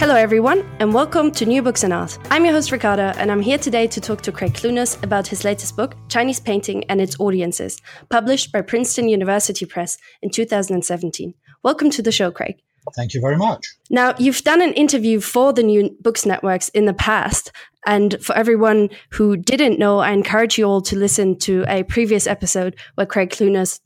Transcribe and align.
Hello, 0.00 0.14
everyone, 0.14 0.64
and 0.78 0.94
welcome 0.94 1.32
to 1.32 1.44
New 1.44 1.60
Books 1.60 1.82
and 1.82 1.92
Art. 1.92 2.16
I'm 2.30 2.44
your 2.44 2.54
host, 2.54 2.70
Ricarda, 2.70 3.14
and 3.18 3.32
I'm 3.32 3.40
here 3.40 3.58
today 3.58 3.88
to 3.88 4.00
talk 4.00 4.22
to 4.22 4.30
Craig 4.30 4.52
Clunas 4.52 5.02
about 5.02 5.26
his 5.26 5.42
latest 5.42 5.74
book, 5.74 5.96
Chinese 6.08 6.38
Painting 6.38 6.84
and 6.84 7.00
Its 7.00 7.18
Audiences, 7.18 7.82
published 8.08 8.52
by 8.52 8.60
Princeton 8.62 9.08
University 9.08 9.66
Press 9.66 9.98
in 10.22 10.30
2017. 10.30 11.34
Welcome 11.64 11.90
to 11.90 12.00
the 12.00 12.12
show, 12.12 12.30
Craig. 12.30 12.62
Thank 12.94 13.12
you 13.12 13.20
very 13.20 13.36
much. 13.36 13.66
Now, 13.90 14.14
you've 14.20 14.44
done 14.44 14.62
an 14.62 14.72
interview 14.74 15.18
for 15.18 15.52
the 15.52 15.64
New 15.64 15.90
Books 16.00 16.24
Networks 16.24 16.68
in 16.68 16.84
the 16.84 16.94
past. 16.94 17.50
And 17.84 18.22
for 18.22 18.36
everyone 18.36 18.90
who 19.10 19.36
didn't 19.36 19.80
know, 19.80 19.98
I 19.98 20.12
encourage 20.12 20.58
you 20.58 20.64
all 20.66 20.80
to 20.82 20.96
listen 20.96 21.36
to 21.40 21.64
a 21.66 21.82
previous 21.82 22.28
episode 22.28 22.76
where 22.94 23.06
Craig 23.06 23.30
Clunas 23.30 23.80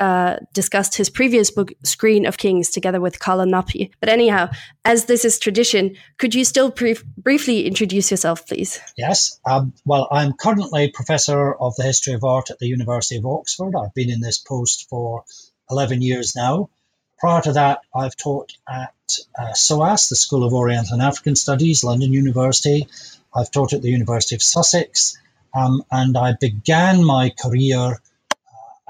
uh, 0.00 0.36
discussed 0.52 0.96
his 0.96 1.10
previous 1.10 1.50
book, 1.50 1.72
Screen 1.82 2.26
of 2.26 2.36
Kings, 2.36 2.70
together 2.70 3.00
with 3.00 3.18
Carla 3.18 3.44
Nappi. 3.44 3.90
But 4.00 4.08
anyhow, 4.08 4.50
as 4.84 5.06
this 5.06 5.24
is 5.24 5.38
tradition, 5.38 5.96
could 6.18 6.34
you 6.34 6.44
still 6.44 6.70
brief- 6.70 7.04
briefly 7.04 7.66
introduce 7.66 8.10
yourself, 8.10 8.46
please? 8.46 8.80
Yes. 8.96 9.40
Um, 9.44 9.72
well, 9.84 10.08
I'm 10.10 10.32
currently 10.34 10.90
Professor 10.90 11.54
of 11.54 11.74
the 11.76 11.82
History 11.82 12.14
of 12.14 12.24
Art 12.24 12.50
at 12.50 12.58
the 12.58 12.68
University 12.68 13.16
of 13.16 13.26
Oxford. 13.26 13.74
I've 13.76 13.94
been 13.94 14.10
in 14.10 14.20
this 14.20 14.38
post 14.38 14.88
for 14.88 15.24
11 15.70 16.02
years 16.02 16.34
now. 16.36 16.70
Prior 17.18 17.42
to 17.42 17.52
that, 17.54 17.80
I've 17.92 18.16
taught 18.16 18.52
at 18.68 18.94
uh, 19.36 19.52
SOAS, 19.52 20.08
the 20.08 20.16
School 20.16 20.44
of 20.44 20.54
Oriental 20.54 20.94
and 20.94 21.02
African 21.02 21.34
Studies, 21.34 21.82
London 21.82 22.12
University. 22.12 22.86
I've 23.34 23.50
taught 23.50 23.72
at 23.72 23.82
the 23.82 23.90
University 23.90 24.36
of 24.36 24.42
Sussex. 24.42 25.18
Um, 25.54 25.82
and 25.90 26.16
I 26.16 26.34
began 26.40 27.04
my 27.04 27.30
career 27.30 28.00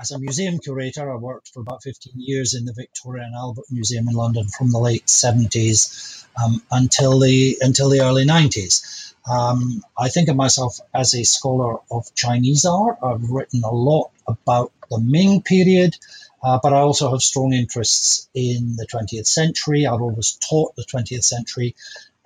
as 0.00 0.12
a 0.12 0.18
museum 0.18 0.58
curator, 0.60 1.10
I 1.10 1.16
worked 1.16 1.48
for 1.48 1.60
about 1.60 1.82
15 1.82 2.14
years 2.16 2.54
in 2.54 2.64
the 2.64 2.72
Victoria 2.72 3.24
and 3.24 3.34
Albert 3.34 3.64
Museum 3.70 4.08
in 4.08 4.14
London 4.14 4.46
from 4.46 4.70
the 4.70 4.78
late 4.78 5.06
70s 5.06 6.24
um, 6.42 6.62
until 6.70 7.18
the 7.18 7.58
until 7.60 7.88
the 7.88 8.00
early 8.00 8.24
90s. 8.24 9.14
Um, 9.28 9.82
I 9.98 10.08
think 10.08 10.28
of 10.28 10.36
myself 10.36 10.78
as 10.94 11.14
a 11.14 11.24
scholar 11.24 11.78
of 11.90 12.14
Chinese 12.14 12.64
art. 12.64 12.98
I've 13.02 13.28
written 13.28 13.64
a 13.64 13.74
lot 13.74 14.10
about 14.26 14.72
the 14.88 15.00
Ming 15.00 15.42
period, 15.42 15.96
uh, 16.42 16.60
but 16.62 16.72
I 16.72 16.78
also 16.78 17.10
have 17.10 17.20
strong 17.20 17.52
interests 17.52 18.28
in 18.34 18.76
the 18.76 18.86
20th 18.86 19.26
century. 19.26 19.86
I've 19.86 20.00
always 20.00 20.38
taught 20.48 20.76
the 20.76 20.84
20th 20.84 21.24
century, 21.24 21.74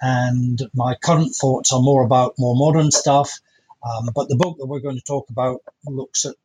and 0.01 0.61
my 0.75 0.95
current 0.95 1.35
thoughts 1.35 1.73
are 1.73 1.81
more 1.81 2.05
about 2.05 2.35
more 2.39 2.55
modern 2.55 2.91
stuff. 2.91 3.41
Um, 3.83 4.11
but 4.15 4.29
the 4.29 4.37
book 4.37 4.59
that 4.59 4.67
we're 4.67 4.81
going 4.81 4.99
to 4.99 5.05
talk 5.05 5.29
about 5.31 5.63
looks 5.85 6.25
at 6.25 6.37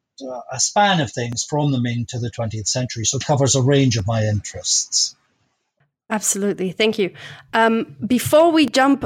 a 0.52 0.60
span 0.60 1.00
of 1.00 1.12
things 1.12 1.44
from 1.44 1.72
the 1.72 1.80
Ming 1.80 2.06
to 2.10 2.20
the 2.20 2.32
20th 2.32 2.68
century, 2.68 3.06
so 3.06 3.20
covers 3.20 3.56
a 3.56 3.62
range 3.62 3.98
of 3.98 4.08
my 4.08 4.23
interests. 4.23 5.16
Absolutely. 6.10 6.72
Thank 6.72 6.98
you. 6.98 7.14
Um, 7.54 7.96
before 8.06 8.52
we 8.52 8.66
jump 8.66 9.06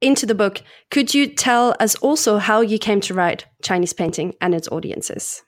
into 0.00 0.26
the 0.26 0.34
book, 0.34 0.62
could 0.90 1.12
you 1.12 1.26
tell 1.26 1.74
us 1.80 1.96
also 1.96 2.38
how 2.38 2.60
you 2.60 2.78
came 2.78 3.00
to 3.02 3.14
write 3.14 3.46
Chinese 3.62 3.92
painting 3.92 4.34
and 4.40 4.54
its 4.54 4.68
audiences? 4.68 5.42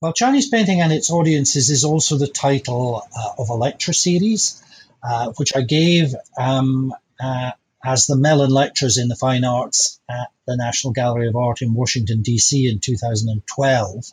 Well, 0.00 0.12
Chinese 0.12 0.48
painting 0.48 0.80
and 0.80 0.92
its 0.92 1.10
audiences 1.10 1.70
is 1.70 1.84
also 1.84 2.16
the 2.16 2.26
title 2.26 3.06
uh, 3.16 3.30
of 3.38 3.50
a 3.50 3.54
lecture 3.54 3.92
series, 3.92 4.60
uh, 5.02 5.32
which 5.36 5.54
I 5.54 5.62
gave 5.62 6.12
um, 6.36 6.92
uh, 7.22 7.52
as 7.84 8.06
the 8.06 8.16
Mellon 8.16 8.50
Lectures 8.50 8.98
in 8.98 9.08
the 9.08 9.16
Fine 9.16 9.44
Arts 9.44 10.00
at 10.08 10.28
the 10.46 10.56
National 10.56 10.92
Gallery 10.92 11.28
of 11.28 11.36
Art 11.36 11.62
in 11.62 11.74
Washington, 11.74 12.22
D.C. 12.22 12.68
in 12.68 12.78
2012. 12.78 14.04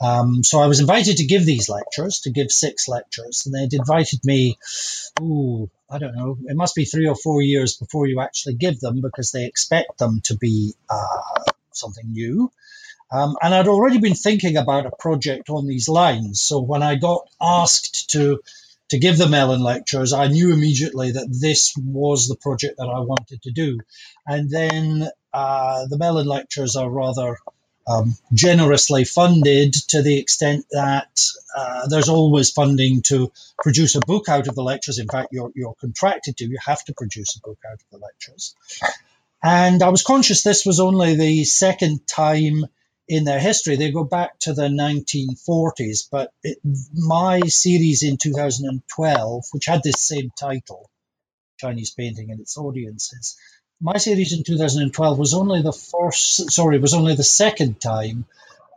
Um, 0.00 0.42
so 0.44 0.60
I 0.60 0.66
was 0.66 0.80
invited 0.80 1.18
to 1.18 1.26
give 1.26 1.44
these 1.44 1.68
lectures, 1.68 2.20
to 2.20 2.30
give 2.30 2.50
six 2.50 2.88
lectures, 2.88 3.44
and 3.44 3.54
they'd 3.54 3.76
invited 3.76 4.24
me, 4.24 4.58
ooh, 5.20 5.68
I 5.90 5.98
don't 5.98 6.14
know, 6.14 6.38
it 6.44 6.56
must 6.56 6.74
be 6.74 6.84
three 6.84 7.08
or 7.08 7.16
four 7.16 7.42
years 7.42 7.76
before 7.76 8.06
you 8.06 8.20
actually 8.20 8.54
give 8.54 8.80
them 8.80 9.00
because 9.00 9.32
they 9.32 9.46
expect 9.46 9.98
them 9.98 10.20
to 10.24 10.36
be 10.36 10.74
uh, 10.88 11.42
something 11.72 12.10
new. 12.12 12.50
Um, 13.12 13.36
and 13.42 13.52
I'd 13.52 13.66
already 13.66 13.98
been 13.98 14.14
thinking 14.14 14.56
about 14.56 14.86
a 14.86 14.92
project 14.96 15.50
on 15.50 15.66
these 15.66 15.88
lines. 15.88 16.40
So 16.40 16.60
when 16.60 16.82
I 16.82 16.94
got 16.94 17.28
asked 17.40 18.10
to 18.10 18.40
to 18.90 18.98
give 18.98 19.18
the 19.18 19.28
Mellon 19.28 19.62
lectures, 19.62 20.12
I 20.12 20.26
knew 20.28 20.52
immediately 20.52 21.12
that 21.12 21.28
this 21.30 21.74
was 21.76 22.26
the 22.26 22.36
project 22.36 22.76
that 22.78 22.88
I 22.88 23.00
wanted 23.00 23.42
to 23.42 23.52
do. 23.52 23.78
And 24.26 24.50
then 24.50 25.08
uh, 25.32 25.86
the 25.86 25.98
Mellon 25.98 26.26
lectures 26.26 26.76
are 26.76 26.90
rather 26.90 27.38
um, 27.86 28.14
generously 28.32 29.04
funded 29.04 29.74
to 29.88 30.02
the 30.02 30.18
extent 30.18 30.66
that 30.70 31.20
uh, 31.56 31.88
there's 31.88 32.08
always 32.08 32.50
funding 32.50 33.02
to 33.02 33.32
produce 33.58 33.94
a 33.94 34.00
book 34.00 34.28
out 34.28 34.48
of 34.48 34.54
the 34.54 34.62
lectures. 34.62 34.98
In 34.98 35.08
fact, 35.08 35.28
you're, 35.32 35.52
you're 35.54 35.74
contracted 35.80 36.36
to, 36.38 36.44
you 36.44 36.58
have 36.64 36.84
to 36.84 36.94
produce 36.94 37.36
a 37.36 37.40
book 37.40 37.58
out 37.66 37.80
of 37.80 37.90
the 37.90 37.98
lectures. 37.98 38.54
And 39.42 39.82
I 39.82 39.88
was 39.88 40.02
conscious 40.02 40.42
this 40.42 40.66
was 40.66 40.80
only 40.80 41.14
the 41.14 41.44
second 41.44 42.06
time 42.06 42.66
in 43.10 43.24
their 43.24 43.40
history. 43.40 43.74
They 43.74 43.90
go 43.90 44.04
back 44.04 44.38
to 44.40 44.52
the 44.52 44.68
1940s, 44.68 46.08
but 46.12 46.32
it, 46.44 46.58
my 46.94 47.40
series 47.40 48.04
in 48.04 48.18
2012, 48.18 49.44
which 49.50 49.66
had 49.66 49.82
this 49.82 50.00
same 50.00 50.30
title, 50.38 50.88
Chinese 51.58 51.90
Painting 51.90 52.30
and 52.30 52.40
its 52.40 52.56
Audiences, 52.56 53.36
my 53.80 53.96
series 53.96 54.32
in 54.32 54.44
2012 54.44 55.18
was 55.18 55.34
only 55.34 55.60
the 55.60 55.72
first, 55.72 56.52
sorry, 56.52 56.78
was 56.78 56.94
only 56.94 57.16
the 57.16 57.24
second 57.24 57.80
time 57.80 58.26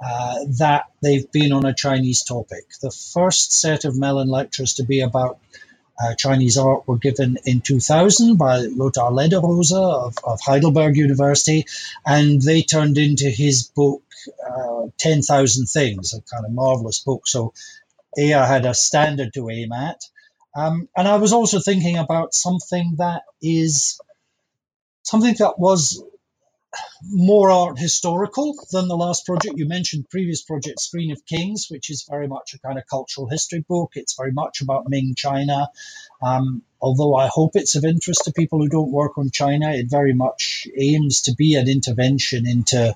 uh, 0.03 0.39
that 0.57 0.85
they've 1.03 1.31
been 1.31 1.51
on 1.51 1.65
a 1.65 1.73
Chinese 1.75 2.23
topic. 2.23 2.65
The 2.81 2.89
first 3.13 3.53
set 3.53 3.85
of 3.85 3.95
Mellon 3.95 4.29
lectures 4.29 4.75
to 4.75 4.83
be 4.83 5.01
about 5.01 5.39
uh, 6.01 6.15
Chinese 6.15 6.57
art 6.57 6.87
were 6.87 6.97
given 6.97 7.37
in 7.45 7.61
2000 7.61 8.37
by 8.37 8.57
Lothar 8.59 9.11
Ledderose 9.11 9.73
of, 9.73 10.17
of 10.23 10.39
Heidelberg 10.41 10.95
University, 10.97 11.65
and 12.05 12.41
they 12.41 12.61
turned 12.63 12.97
into 12.97 13.29
his 13.29 13.63
book 13.63 14.03
uh, 14.47 14.87
10,000 14.99 15.65
Things, 15.67 16.13
a 16.13 16.21
kind 16.21 16.45
of 16.45 16.51
marvelous 16.51 16.99
book. 16.99 17.27
So 17.27 17.53
AI 18.17 18.45
had 18.47 18.65
a 18.65 18.73
standard 18.73 19.33
to 19.35 19.49
aim 19.49 19.71
at. 19.73 20.01
Um, 20.55 20.89
and 20.95 21.07
I 21.07 21.17
was 21.17 21.33
also 21.33 21.59
thinking 21.59 21.97
about 21.97 22.33
something 22.33 22.95
that 22.97 23.23
is 23.41 23.99
something 25.03 25.35
that 25.39 25.59
was 25.59 26.03
more 27.03 27.51
art 27.51 27.79
historical 27.79 28.55
than 28.71 28.87
the 28.87 28.97
last 28.97 29.25
project. 29.25 29.57
You 29.57 29.67
mentioned 29.67 30.09
previous 30.09 30.41
project, 30.41 30.79
Screen 30.79 31.11
of 31.11 31.25
Kings, 31.25 31.67
which 31.69 31.89
is 31.89 32.05
very 32.09 32.27
much 32.27 32.53
a 32.53 32.59
kind 32.59 32.77
of 32.77 32.87
cultural 32.87 33.27
history 33.27 33.63
book. 33.67 33.91
It's 33.95 34.15
very 34.15 34.31
much 34.31 34.61
about 34.61 34.89
Ming 34.89 35.13
China. 35.15 35.67
Um, 36.21 36.63
although 36.81 37.15
I 37.15 37.27
hope 37.27 37.51
it's 37.55 37.75
of 37.75 37.85
interest 37.85 38.25
to 38.25 38.31
people 38.31 38.59
who 38.59 38.69
don't 38.69 38.91
work 38.91 39.17
on 39.17 39.29
China, 39.31 39.71
it 39.71 39.89
very 39.89 40.13
much 40.13 40.67
aims 40.77 41.21
to 41.23 41.35
be 41.35 41.55
an 41.55 41.69
intervention 41.69 42.47
into 42.47 42.95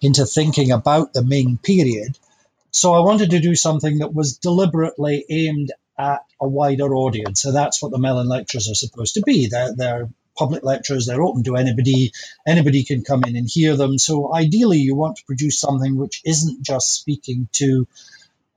into 0.00 0.26
thinking 0.26 0.72
about 0.72 1.12
the 1.12 1.22
Ming 1.22 1.58
period. 1.62 2.18
So 2.70 2.92
I 2.92 3.00
wanted 3.00 3.30
to 3.30 3.40
do 3.40 3.54
something 3.54 3.98
that 3.98 4.12
was 4.12 4.36
deliberately 4.36 5.24
aimed 5.30 5.72
at 5.98 6.20
a 6.40 6.46
wider 6.46 6.94
audience. 6.94 7.40
So 7.40 7.52
that's 7.52 7.80
what 7.80 7.90
the 7.90 7.98
Mellon 7.98 8.28
lectures 8.28 8.68
are 8.70 8.74
supposed 8.74 9.14
to 9.14 9.22
be. 9.22 9.48
They're, 9.48 9.74
they're 9.74 10.08
public 10.36 10.62
lectures, 10.62 11.06
they're 11.06 11.22
open 11.22 11.44
to 11.44 11.56
anybody. 11.56 12.12
Anybody 12.46 12.84
can 12.84 13.02
come 13.02 13.24
in 13.24 13.36
and 13.36 13.48
hear 13.50 13.76
them. 13.76 13.98
So 13.98 14.32
ideally, 14.34 14.78
you 14.78 14.94
want 14.94 15.16
to 15.16 15.24
produce 15.24 15.60
something 15.60 15.96
which 15.96 16.22
isn't 16.24 16.64
just 16.64 16.94
speaking 16.94 17.48
to 17.54 17.86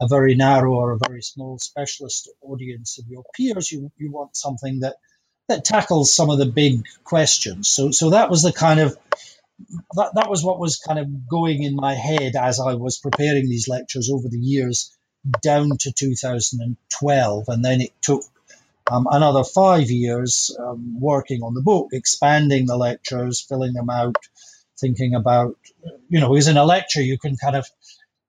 a 0.02 0.08
very 0.08 0.36
narrow 0.36 0.74
or 0.74 0.92
a 0.92 1.00
very 1.08 1.22
small 1.22 1.60
specialist 1.60 2.30
audience 2.42 3.00
of 3.00 3.08
your 3.08 3.24
peers. 3.36 3.72
You, 3.72 3.92
you 3.98 4.12
want 4.12 4.36
something 4.36 4.82
that, 4.82 4.96
that 5.50 5.66
tackles 5.66 6.16
some 6.16 6.30
of 6.30 6.38
the 6.38 6.46
big 6.46 6.86
questions. 7.04 7.68
So, 7.70 7.92
so 7.92 8.12
that 8.12 8.30
was 8.30 8.44
the 8.44 8.54
kind 8.54 8.80
of 8.80 8.98
that, 9.96 10.12
that 10.16 10.30
was 10.30 10.44
what 10.44 10.60
was 10.60 10.78
kind 10.78 11.00
of 11.00 11.28
going 11.28 11.64
in 11.64 11.76
my 11.76 11.94
head 11.94 12.36
as 12.36 12.60
I 12.60 12.76
was 12.76 12.98
preparing 12.98 13.50
these 13.50 13.68
lectures 13.68 14.10
over 14.10 14.28
the 14.30 14.40
years 14.40 14.96
down 15.42 15.72
to 15.80 15.92
2012. 15.92 17.46
And 17.48 17.66
then 17.66 17.82
it 17.82 17.92
took 18.02 18.24
um, 18.90 19.08
another 19.10 19.44
five 19.44 19.90
years 19.90 20.56
um, 20.60 21.00
working 21.00 21.42
on 21.44 21.54
the 21.54 21.62
book, 21.62 21.90
expanding 21.92 22.66
the 22.66 22.78
lectures, 22.78 23.42
filling 23.42 23.74
them 23.74 23.90
out, 23.90 24.18
thinking 24.80 25.16
about, 25.16 25.58
you 26.10 26.20
know, 26.20 26.30
because 26.30 26.48
in 26.48 26.58
a 26.58 26.66
lecture 26.66 27.02
you 27.02 27.18
can 27.18 27.38
kind 27.38 27.56
of, 27.56 27.68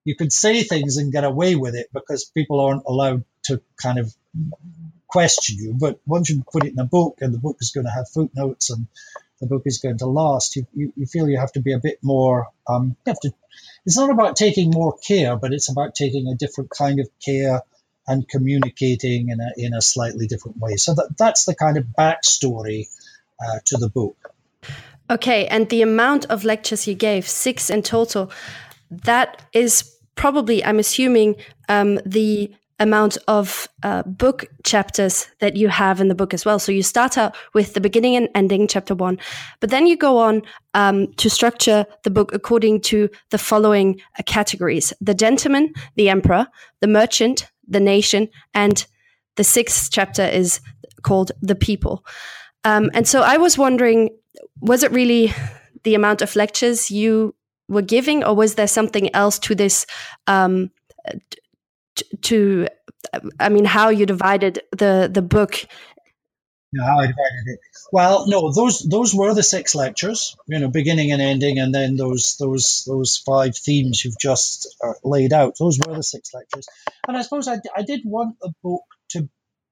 you 0.05 0.15
can 0.15 0.31
say 0.31 0.63
things 0.63 0.97
and 0.97 1.13
get 1.13 1.25
away 1.25 1.55
with 1.57 1.75
it 1.75 1.89
because 1.93 2.25
people 2.25 2.61
aren't 2.61 2.85
allowed 2.87 3.25
to 3.45 3.61
kind 3.83 3.99
of 3.99 4.13
question 5.09 5.57
you. 5.59 5.75
But 5.79 6.01
once 6.07 6.31
you 6.31 6.45
put 6.51 6.65
it 6.65 6.73
in 6.73 6.79
a 6.79 6.85
book 6.85 7.19
and 7.21 7.33
the 7.33 7.39
book 7.39 7.57
is 7.61 7.73
going 7.73 7.87
to 7.87 7.93
have 7.93 8.09
footnotes 8.09 8.71
and 8.71 8.87
the 9.41 9.47
book 9.47 9.63
is 9.65 9.79
going 9.79 9.99
to 9.99 10.07
last, 10.07 10.57
you, 10.57 10.67
you, 10.75 10.93
you 10.97 11.07
feel 11.07 11.29
you 11.29 11.39
have 11.39 11.53
to 11.53 11.61
be 11.61 11.73
a 11.73 11.79
bit 11.79 11.99
more, 12.03 12.49
um, 12.69 12.97
you 13.07 13.11
have 13.11 13.21
to, 13.21 13.33
it's 13.87 13.97
not 13.97 14.11
about 14.11 14.37
taking 14.37 14.71
more 14.71 14.97
care, 14.99 15.37
but 15.37 15.53
it's 15.53 15.71
about 15.71 15.95
taking 15.95 16.29
a 16.29 16.35
different 16.35 16.71
kind 16.71 17.01
of 17.01 17.09
care 17.25 17.63
and 18.07 18.29
communicating 18.29 19.29
in 19.29 19.41
a, 19.41 19.51
in 19.57 19.75
a 19.75 19.81
slightly 19.81 20.27
different 20.27 20.59
way. 20.59 20.77
So 20.77 20.95
that, 20.95 21.15
that's 21.19 21.45
the 21.45 21.55
kind 21.55 21.77
of 21.77 21.85
backstory 21.99 22.87
uh, 23.41 23.59
to 23.67 23.77
the 23.77 23.89
book. 23.89 24.17
Okay, 25.09 25.47
and 25.47 25.69
the 25.69 25.83
amount 25.83 26.27
of 26.27 26.45
lectures 26.45 26.87
you 26.87 26.95
gave, 26.95 27.29
six 27.29 27.71
in 27.71 27.83
total, 27.83 28.31
that 28.91 29.43
is 29.53 29.97
probably, 30.15 30.65
I'm 30.65 30.79
assuming, 30.79 31.37
um, 31.69 31.99
the 32.07 32.55
amount 32.79 33.19
of 33.29 33.69
uh, 33.83 34.03
book 34.05 34.47
chapters 34.65 35.29
that 35.41 35.55
you 35.55 35.69
have 35.69 36.01
in 36.01 36.09
the 36.09 36.15
book 36.15 36.33
as 36.33 36.45
well. 36.45 36.59
So 36.59 36.73
you 36.73 36.83
start 36.83 37.19
out 37.19 37.37
with 37.53 37.75
the 37.75 37.81
beginning 37.81 38.17
and 38.17 38.29
ending, 38.35 38.67
chapter 38.67 38.95
one, 38.95 39.19
but 39.61 39.71
then 39.71 39.87
you 39.87 39.97
go 39.97 40.19
on 40.19 40.43
um, 40.73 41.13
to 41.15 41.29
structure 41.29 41.85
the 42.05 42.11
book 42.11 42.33
according 42.33 42.81
to 42.83 43.11
the 43.31 43.39
following 43.39 44.01
uh, 44.19 44.23
categories 44.25 44.93
the 45.01 45.15
gentleman, 45.15 45.75
the 45.97 46.09
emperor, 46.09 46.47
the 46.81 46.89
merchant, 46.89 47.50
the 47.71 47.81
nation, 47.81 48.29
and 48.53 48.87
the 49.37 49.45
sixth 49.45 49.91
chapter 49.91 50.25
is 50.25 50.61
called 51.03 51.33
the 51.41 51.55
people. 51.55 52.05
Um, 52.65 52.91
and 52.93 53.09
so 53.09 53.23
I 53.23 53.39
was 53.39 53.57
wondering, 53.57 54.11
was 54.61 54.83
it 54.83 54.93
really 54.93 55.33
the 55.85 55.95
amount 55.95 56.23
of 56.23 56.37
lectures 56.37 56.91
you 56.91 57.35
were 57.69 57.83
giving, 57.83 58.25
or 58.25 58.35
was 58.35 58.55
there 58.55 58.69
something 58.69 59.15
else 59.15 59.39
to 59.39 59.55
this? 59.55 59.87
Um, 60.27 60.71
to, 62.23 62.67
I 63.39 63.49
mean, 63.49 63.65
how 63.65 63.89
you 63.89 64.07
divided 64.07 64.63
the 64.77 65.09
the 65.13 65.23
book? 65.23 65.65
I 66.79 67.07
it. 67.47 67.61
Well, 67.93 68.29
no, 68.29 68.53
those 68.53 68.81
those 68.81 69.13
were 69.13 69.35
the 69.35 69.43
six 69.43 69.75
lectures, 69.75 70.37
you 70.47 70.61
know, 70.61 70.69
beginning 70.69 71.11
and 71.11 71.21
ending, 71.21 71.59
and 71.59 71.75
then 71.75 71.97
those 71.97 72.37
those 72.39 72.85
those 72.87 73.17
five 73.17 73.57
themes 73.57 74.05
you've 74.05 74.19
just 74.19 74.77
uh, 74.83 74.93
laid 75.03 75.33
out. 75.33 75.57
Those 75.59 75.79
were 75.79 75.95
the 75.95 76.03
six 76.03 76.33
lectures, 76.33 76.69
and 77.09 77.17
I 77.17 77.23
suppose 77.23 77.49
I, 77.49 77.59
I 77.77 77.83
did 77.83 78.03
want 78.05 78.39
the 78.41 78.53
book 78.63 78.85
to 79.11 79.29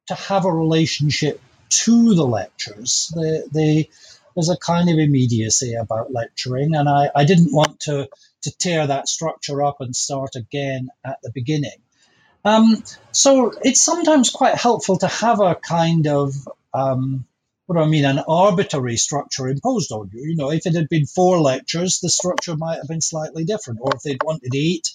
to 0.08 0.14
have 0.14 0.44
a 0.44 0.52
relationship 0.52 1.40
to 1.68 2.14
the 2.14 2.26
lectures. 2.26 3.12
There's 3.14 4.50
a 4.50 4.56
kind 4.56 4.88
of 4.88 4.98
immediacy 4.98 5.74
about 5.74 6.12
lecturing, 6.12 6.74
and 6.74 6.88
I, 6.88 7.10
I 7.14 7.24
didn't 7.24 7.52
want 7.52 7.80
to, 7.80 8.08
to 8.42 8.56
tear 8.56 8.86
that 8.86 9.08
structure 9.08 9.62
up 9.62 9.80
and 9.80 9.94
start 9.94 10.36
again 10.36 10.90
at 11.04 11.18
the 11.22 11.30
beginning. 11.32 11.82
Um, 12.44 12.82
so 13.10 13.52
it's 13.62 13.82
sometimes 13.82 14.30
quite 14.30 14.54
helpful 14.54 14.96
to 14.98 15.08
have 15.08 15.40
a 15.40 15.56
kind 15.56 16.06
of 16.06 16.34
um, 16.78 17.26
what 17.66 17.76
do 17.76 17.82
I 17.82 17.86
mean, 17.86 18.04
an 18.06 18.22
arbitrary 18.26 18.96
structure 18.96 19.48
imposed 19.48 19.92
on 19.92 20.10
you. 20.12 20.30
You 20.30 20.36
know, 20.36 20.50
if 20.50 20.66
it 20.66 20.74
had 20.74 20.88
been 20.88 21.06
four 21.06 21.40
lectures, 21.40 22.00
the 22.00 22.08
structure 22.08 22.56
might 22.56 22.76
have 22.76 22.88
been 22.88 23.02
slightly 23.02 23.44
different, 23.44 23.80
or 23.82 23.94
if 23.94 24.02
they'd 24.02 24.22
wanted 24.22 24.54
eight, 24.54 24.88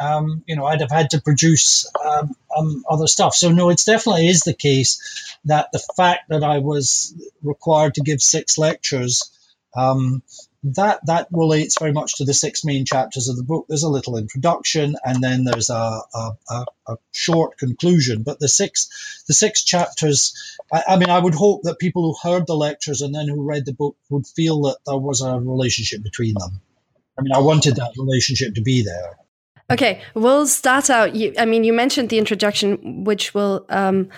um, 0.00 0.42
you 0.46 0.56
know, 0.56 0.64
I'd 0.64 0.80
have 0.80 0.90
had 0.90 1.10
to 1.10 1.20
produce 1.20 1.90
um, 2.04 2.34
um, 2.56 2.84
other 2.88 3.06
stuff. 3.06 3.34
So 3.34 3.50
no, 3.50 3.70
it 3.70 3.80
definitely 3.84 4.28
is 4.28 4.42
the 4.42 4.54
case 4.54 5.36
that 5.44 5.70
the 5.72 5.82
fact 5.96 6.28
that 6.28 6.44
I 6.44 6.58
was 6.58 7.14
required 7.42 7.94
to 7.94 8.02
give 8.02 8.20
six 8.20 8.58
lectures, 8.58 9.30
um, 9.76 10.22
that 10.64 11.00
that 11.06 11.28
relates 11.30 11.78
very 11.78 11.92
much 11.92 12.16
to 12.16 12.24
the 12.24 12.32
six 12.34 12.64
main 12.64 12.84
chapters 12.84 13.28
of 13.28 13.36
the 13.36 13.42
book. 13.42 13.66
There's 13.68 13.82
a 13.82 13.88
little 13.88 14.16
introduction, 14.16 14.96
and 15.04 15.22
then 15.22 15.44
there's 15.44 15.70
a, 15.70 16.00
a, 16.14 16.30
a, 16.48 16.64
a 16.88 16.96
short 17.12 17.58
conclusion. 17.58 18.22
But 18.22 18.40
the 18.40 18.48
six 18.48 19.22
the 19.28 19.34
six 19.34 19.62
chapters, 19.62 20.56
I, 20.72 20.82
I 20.88 20.96
mean, 20.96 21.10
I 21.10 21.18
would 21.18 21.34
hope 21.34 21.62
that 21.64 21.78
people 21.78 22.02
who 22.02 22.28
heard 22.28 22.46
the 22.46 22.56
lectures 22.56 23.02
and 23.02 23.14
then 23.14 23.28
who 23.28 23.42
read 23.42 23.66
the 23.66 23.74
book 23.74 23.96
would 24.08 24.26
feel 24.26 24.62
that 24.62 24.78
there 24.86 24.96
was 24.96 25.20
a 25.20 25.38
relationship 25.38 26.02
between 26.02 26.34
them. 26.34 26.60
I 27.18 27.22
mean, 27.22 27.32
I 27.32 27.40
wanted 27.40 27.76
that 27.76 27.92
relationship 27.98 28.54
to 28.54 28.62
be 28.62 28.82
there. 28.82 29.18
Okay, 29.70 30.02
we'll 30.14 30.46
start 30.46 30.90
out. 30.90 31.14
You, 31.14 31.34
I 31.38 31.46
mean, 31.46 31.64
you 31.64 31.72
mentioned 31.72 32.10
the 32.10 32.18
introduction, 32.18 33.04
which 33.04 33.32
will 33.32 33.64
um, 33.70 34.10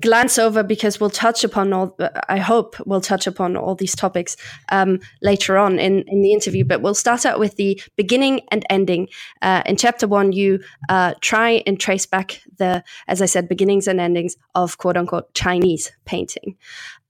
glance 0.00 0.38
over 0.38 0.62
because 0.62 1.00
we'll 1.00 1.10
touch 1.10 1.44
upon 1.44 1.72
all. 1.72 1.96
I 2.28 2.38
hope 2.38 2.76
we'll 2.86 3.00
touch 3.00 3.26
upon 3.26 3.56
all 3.56 3.74
these 3.74 3.94
topics 3.94 4.36
um, 4.70 5.00
later 5.22 5.58
on 5.58 5.78
in 5.78 6.04
in 6.06 6.22
the 6.22 6.32
interview. 6.32 6.64
But 6.64 6.82
we'll 6.82 6.94
start 6.94 7.26
out 7.26 7.38
with 7.38 7.56
the 7.56 7.80
beginning 7.96 8.42
and 8.50 8.64
ending. 8.70 9.08
Uh, 9.40 9.62
in 9.66 9.76
chapter 9.76 10.06
one, 10.06 10.32
you 10.32 10.60
uh, 10.88 11.14
try 11.20 11.62
and 11.66 11.78
trace 11.78 12.06
back 12.06 12.40
the, 12.58 12.84
as 13.08 13.22
I 13.22 13.26
said, 13.26 13.48
beginnings 13.48 13.86
and 13.88 14.00
endings 14.00 14.36
of 14.54 14.78
quote 14.78 14.96
unquote 14.96 15.32
Chinese 15.34 15.92
painting. 16.04 16.56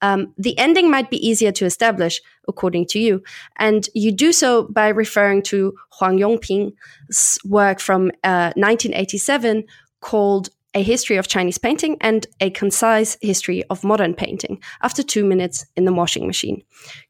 Um, 0.01 0.35
the 0.37 0.59
ending 0.59 0.91
might 0.91 1.11
be 1.11 1.27
easier 1.27 1.53
to 1.53 1.65
establish, 1.65 2.21
according 2.49 2.87
to 2.87 2.99
you, 2.99 3.23
and 3.57 3.89
you 3.95 4.11
do 4.11 4.33
so 4.33 4.65
by 4.65 4.89
referring 4.89 5.43
to 5.43 5.75
Huang 5.93 6.19
Yongping's 6.19 7.39
work 7.45 7.79
from 7.79 8.11
uh, 8.25 8.53
1987 8.57 9.65
called 10.01 10.51
A 10.75 10.83
History 10.83 11.17
of 11.17 11.29
Chinese 11.29 11.59
Painting 11.59 11.97
and 12.01 12.27
A 12.41 12.51
Concise 12.51 13.19
History 13.21 13.63
of 13.71 13.85
Modern 13.85 14.15
Painting 14.15 14.61
after 14.81 15.03
two 15.03 15.25
minutes 15.25 15.67
in 15.77 15.85
the 15.85 15.93
washing 15.93 16.27
machine. 16.27 16.63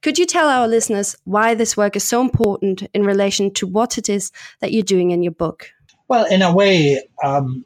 Could 0.03 0.19
you 0.19 0.27
tell 0.27 0.49
our 0.49 0.67
listeners 0.67 1.17
why 1.25 1.55
this 1.55 1.77
work 1.77 1.95
is 1.95 2.05
so 2.05 2.21
important 2.21 2.83
in 2.93 3.05
relation 3.05 3.53
to 3.55 3.67
what 3.67 3.99
it 3.99 4.09
is 4.09 4.33
that 4.61 4.73
you're 4.73 4.83
doing 4.83 5.13
in 5.13 5.23
your 5.23 5.33
book? 5.33 5.71
Well, 6.09 6.25
in 6.25 6.43
a 6.43 6.53
way, 6.53 7.03
um, 7.23 7.65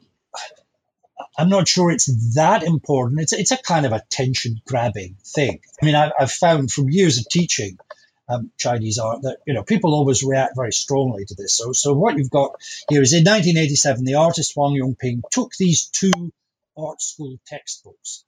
I'm 1.37 1.49
not 1.49 1.67
sure 1.67 1.91
it's 1.91 2.35
that 2.35 2.63
important. 2.63 3.21
It's 3.21 3.33
it's 3.33 3.51
a 3.51 3.57
kind 3.57 3.85
of 3.85 3.91
attention 3.91 4.61
grabbing 4.65 5.17
thing. 5.25 5.59
I 5.81 5.85
mean, 5.85 5.95
I, 5.95 6.11
have 6.17 6.31
found 6.31 6.71
from 6.71 6.89
years 6.89 7.17
of 7.17 7.27
teaching 7.29 7.77
um, 8.29 8.51
Chinese 8.57 8.97
art 8.99 9.23
that 9.23 9.37
you 9.45 9.53
know 9.53 9.63
people 9.63 9.93
always 9.93 10.23
react 10.23 10.55
very 10.55 10.73
strongly 10.73 11.25
to 11.25 11.35
this. 11.35 11.55
So 11.55 11.73
so 11.73 11.93
what 11.93 12.17
you've 12.17 12.29
got 12.29 12.55
here 12.89 13.01
is 13.01 13.13
in 13.13 13.23
1987, 13.23 14.05
the 14.05 14.15
artist 14.15 14.53
Huang 14.53 14.75
Yongping 14.75 15.21
took 15.31 15.53
these 15.57 15.85
two 15.87 16.31
art 16.77 17.01
school 17.01 17.37
textbooks. 17.47 18.23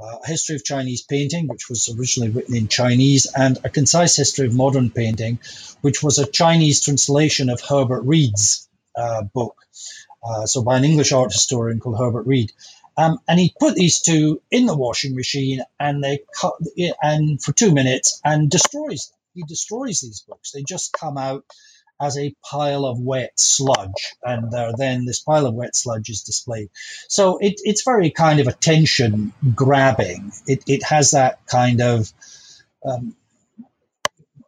Uh, 0.00 0.18
a 0.24 0.26
history 0.26 0.56
of 0.56 0.64
Chinese 0.64 1.02
painting, 1.02 1.46
which 1.46 1.68
was 1.68 1.94
originally 1.96 2.30
written 2.30 2.56
in 2.56 2.66
Chinese, 2.66 3.26
and 3.26 3.58
a 3.64 3.70
concise 3.70 4.16
history 4.16 4.46
of 4.46 4.54
modern 4.54 4.90
painting, 4.90 5.38
which 5.82 6.02
was 6.02 6.18
a 6.18 6.26
Chinese 6.26 6.84
translation 6.84 7.48
of 7.48 7.60
Herbert 7.60 8.02
Read's 8.02 8.68
uh, 8.96 9.22
book 9.22 9.56
uh, 10.24 10.46
so 10.46 10.62
by 10.62 10.76
an 10.76 10.84
English 10.84 11.12
art 11.12 11.32
historian 11.32 11.80
called 11.80 11.98
Herbert 11.98 12.26
Read. 12.26 12.52
Um, 12.96 13.18
and 13.28 13.40
he 13.40 13.54
put 13.58 13.74
these 13.74 14.00
two 14.00 14.40
in 14.50 14.66
the 14.66 14.76
washing 14.76 15.16
machine 15.16 15.62
and 15.80 16.02
they 16.02 16.20
cut 16.40 16.54
and 17.02 17.42
for 17.42 17.52
two 17.52 17.74
minutes 17.74 18.20
and 18.24 18.50
destroys 18.50 19.08
them. 19.08 19.18
He 19.34 19.42
destroys 19.46 20.00
these 20.00 20.24
books. 20.26 20.52
They 20.52 20.62
just 20.62 20.92
come 20.92 21.18
out 21.18 21.44
as 22.00 22.18
a 22.18 22.34
pile 22.44 22.84
of 22.86 22.98
wet 23.00 23.32
sludge, 23.36 24.14
and 24.22 24.52
then 24.76 25.04
this 25.04 25.20
pile 25.20 25.46
of 25.46 25.54
wet 25.54 25.76
sludge 25.76 26.08
is 26.08 26.22
displayed. 26.22 26.70
So 27.08 27.38
it, 27.38 27.54
it's 27.64 27.84
very 27.84 28.10
kind 28.10 28.40
of 28.40 28.48
attention 28.48 29.32
grabbing. 29.54 30.32
It, 30.46 30.64
it 30.66 30.82
has 30.84 31.12
that 31.12 31.46
kind 31.46 31.80
of 31.80 32.12
um, 32.84 33.16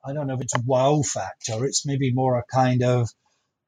I 0.05 0.13
don't 0.13 0.29
know 0.29 0.35
if 0.35 0.41
it's 0.41 0.57
a 0.57 0.63
wow 0.65 1.03
factor. 1.03 1.65
It's 1.65 1.85
maybe 1.85 2.13
more 2.13 2.39
a 2.39 2.45
kind 2.45 2.83
of 2.83 3.11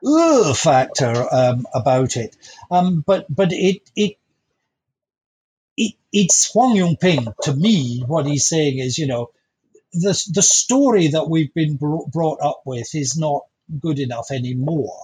ugh 0.07 0.57
factor 0.57 1.27
um, 1.33 1.67
about 1.75 2.17
it. 2.17 2.37
Um, 2.71 3.03
but 3.07 3.27
but 3.29 3.53
it 3.53 3.83
it 3.97 4.17
it 5.77 5.95
it's 6.13 6.53
Huang 6.53 6.77
Yongping 6.77 7.35
to 7.43 7.55
me. 7.55 8.05
What 8.07 8.27
he's 8.27 8.47
saying 8.47 8.79
is, 8.79 8.99
you 8.99 9.09
know, 9.09 9.31
the 9.93 10.31
the 10.33 10.43
story 10.43 11.09
that 11.09 11.29
we've 11.29 11.53
been 11.55 11.77
brought 11.77 12.41
up 12.43 12.63
with 12.65 12.95
is 12.95 13.17
not 13.17 13.43
good 13.81 13.99
enough 13.99 14.31
anymore. 14.31 14.99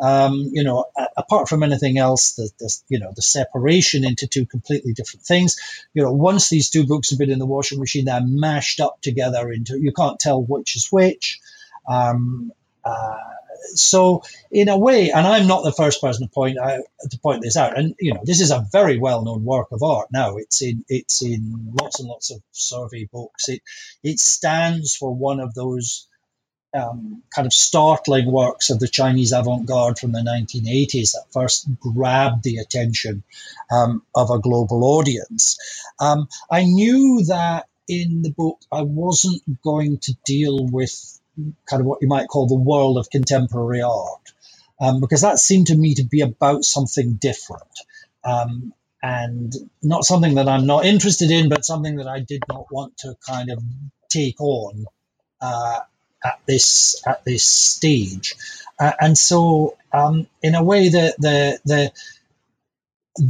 Um, 0.00 0.50
you 0.52 0.64
know, 0.64 0.86
apart 1.16 1.48
from 1.48 1.62
anything 1.62 1.98
else, 1.98 2.32
the, 2.34 2.50
the 2.58 2.74
you 2.88 2.98
know 2.98 3.12
the 3.14 3.22
separation 3.22 4.04
into 4.04 4.26
two 4.26 4.46
completely 4.46 4.92
different 4.92 5.24
things. 5.24 5.56
You 5.94 6.02
know, 6.02 6.12
once 6.12 6.48
these 6.48 6.70
two 6.70 6.86
books 6.86 7.10
have 7.10 7.18
been 7.18 7.30
in 7.30 7.38
the 7.38 7.46
washing 7.46 7.78
machine, 7.78 8.06
they're 8.06 8.24
mashed 8.24 8.80
up 8.80 9.00
together 9.00 9.50
into 9.52 9.78
you 9.80 9.92
can't 9.92 10.18
tell 10.18 10.42
which 10.42 10.76
is 10.76 10.88
which. 10.90 11.40
Um, 11.88 12.52
uh, 12.84 13.16
so 13.74 14.22
in 14.50 14.68
a 14.68 14.78
way, 14.78 15.10
and 15.10 15.26
I'm 15.26 15.46
not 15.46 15.64
the 15.64 15.72
first 15.72 16.00
person 16.00 16.26
to 16.26 16.32
point 16.32 16.58
out 16.58 16.80
to 17.10 17.18
point 17.18 17.42
this 17.42 17.56
out. 17.56 17.78
And 17.78 17.94
you 17.98 18.14
know, 18.14 18.20
this 18.24 18.40
is 18.40 18.50
a 18.50 18.66
very 18.72 18.98
well-known 18.98 19.44
work 19.44 19.68
of 19.72 19.82
art 19.82 20.08
now. 20.12 20.36
It's 20.36 20.62
in 20.62 20.84
it's 20.88 21.22
in 21.22 21.74
lots 21.80 22.00
and 22.00 22.08
lots 22.08 22.30
of 22.30 22.42
survey 22.52 23.08
books. 23.10 23.48
It 23.48 23.62
it 24.02 24.18
stands 24.18 24.94
for 24.94 25.14
one 25.14 25.40
of 25.40 25.54
those 25.54 26.06
um, 26.74 27.22
kind 27.34 27.46
of 27.46 27.52
startling 27.52 28.30
works 28.30 28.70
of 28.70 28.78
the 28.78 28.88
Chinese 28.88 29.32
avant-garde 29.32 29.98
from 29.98 30.12
the 30.12 30.20
1980s 30.20 31.12
that 31.12 31.26
first 31.30 31.68
grabbed 31.78 32.42
the 32.42 32.58
attention 32.58 33.22
um, 33.70 34.02
of 34.14 34.30
a 34.30 34.38
global 34.38 34.84
audience. 34.84 35.58
Um, 36.00 36.28
I 36.50 36.64
knew 36.64 37.24
that 37.26 37.66
in 37.88 38.22
the 38.22 38.30
book 38.30 38.58
I 38.70 38.82
wasn't 38.82 39.42
going 39.62 39.98
to 39.98 40.14
deal 40.24 40.66
with 40.66 41.20
kind 41.68 41.80
of 41.80 41.86
what 41.86 42.02
you 42.02 42.08
might 42.08 42.28
call 42.28 42.46
the 42.46 42.54
world 42.54 42.98
of 42.98 43.10
contemporary 43.10 43.82
art, 43.82 44.32
um, 44.80 45.00
because 45.00 45.22
that 45.22 45.38
seemed 45.38 45.68
to 45.68 45.76
me 45.76 45.94
to 45.94 46.04
be 46.04 46.20
about 46.20 46.64
something 46.64 47.14
different. 47.14 47.62
Um, 48.24 48.72
and 49.02 49.52
not 49.82 50.04
something 50.04 50.36
that 50.36 50.48
I'm 50.48 50.66
not 50.66 50.84
interested 50.84 51.30
in, 51.30 51.48
but 51.48 51.64
something 51.64 51.96
that 51.96 52.06
I 52.06 52.20
did 52.20 52.44
not 52.48 52.66
want 52.70 52.98
to 52.98 53.16
kind 53.28 53.50
of 53.50 53.60
take 54.08 54.40
on 54.40 54.86
uh, 55.40 55.80
at 56.24 56.38
this 56.46 57.02
at 57.06 57.24
this 57.24 57.46
stage. 57.46 58.36
Uh, 58.78 58.92
and 59.00 59.18
so, 59.18 59.76
um, 59.92 60.28
in 60.42 60.54
a 60.54 60.62
way, 60.62 60.88
the 60.88 61.14
the 61.18 61.60
the 61.64 61.92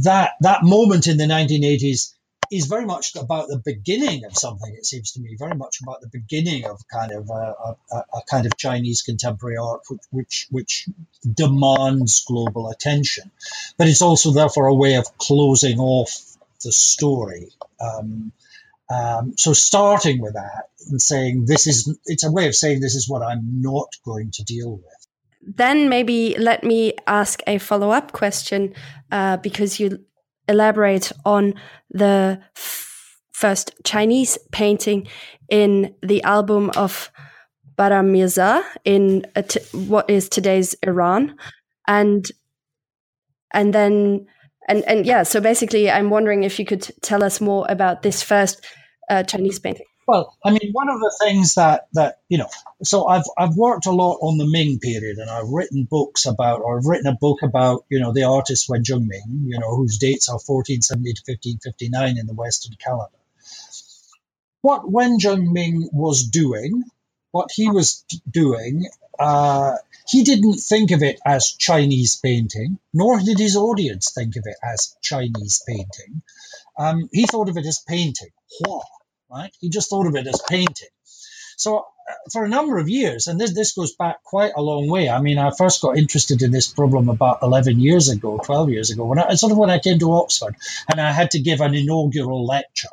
that 0.03 0.33
that 0.41 0.63
moment 0.63 1.07
in 1.07 1.17
the 1.17 1.25
1980s 1.25 2.13
is 2.53 2.67
very 2.67 2.85
much 2.85 3.15
about 3.15 3.47
the 3.47 3.61
beginning 3.63 4.25
of 4.25 4.37
something. 4.37 4.73
It 4.75 4.85
seems 4.85 5.11
to 5.13 5.21
me 5.21 5.35
very 5.37 5.55
much 5.55 5.81
about 5.81 6.01
the 6.01 6.07
beginning 6.07 6.65
of 6.65 6.87
kind 6.87 7.11
of 7.11 7.29
a, 7.29 7.75
a, 7.91 7.95
a 7.95 8.21
kind 8.29 8.45
of 8.45 8.57
Chinese 8.57 9.01
contemporary 9.01 9.57
art, 9.57 9.81
which, 9.89 10.03
which 10.11 10.47
which 10.51 10.89
demands 11.31 12.23
global 12.25 12.69
attention. 12.69 13.31
But 13.77 13.87
it's 13.87 14.01
also 14.01 14.31
therefore 14.31 14.67
a 14.67 14.75
way 14.75 14.95
of 14.95 15.17
closing 15.17 15.79
off 15.79 16.11
the 16.63 16.71
story. 16.71 17.49
Um, 17.79 18.31
um, 18.89 19.33
so 19.37 19.53
starting 19.53 20.21
with 20.21 20.33
that 20.33 20.69
and 20.89 21.01
saying 21.01 21.45
this 21.45 21.67
is 21.67 21.97
it's 22.05 22.23
a 22.23 22.31
way 22.31 22.47
of 22.47 22.55
saying 22.55 22.81
this 22.81 22.95
is 22.95 23.09
what 23.09 23.23
I'm 23.23 23.61
not 23.61 23.89
going 24.05 24.31
to 24.31 24.43
deal 24.43 24.71
with. 24.71 25.07
Then 25.41 25.89
maybe 25.89 26.35
let 26.37 26.63
me 26.63 26.93
ask 27.07 27.41
a 27.47 27.57
follow 27.57 27.91
up 27.91 28.11
question 28.11 28.73
uh, 29.11 29.37
because 29.37 29.79
you 29.79 30.05
elaborate 30.47 31.11
on 31.25 31.53
the 31.89 32.39
first 33.33 33.71
Chinese 33.83 34.37
painting 34.51 35.07
in 35.49 35.93
the 36.01 36.23
album 36.23 36.71
of 36.75 37.11
Bahram 37.77 38.11
Mirza 38.11 38.63
in 38.85 39.25
what 39.73 40.09
is 40.09 40.29
today's 40.29 40.75
Iran, 40.83 41.35
and 41.87 42.25
and 43.51 43.73
then 43.73 44.27
and 44.67 44.83
and 44.85 45.05
yeah. 45.05 45.23
So 45.23 45.41
basically, 45.41 45.89
I'm 45.89 46.09
wondering 46.09 46.43
if 46.43 46.59
you 46.59 46.65
could 46.65 46.89
tell 47.01 47.23
us 47.23 47.41
more 47.41 47.65
about 47.69 48.01
this 48.01 48.21
first 48.21 48.65
uh, 49.09 49.23
Chinese 49.23 49.59
painting. 49.59 49.85
Well, 50.05 50.35
I 50.43 50.51
mean, 50.51 50.71
one 50.73 50.89
of 50.89 50.99
the 50.99 51.17
things 51.23 51.55
that 51.55 51.87
that 51.93 52.19
you 52.27 52.37
know, 52.37 52.49
so 52.83 53.07
I've 53.07 53.23
I've 53.37 53.55
worked 53.55 53.85
a 53.85 53.91
lot 53.91 54.19
on 54.21 54.37
the 54.37 54.45
Ming 54.45 54.79
period, 54.79 55.17
and 55.17 55.29
I've 55.29 55.47
written 55.47 55.85
books 55.85 56.25
about, 56.25 56.61
or 56.61 56.77
I've 56.77 56.85
written 56.85 57.07
a 57.07 57.15
book 57.15 57.41
about, 57.41 57.85
you 57.89 57.99
know, 57.99 58.11
the 58.11 58.23
artist 58.23 58.67
Wen 58.67 58.83
Zhengming, 58.83 59.47
you 59.47 59.59
know, 59.59 59.75
whose 59.75 59.97
dates 59.97 60.27
are 60.29 60.39
1470 60.45 61.13
to 61.13 61.21
1559 61.25 62.17
in 62.17 62.27
the 62.27 62.33
Western 62.33 62.75
calendar. 62.75 63.17
What 64.61 64.89
Wen 64.89 65.19
Zhengming 65.19 65.93
was 65.93 66.23
doing, 66.23 66.83
what 67.31 67.49
he 67.53 67.69
was 67.69 68.03
doing, 68.29 68.89
uh, 69.19 69.75
he 70.07 70.23
didn't 70.23 70.55
think 70.55 70.91
of 70.91 71.01
it 71.01 71.19
as 71.25 71.51
Chinese 71.51 72.17
painting, 72.17 72.77
nor 72.93 73.19
did 73.19 73.39
his 73.39 73.55
audience 73.55 74.11
think 74.11 74.35
of 74.35 74.43
it 74.45 74.57
as 74.63 74.95
Chinese 75.01 75.63
painting. 75.65 76.21
Um, 76.77 77.09
he 77.13 77.25
thought 77.25 77.49
of 77.49 77.57
it 77.57 77.65
as 77.65 77.79
painting. 77.87 78.31
Right? 79.33 79.51
He 79.59 79.69
just 79.69 79.89
thought 79.89 80.07
of 80.07 80.15
it 80.15 80.27
as 80.27 80.41
painting. 80.47 80.89
So 81.57 81.77
uh, 81.77 82.13
for 82.31 82.43
a 82.43 82.49
number 82.49 82.77
of 82.77 82.89
years, 82.89 83.27
and 83.27 83.39
this, 83.39 83.53
this 83.53 83.73
goes 83.73 83.95
back 83.95 84.23
quite 84.23 84.53
a 84.55 84.61
long 84.61 84.89
way. 84.89 85.09
I 85.09 85.21
mean, 85.21 85.37
I 85.37 85.51
first 85.51 85.81
got 85.81 85.97
interested 85.97 86.41
in 86.41 86.51
this 86.51 86.67
problem 86.67 87.09
about 87.09 87.41
11 87.41 87.79
years 87.79 88.09
ago, 88.09 88.39
12 88.43 88.69
years 88.69 88.91
ago, 88.91 89.05
when 89.05 89.19
I, 89.19 89.35
sort 89.35 89.51
of 89.51 89.57
when 89.57 89.69
I 89.69 89.79
came 89.79 89.99
to 89.99 90.13
Oxford 90.13 90.55
and 90.89 90.99
I 90.99 91.11
had 91.11 91.31
to 91.31 91.39
give 91.39 91.61
an 91.61 91.73
inaugural 91.73 92.45
lecture. 92.45 92.89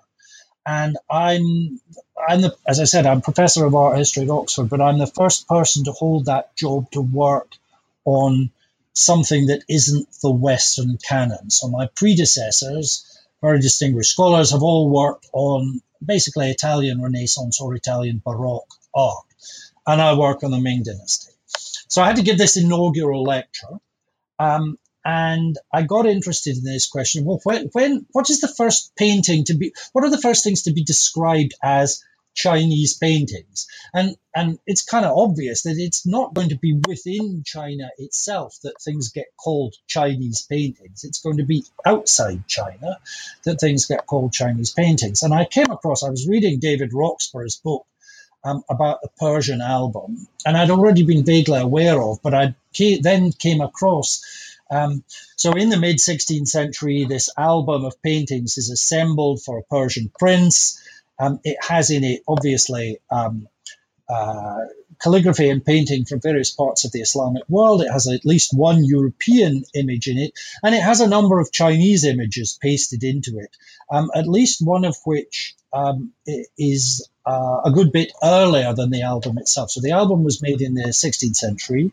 And 0.67 0.97
I'm, 1.11 1.81
I'm 2.29 2.43
the, 2.43 2.57
as 2.67 2.81
I 2.81 2.85
said, 2.85 3.07
I'm 3.07 3.23
professor 3.23 3.65
of 3.65 3.75
art 3.75 3.99
history 3.99 4.25
at 4.25 4.31
Oxford, 4.31 4.69
but 4.69 4.81
I'm 4.81 4.99
the 4.99 5.07
first 5.07 5.49
person 5.49 5.85
to 5.85 5.93
hold 5.93 6.27
that 6.27 6.55
job 6.57 6.91
to 6.93 7.01
work 7.01 7.49
on 8.05 8.51
something 8.93 9.47
that 9.47 9.65
isn't 9.69 10.09
the 10.23 10.31
Western 10.31 10.99
canon. 10.99 11.51
So 11.51 11.69
my 11.69 11.89
predecessors, 11.97 13.19
very 13.41 13.61
distinguished 13.61 14.13
scholars, 14.13 14.53
have 14.53 14.63
all 14.63 14.91
worked 14.91 15.27
on 15.33 15.81
basically 16.05 16.51
Italian 16.51 17.03
Renaissance 17.03 17.61
or 17.61 17.75
Italian 17.75 18.23
Baroque 18.25 18.73
art. 18.95 19.25
And 19.87 20.01
I 20.01 20.17
work 20.17 20.45
on 20.45 20.51
the 20.51 20.61
Ming 20.61 20.83
Dynasty. 20.83 21.33
So 21.89 22.03
I 22.03 22.07
had 22.07 22.17
to 22.17 22.23
give 22.23 22.39
this 22.39 22.57
inaugural 22.57 23.25
lecture. 23.25 23.79
Um, 24.39 24.79
and 25.05 25.57
I 25.73 25.83
got 25.83 26.07
interested 26.07 26.57
in 26.57 26.65
this 26.65 26.87
question. 26.87 27.25
Well, 27.25 27.41
when, 27.45 27.71
when, 27.73 28.07
what 28.13 28.31
is 28.31 28.41
the 28.41 28.49
first 28.49 28.95
painting 28.97 29.45
to 29.45 29.55
be, 29.55 29.73
what 29.93 30.05
are 30.05 30.11
the 30.11 30.21
first 30.21 30.45
things 30.45 30.63
to 30.63 30.73
be 30.73 30.85
described 30.85 31.55
as 31.63 32.05
Chinese 32.35 32.97
paintings. 32.97 33.67
And 33.93 34.17
and 34.35 34.59
it's 34.67 34.83
kind 34.85 35.05
of 35.05 35.17
obvious 35.17 35.63
that 35.63 35.77
it's 35.77 36.07
not 36.07 36.35
going 36.35 36.51
to 36.51 36.59
be 36.59 36.81
within 36.87 37.43
China 37.45 37.91
itself 37.99 38.57
that 38.63 38.81
things 38.81 39.11
get 39.11 39.27
called 39.37 39.75
Chinese 39.89 40.47
paintings. 40.49 41.05
It's 41.05 41.21
going 41.21 41.39
to 41.39 41.45
be 41.45 41.65
outside 41.85 42.47
China 42.47 42.99
that 43.45 43.61
things 43.61 43.87
get 43.87 44.07
called 44.07 44.33
Chinese 44.33 44.71
paintings. 44.71 45.23
And 45.23 45.35
I 45.35 45.45
came 45.45 45.71
across, 45.71 46.05
I 46.05 46.11
was 46.11 46.29
reading 46.29 46.61
David 46.61 46.93
Roxburgh's 46.93 47.57
book 47.57 47.87
um, 48.45 48.63
about 48.71 49.03
the 49.03 49.11
Persian 49.19 49.61
album, 49.61 50.27
and 50.47 50.57
I'd 50.57 50.71
already 50.71 51.03
been 51.03 51.25
vaguely 51.25 51.59
aware 51.59 52.01
of, 52.01 52.23
but 52.23 52.35
I 52.35 52.55
then 53.03 53.33
came 53.33 53.61
across. 53.61 54.23
Um, 54.71 55.03
so 55.37 55.53
in 55.53 55.69
the 55.69 55.79
mid 55.79 55.97
16th 55.97 56.49
century, 56.49 57.05
this 57.05 57.29
album 57.37 57.85
of 57.85 58.01
paintings 58.03 58.57
is 58.57 58.71
assembled 58.71 59.43
for 59.43 59.59
a 59.59 59.65
Persian 59.65 60.11
prince. 60.19 60.81
Um, 61.21 61.39
it 61.45 61.59
has 61.61 61.91
in 61.91 62.03
it, 62.03 62.23
obviously, 62.27 62.99
um, 63.11 63.47
uh, 64.09 64.61
calligraphy 65.01 65.49
and 65.49 65.65
painting 65.65 66.05
from 66.05 66.21
various 66.21 66.51
parts 66.51 66.85
of 66.85 66.93
the 66.93 67.01
Islamic 67.01 67.49
world. 67.49 67.83
It 67.83 67.91
has 67.91 68.07
at 68.09 68.25
least 68.25 68.53
one 68.53 68.85
European 68.85 69.65
image 69.75 70.09
in 70.09 70.19
it, 70.19 70.33
and 70.63 70.75
it 70.75 70.83
has 70.83 71.01
a 71.01 71.09
number 71.09 71.39
of 71.39 71.53
Chinese 71.53 72.05
images 72.05 72.59
pasted 72.61 73.05
into 73.05 73.39
it, 73.39 73.57
um, 73.91 74.11
at 74.15 74.27
least 74.27 74.65
one 74.65 74.85
of 74.85 74.97
which 75.05 75.55
um, 75.73 76.13
is 76.59 77.09
uh, 77.25 77.61
a 77.65 77.71
good 77.71 77.93
bit 77.93 78.13
earlier 78.23 78.75
than 78.75 78.91
the 78.91 79.03
album 79.03 79.39
itself. 79.39 79.71
So 79.71 79.81
the 79.81 79.93
album 79.93 80.25
was 80.25 80.43
made 80.43 80.61
in 80.61 80.75
the 80.75 80.89
16th 80.89 81.37
century, 81.37 81.93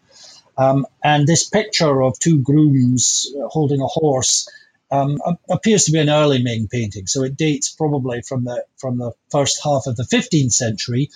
um, 0.58 0.88
and 1.04 1.28
this 1.28 1.48
picture 1.48 2.02
of 2.02 2.18
two 2.18 2.40
grooms 2.40 3.32
holding 3.50 3.82
a 3.82 3.88
horse 3.88 4.50
um, 4.90 5.20
appears 5.50 5.86
to 5.86 5.92
be 5.92 6.00
an 6.00 6.10
early 6.10 6.42
Ming 6.42 6.68
painting. 6.68 7.08
So 7.08 7.24
it 7.24 7.36
dates 7.36 7.70
probably 7.70 8.22
from 8.22 8.46
the 8.46 8.66
from 8.78 8.98
the 8.98 9.12
first 9.32 9.62
half 9.64 9.88
of 9.88 9.96
the 9.96 10.04
15th 10.04 10.54
century, 10.54 11.10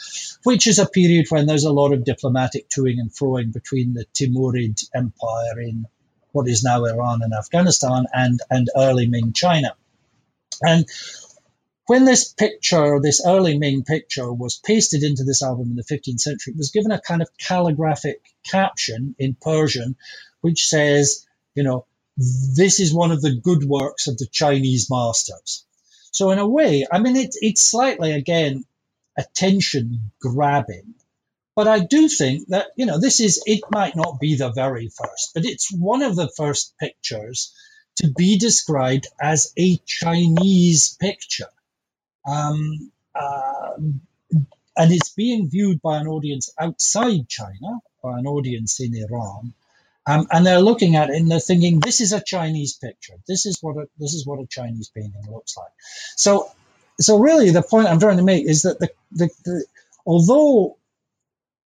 which 0.43 0.67
is 0.67 0.79
a 0.79 0.85
period 0.85 1.27
when 1.29 1.45
there's 1.45 1.63
a 1.63 1.71
lot 1.71 1.93
of 1.93 2.03
diplomatic 2.03 2.69
toing 2.69 2.99
and 2.99 3.11
froing 3.11 3.53
between 3.53 3.93
the 3.93 4.05
Timurid 4.13 4.83
Empire 4.93 5.59
in 5.59 5.85
what 6.33 6.47
is 6.47 6.63
now 6.63 6.85
Iran 6.85 7.21
and 7.23 7.33
Afghanistan 7.33 8.05
and 8.13 8.39
and 8.49 8.69
early 8.75 9.07
Ming 9.07 9.33
China. 9.33 9.75
And 10.61 10.85
when 11.87 12.05
this 12.05 12.31
picture, 12.31 12.99
this 13.01 13.25
early 13.25 13.57
Ming 13.57 13.83
picture, 13.83 14.31
was 14.31 14.57
pasted 14.57 15.03
into 15.03 15.23
this 15.23 15.41
album 15.41 15.71
in 15.71 15.75
the 15.75 15.83
15th 15.83 16.19
century, 16.19 16.53
it 16.53 16.57
was 16.57 16.71
given 16.71 16.91
a 16.91 17.01
kind 17.01 17.21
of 17.21 17.29
calligraphic 17.37 18.21
caption 18.49 19.15
in 19.17 19.35
Persian, 19.35 19.95
which 20.41 20.67
says, 20.67 21.25
you 21.55 21.63
know, 21.63 21.85
this 22.55 22.79
is 22.79 22.93
one 22.93 23.11
of 23.11 23.21
the 23.21 23.35
good 23.35 23.63
works 23.63 24.07
of 24.07 24.17
the 24.17 24.27
Chinese 24.31 24.89
masters. 24.89 25.65
So 26.11 26.31
in 26.31 26.39
a 26.39 26.47
way, 26.47 26.85
I 26.91 26.99
mean, 26.99 27.15
it, 27.15 27.35
it's 27.41 27.69
slightly 27.69 28.11
again 28.11 28.65
attention 29.17 30.11
grabbing, 30.21 30.95
but 31.55 31.67
I 31.67 31.79
do 31.79 32.07
think 32.07 32.47
that 32.49 32.67
you 32.75 32.85
know 32.85 32.99
this 32.99 33.19
is 33.19 33.41
it 33.45 33.61
might 33.71 33.95
not 33.95 34.19
be 34.19 34.35
the 34.35 34.51
very 34.51 34.89
first, 34.89 35.31
but 35.33 35.45
it's 35.45 35.71
one 35.71 36.01
of 36.01 36.15
the 36.15 36.29
first 36.35 36.73
pictures 36.79 37.53
to 37.97 38.11
be 38.11 38.37
described 38.37 39.07
as 39.21 39.53
a 39.57 39.77
Chinese 39.85 40.97
picture. 40.99 41.49
Um, 42.25 42.91
uh, 43.15 43.73
and 44.77 44.91
it's 44.91 45.09
being 45.09 45.49
viewed 45.49 45.81
by 45.81 45.97
an 45.97 46.07
audience 46.07 46.53
outside 46.59 47.27
China, 47.27 47.79
by 48.01 48.19
an 48.19 48.27
audience 48.27 48.79
in 48.79 48.95
Iran, 48.95 49.53
um, 50.07 50.27
and 50.31 50.45
they're 50.45 50.61
looking 50.61 50.95
at 50.95 51.09
it 51.09 51.15
and 51.15 51.29
they're 51.29 51.39
thinking, 51.39 51.79
this 51.79 52.01
is 52.01 52.13
a 52.13 52.23
Chinese 52.23 52.75
picture. 52.77 53.13
This 53.27 53.45
is 53.45 53.59
what 53.61 53.77
a, 53.77 53.87
this 53.99 54.13
is 54.13 54.25
what 54.25 54.39
a 54.39 54.47
Chinese 54.47 54.89
painting 54.89 55.23
looks 55.29 55.55
like. 55.57 55.71
So, 56.15 56.51
so 56.99 57.19
really, 57.19 57.51
the 57.51 57.61
point 57.61 57.87
I'm 57.87 57.99
trying 57.99 58.17
to 58.17 58.23
make 58.23 58.45
is 58.45 58.63
that 58.63 58.79
the, 58.79 58.89
the, 59.11 59.29
the 59.45 59.65
although 60.05 60.77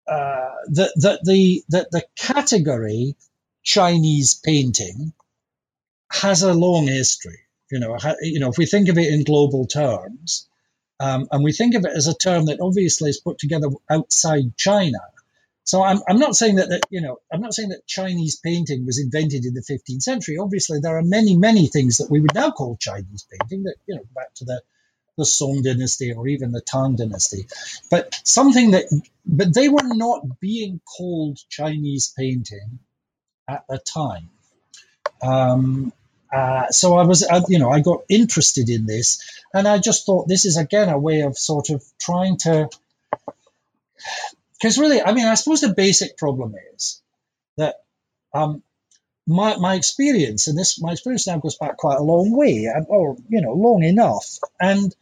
uh, 0.06 0.50
the, 0.68 0.92
the, 0.96 1.18
the, 1.24 1.64
the, 1.68 1.88
the 1.90 2.02
category 2.16 3.16
Chinese 3.62 4.34
painting 4.34 5.12
has 6.10 6.42
a 6.42 6.54
long 6.54 6.86
history. 6.86 7.40
You 7.70 7.80
know, 7.80 7.98
you 8.20 8.38
know, 8.38 8.50
if 8.50 8.58
we 8.58 8.66
think 8.66 8.88
of 8.88 8.98
it 8.98 9.12
in 9.12 9.24
global 9.24 9.66
terms, 9.66 10.48
um, 11.00 11.26
and 11.32 11.42
we 11.42 11.52
think 11.52 11.74
of 11.74 11.84
it 11.84 11.92
as 11.92 12.06
a 12.06 12.16
term 12.16 12.46
that 12.46 12.60
obviously 12.60 13.10
is 13.10 13.20
put 13.20 13.38
together 13.38 13.68
outside 13.90 14.56
China, 14.56 15.00
so 15.66 15.82
I'm, 15.82 15.98
I'm 16.08 16.20
not 16.20 16.36
saying 16.36 16.56
that, 16.56 16.68
that, 16.68 16.82
you 16.90 17.00
know, 17.00 17.18
I'm 17.30 17.40
not 17.40 17.52
saying 17.52 17.70
that 17.70 17.88
Chinese 17.88 18.36
painting 18.36 18.86
was 18.86 19.00
invented 19.00 19.44
in 19.44 19.52
the 19.52 19.62
15th 19.68 20.02
century. 20.02 20.38
Obviously, 20.38 20.78
there 20.80 20.96
are 20.96 21.02
many, 21.02 21.36
many 21.36 21.66
things 21.66 21.96
that 21.96 22.08
we 22.08 22.20
would 22.20 22.34
now 22.34 22.52
call 22.52 22.76
Chinese 22.76 23.26
painting 23.28 23.64
that, 23.64 23.74
you 23.84 23.96
know, 23.96 24.04
back 24.14 24.32
to 24.36 24.44
the, 24.44 24.62
the 25.18 25.26
Song 25.26 25.62
dynasty 25.62 26.12
or 26.12 26.28
even 26.28 26.52
the 26.52 26.60
Tang 26.60 26.94
dynasty. 26.94 27.48
But 27.90 28.20
something 28.22 28.70
that, 28.70 28.84
but 29.26 29.52
they 29.52 29.68
were 29.68 29.82
not 29.82 30.38
being 30.38 30.80
called 30.96 31.40
Chinese 31.48 32.14
painting 32.16 32.78
at 33.48 33.64
the 33.68 33.78
time. 33.78 34.30
Um, 35.20 35.92
uh, 36.32 36.70
so 36.70 36.94
I 36.94 37.02
was, 37.02 37.24
uh, 37.24 37.42
you 37.48 37.58
know, 37.58 37.70
I 37.70 37.80
got 37.80 38.02
interested 38.08 38.68
in 38.68 38.86
this, 38.86 39.42
and 39.52 39.66
I 39.66 39.78
just 39.78 40.06
thought 40.06 40.28
this 40.28 40.44
is 40.44 40.58
again 40.58 40.90
a 40.90 40.98
way 40.98 41.22
of 41.22 41.36
sort 41.36 41.70
of 41.70 41.82
trying 41.98 42.36
to 42.38 42.68
because 44.66 44.78
really, 44.78 45.00
I 45.00 45.12
mean, 45.12 45.26
I 45.26 45.34
suppose 45.34 45.60
the 45.60 45.72
basic 45.72 46.16
problem 46.16 46.56
is 46.74 47.00
that 47.56 47.76
um, 48.34 48.64
my, 49.24 49.56
my 49.58 49.74
experience, 49.74 50.48
and 50.48 50.58
this 50.58 50.82
my 50.82 50.90
experience 50.90 51.28
now 51.28 51.38
goes 51.38 51.56
back 51.56 51.76
quite 51.76 51.98
a 51.98 52.02
long 52.02 52.36
way, 52.36 52.68
or 52.88 53.16
you 53.28 53.42
know, 53.42 53.52
long 53.52 53.84
enough. 53.84 54.26
And 54.58 54.92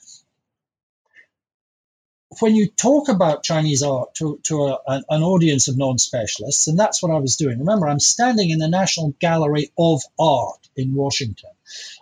when 2.41 2.55
you 2.55 2.69
talk 2.69 3.09
about 3.09 3.43
Chinese 3.43 3.83
art 3.83 4.15
to, 4.17 4.39
to 4.45 4.65
a, 4.65 4.79
an 4.87 5.23
audience 5.23 5.69
of 5.69 5.77
non 5.77 5.99
specialists, 5.99 6.69
and 6.69 6.79
that's 6.79 7.03
what 7.03 7.13
I 7.13 7.19
was 7.19 7.37
doing. 7.37 7.59
Remember, 7.59 7.89
I'm 7.89 8.01
standing 8.01 8.51
in 8.51 8.59
the 8.59 8.69
National 8.69 9.15
Gallery 9.21 9.71
of 9.79 10.03
Art 10.19 10.69
in 10.77 10.95
Washington. 10.95 11.51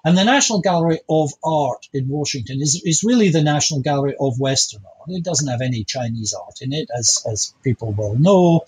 And 0.04 0.16
the 0.16 0.24
National 0.24 0.60
Gallery 0.60 1.00
of 1.08 1.32
Art 1.44 1.88
in 1.92 2.08
Washington 2.08 2.60
is, 2.60 2.82
is 2.84 3.04
really 3.04 3.28
the 3.30 3.42
National 3.42 3.80
Gallery 3.80 4.16
of 4.18 4.38
Western 4.38 4.82
art. 4.84 5.10
It 5.10 5.24
doesn't 5.24 5.48
have 5.48 5.60
any 5.60 5.84
Chinese 5.84 6.34
art 6.34 6.62
in 6.62 6.72
it, 6.72 6.88
as, 6.96 7.24
as 7.30 7.54
people 7.62 7.92
will 7.92 8.18
know. 8.18 8.64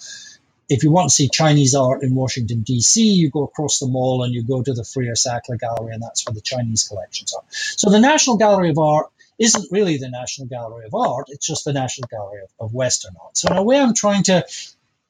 If 0.68 0.82
you 0.82 0.90
want 0.90 1.10
to 1.10 1.14
see 1.14 1.28
Chinese 1.28 1.74
art 1.74 2.02
in 2.02 2.14
Washington, 2.14 2.62
D.C., 2.62 3.02
you 3.02 3.30
go 3.30 3.44
across 3.44 3.80
the 3.80 3.86
mall 3.86 4.22
and 4.22 4.32
you 4.32 4.42
go 4.42 4.62
to 4.62 4.72
the 4.72 4.84
Freer 4.84 5.12
Sackler 5.12 5.58
Gallery, 5.58 5.92
and 5.92 6.02
that's 6.02 6.24
where 6.26 6.34
the 6.34 6.40
Chinese 6.40 6.88
collections 6.88 7.34
are. 7.34 7.42
So 7.50 7.90
the 7.90 8.00
National 8.00 8.38
Gallery 8.38 8.70
of 8.70 8.78
Art 8.78 9.08
isn't 9.38 9.72
really 9.72 9.98
the 9.98 10.08
National 10.08 10.46
Gallery 10.46 10.86
of 10.86 10.94
Art, 10.94 11.26
it's 11.28 11.46
just 11.46 11.64
the 11.64 11.72
National 11.72 12.08
Gallery 12.08 12.42
of, 12.42 12.50
of 12.66 12.74
Western 12.74 13.14
Art. 13.22 13.36
So 13.36 13.50
in 13.50 13.56
a 13.56 13.62
way, 13.62 13.78
I'm 13.78 13.94
trying 13.94 14.24
to 14.24 14.44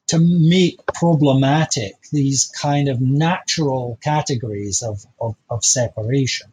to 0.07 0.19
make 0.19 0.85
problematic 0.85 1.95
these 2.11 2.51
kind 2.61 2.89
of 2.89 3.01
natural 3.01 3.97
categories 4.03 4.83
of, 4.83 5.03
of, 5.19 5.35
of 5.49 5.65
separation. 5.65 6.51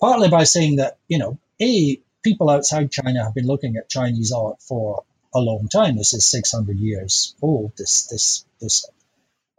Partly 0.00 0.28
by 0.28 0.44
saying 0.44 0.76
that, 0.76 0.98
you 1.08 1.18
know, 1.18 1.38
A, 1.60 2.00
people 2.22 2.50
outside 2.50 2.90
China 2.90 3.24
have 3.24 3.34
been 3.34 3.46
looking 3.46 3.76
at 3.76 3.88
Chinese 3.88 4.32
art 4.32 4.60
for 4.62 5.04
a 5.34 5.40
long 5.40 5.68
time. 5.68 5.96
This 5.96 6.12
is 6.12 6.26
600 6.26 6.76
years 6.78 7.34
old, 7.40 7.72
this, 7.78 8.06
this, 8.08 8.44
this 8.60 8.84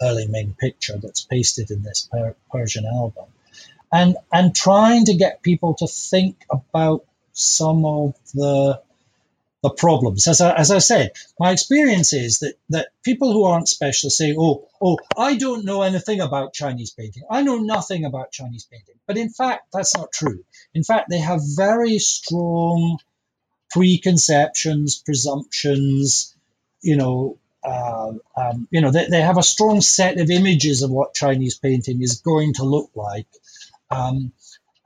early 0.02 0.28
Ming 0.28 0.56
picture 0.60 0.98
that's 1.02 1.24
pasted 1.24 1.72
in 1.72 1.82
this 1.82 2.08
per- 2.12 2.36
Persian 2.52 2.86
album. 2.86 3.26
And, 3.92 4.18
and 4.32 4.56
trying 4.56 5.06
to 5.06 5.16
get 5.16 5.42
people 5.42 5.76
to 5.76 5.88
think 5.88 6.38
about 6.52 7.06
some 7.34 7.86
of 7.86 8.16
the 8.34 8.82
the 9.64 9.70
problems. 9.70 10.28
As 10.28 10.42
I, 10.42 10.54
as 10.54 10.72
I 10.72 10.80
said, 10.80 11.12
my 11.40 11.52
experience 11.52 12.12
is 12.12 12.40
that, 12.40 12.56
that 12.70 12.90
people 13.02 13.32
who 13.32 13.46
aren't 13.46 13.70
specialists 13.70 14.18
say, 14.18 14.36
oh, 14.38 14.68
oh, 14.82 14.98
I 15.18 15.38
don't 15.38 15.64
know 15.64 15.84
anything 15.84 16.20
about 16.20 16.54
Chinese 16.54 16.92
painting. 16.92 17.24
I 17.32 17.44
know 17.44 17.58
nothing 17.58 18.04
about 18.04 18.34
Chinese 18.34 18.66
painting. 18.70 18.96
But 19.08 19.18
in 19.18 19.30
fact, 19.30 19.68
that's 19.72 19.96
not 19.96 20.12
true. 20.12 20.44
In 20.74 20.84
fact, 20.84 21.10
they 21.10 21.20
have 21.20 21.40
very 21.56 21.98
strong 22.00 22.98
preconceptions, 23.72 25.02
presumptions, 25.02 26.36
you 26.82 26.98
know, 26.98 27.38
uh, 27.64 28.12
um, 28.36 28.68
you 28.70 28.82
know, 28.82 28.92
they, 28.92 29.08
they 29.08 29.22
have 29.22 29.38
a 29.38 29.44
strong 29.44 29.80
set 29.80 30.20
of 30.20 30.30
images 30.30 30.82
of 30.82 30.92
what 30.92 31.14
Chinese 31.14 31.58
painting 31.58 32.02
is 32.02 32.20
going 32.20 32.54
to 32.56 32.66
look 32.66 32.92
like. 32.96 33.28
Um, 33.90 34.34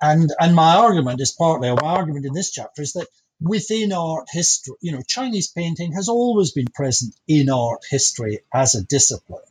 and 0.01 0.31
and 0.39 0.55
my 0.55 0.75
argument 0.77 1.21
is 1.21 1.31
partly, 1.31 1.69
my 1.69 1.77
argument 1.81 2.25
in 2.25 2.33
this 2.33 2.51
chapter 2.51 2.81
is 2.81 2.93
that 2.93 3.07
within 3.41 3.91
art 3.93 4.27
history, 4.31 4.75
you 4.81 4.91
know, 4.91 5.01
Chinese 5.07 5.47
painting 5.47 5.93
has 5.93 6.09
always 6.09 6.51
been 6.51 6.67
present 6.73 7.15
in 7.27 7.49
art 7.49 7.85
history 7.89 8.39
as 8.53 8.75
a 8.75 8.83
discipline. 8.83 9.41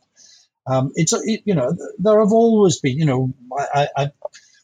Um, 0.67 0.93
it's 0.95 1.13
it, 1.13 1.43
you 1.45 1.55
know 1.55 1.77
there 1.99 2.21
have 2.21 2.33
always 2.33 2.81
been 2.81 2.99
you 2.99 3.07
know 3.07 3.33
I, 3.57 3.89
I, 3.97 4.11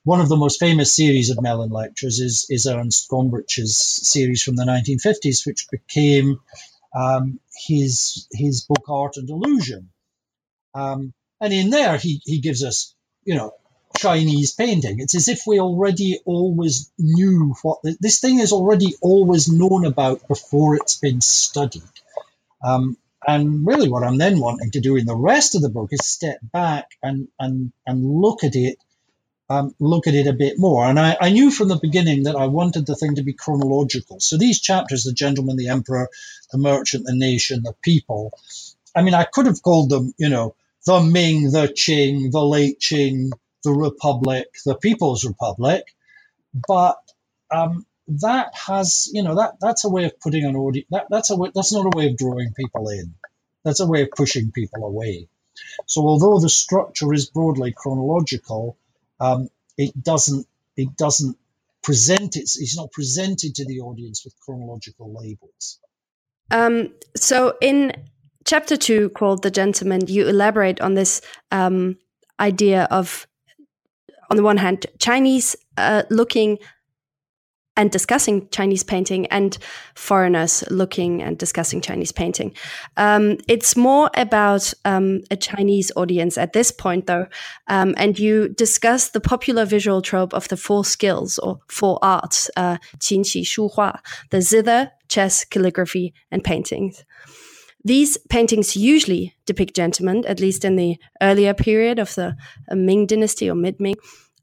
one 0.05 0.21
of 0.21 0.29
the 0.29 0.37
most 0.37 0.59
famous 0.59 0.95
series 0.95 1.31
of 1.31 1.41
Mellon 1.41 1.71
lectures 1.71 2.19
is 2.19 2.47
is 2.51 2.67
Ernst 2.67 3.09
Gombrich's 3.09 3.77
series 3.79 4.43
from 4.43 4.57
the 4.57 4.65
1950s, 4.65 5.47
which 5.47 5.69
became 5.71 6.41
um, 6.95 7.39
his 7.67 8.27
his 8.33 8.65
book 8.65 8.85
Art 8.89 9.17
and 9.17 9.31
Illusion. 9.31 9.91
Um, 10.75 11.12
and 11.41 11.53
in 11.53 11.71
there, 11.71 11.99
he 11.99 12.21
he 12.25 12.41
gives 12.41 12.65
us 12.65 12.95
you 13.25 13.37
know 13.37 13.53
Chinese 13.96 14.52
painting. 14.52 15.00
It's 15.00 15.14
as 15.14 15.28
if 15.28 15.42
we 15.46 15.61
already 15.61 16.20
always 16.25 16.90
knew 16.99 17.54
what 17.62 17.82
the, 17.82 17.96
this 18.00 18.20
thing 18.20 18.38
is 18.38 18.52
already 18.52 18.94
always 19.00 19.49
known 19.49 19.84
about 19.84 20.26
before 20.28 20.76
it's 20.76 20.99
been 20.99 21.20
studied. 21.20 21.82
Um, 22.64 22.96
and 23.26 23.66
really, 23.66 23.88
what 23.88 24.02
I'm 24.02 24.18
then 24.18 24.40
wanting 24.40 24.72
to 24.72 24.80
do 24.80 24.96
in 24.96 25.06
the 25.06 25.16
rest 25.16 25.54
of 25.54 25.62
the 25.62 25.68
book 25.68 25.90
is 25.92 26.04
step 26.04 26.38
back 26.42 26.87
and 27.02 27.28
and 27.38 27.72
and 27.87 28.04
look 28.04 28.42
at 28.42 28.56
it, 28.56 28.78
um, 29.49 29.75
look 29.78 30.06
at 30.06 30.14
it 30.14 30.26
a 30.26 30.32
bit 30.32 30.58
more. 30.58 30.84
And 30.84 30.99
I, 30.99 31.16
I 31.20 31.30
knew 31.30 31.50
from 31.50 31.68
the 31.68 31.78
beginning 31.81 32.24
that 32.24 32.37
I 32.37 32.46
wanted 32.46 32.87
the 32.87 32.96
thing 32.96 33.16
to 33.16 33.22
be 33.22 33.33
chronological. 33.33 34.18
So 34.18 34.37
these 34.37 34.61
chapters, 34.61 35.05
the 35.05 35.12
gentleman, 35.12 35.57
the 35.57 35.68
emperor, 35.68 36.09
the 36.50 36.59
merchant, 36.59 37.07
the 37.07 37.14
nation, 37.14 37.62
the 37.62 37.74
people. 37.83 38.33
I 38.94 39.02
mean, 39.02 39.14
I 39.14 39.24
could 39.24 39.46
have 39.46 39.62
called 39.62 39.90
them, 39.90 40.12
you 40.18 40.28
know, 40.28 40.55
the 40.85 41.00
Ming, 41.00 41.50
the 41.50 41.68
Qing, 41.68 42.33
the 42.33 42.44
late 42.44 42.81
Qing, 42.81 43.31
the 43.64 43.72
Republic, 43.72 44.46
the 44.64 44.75
People's 44.75 45.25
Republic, 45.25 45.85
but 46.68 46.98
um, 47.51 47.87
that 48.09 48.55
has, 48.55 49.09
you 49.12 49.22
know, 49.22 49.37
that 49.37 49.55
that's 49.61 49.85
a 49.85 49.88
way 49.88 50.05
of 50.05 50.18
putting 50.20 50.44
an 50.44 50.57
audience. 50.57 50.88
That, 50.90 51.07
that's 51.11 51.31
a 51.31 51.37
way, 51.37 51.51
that's 51.55 51.72
not 51.72 51.87
a 51.87 51.96
way 51.96 52.09
of 52.09 52.16
drawing 52.16 52.53
people 52.55 52.88
in. 52.88 53.14
That's 53.64 53.81
a 53.81 53.87
way 53.87 54.03
of 54.03 54.11
pushing 54.11 54.51
people 54.51 54.85
away. 54.85 55.29
So 55.87 56.03
although 56.03 56.40
the 56.40 56.48
structure 56.48 57.12
is 57.12 57.31
broadly 57.31 57.72
chronological, 57.72 58.77
um, 59.20 59.48
it 59.77 60.03
doesn't 60.03 60.46
it 60.77 60.96
doesn't 60.96 61.37
present 61.83 62.37
it's, 62.37 62.61
it's 62.61 62.77
not 62.77 62.92
presented 62.92 63.55
to 63.57 63.64
the 63.64 63.81
audience 63.81 64.25
with 64.25 64.38
chronological 64.40 65.12
labels. 65.12 65.79
Um, 66.51 66.94
so 67.16 67.57
in 67.61 67.92
chapter 68.44 68.77
two 68.77 69.11
called 69.11 69.42
the 69.42 69.51
gentleman 69.51 70.07
you 70.07 70.29
elaborate 70.29 70.81
on 70.81 70.94
this 70.94 71.20
um, 71.51 71.98
idea 72.40 72.88
of 72.90 73.27
on 74.33 74.37
the 74.37 74.42
one 74.42 74.57
hand, 74.57 74.87
Chinese 74.99 75.55
uh, 75.77 76.05
looking 76.09 76.59
and 77.77 77.90
discussing 77.90 78.49
Chinese 78.49 78.83
painting 78.83 79.27
and 79.27 79.59
foreigners 79.95 80.64
looking 80.71 81.23
and 81.23 81.37
discussing 81.37 81.83
Chinese 81.83 82.12
painting. 82.12 82.55
Um, 82.97 83.37
it's 83.47 83.77
more 83.77 84.11
about 84.14 84.73
um, 84.87 85.21
a 85.31 85.37
Chinese 85.37 85.92
audience 85.97 86.38
at 86.38 86.55
this 86.55 86.71
point, 86.71 87.07
though, 87.07 87.27
um, 87.68 87.95
and 87.99 88.18
you 88.18 88.49
discuss 88.49 89.11
the 89.11 89.21
popular 89.21 89.66
visual 89.66 90.01
trope 90.01 90.33
of 90.33 90.49
the 90.49 90.57
four 90.57 90.83
skills 90.83 91.38
or 91.38 91.61
four 91.68 91.99
arts, 92.01 92.51
uh, 92.57 92.79
qin, 93.01 93.21
qi, 93.21 93.47
shu, 93.47 93.68
hua, 93.68 94.01
the 94.31 94.40
zither, 94.40 94.92
chess, 95.09 95.45
calligraphy, 95.45 96.14
and 96.31 96.42
paintings. 96.42 97.05
These 97.85 98.16
paintings 98.29 98.77
usually 98.77 99.35
depict 99.45 99.75
gentlemen, 99.75 100.25
at 100.27 100.40
least 100.40 100.64
in 100.64 100.77
the 100.77 100.99
earlier 101.21 101.55
period 101.55 101.99
of 101.99 102.14
the 102.14 102.37
uh, 102.71 102.75
Ming 102.75 103.07
dynasty 103.07 103.51
or 103.51 103.55
mid 103.55 103.81
Ming. 103.81 103.97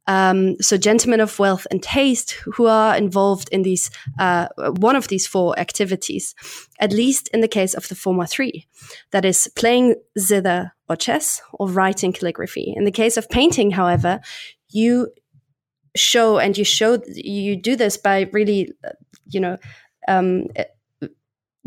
Um, 0.07 0.59
so, 0.59 0.75
gentlemen 0.75 1.19
of 1.19 1.37
wealth 1.37 1.67
and 1.69 1.83
taste 1.83 2.31
who 2.55 2.65
are 2.65 2.95
involved 2.97 3.47
in 3.51 3.61
these 3.61 3.91
uh, 4.17 4.47
one 4.57 4.95
of 4.95 5.07
these 5.07 5.27
four 5.27 5.57
activities, 5.59 6.33
at 6.79 6.91
least 6.91 7.29
in 7.31 7.41
the 7.41 7.47
case 7.47 7.75
of 7.75 7.87
the 7.87 7.95
former 7.95 8.25
three, 8.25 8.67
that 9.11 9.23
is 9.23 9.47
playing 9.55 9.95
zither 10.17 10.73
or 10.89 10.95
chess 10.95 11.41
or 11.53 11.69
writing 11.69 12.11
calligraphy. 12.11 12.73
In 12.75 12.85
the 12.85 12.91
case 12.91 13.17
of 13.17 13.29
painting, 13.29 13.69
however, 13.71 14.19
you 14.69 15.09
show 15.95 16.39
and 16.39 16.57
you 16.57 16.63
show 16.63 16.99
you 17.13 17.55
do 17.55 17.75
this 17.75 17.95
by 17.95 18.29
really, 18.33 18.73
uh, 18.83 18.91
you 19.27 19.39
know. 19.39 19.57
Um, 20.07 20.47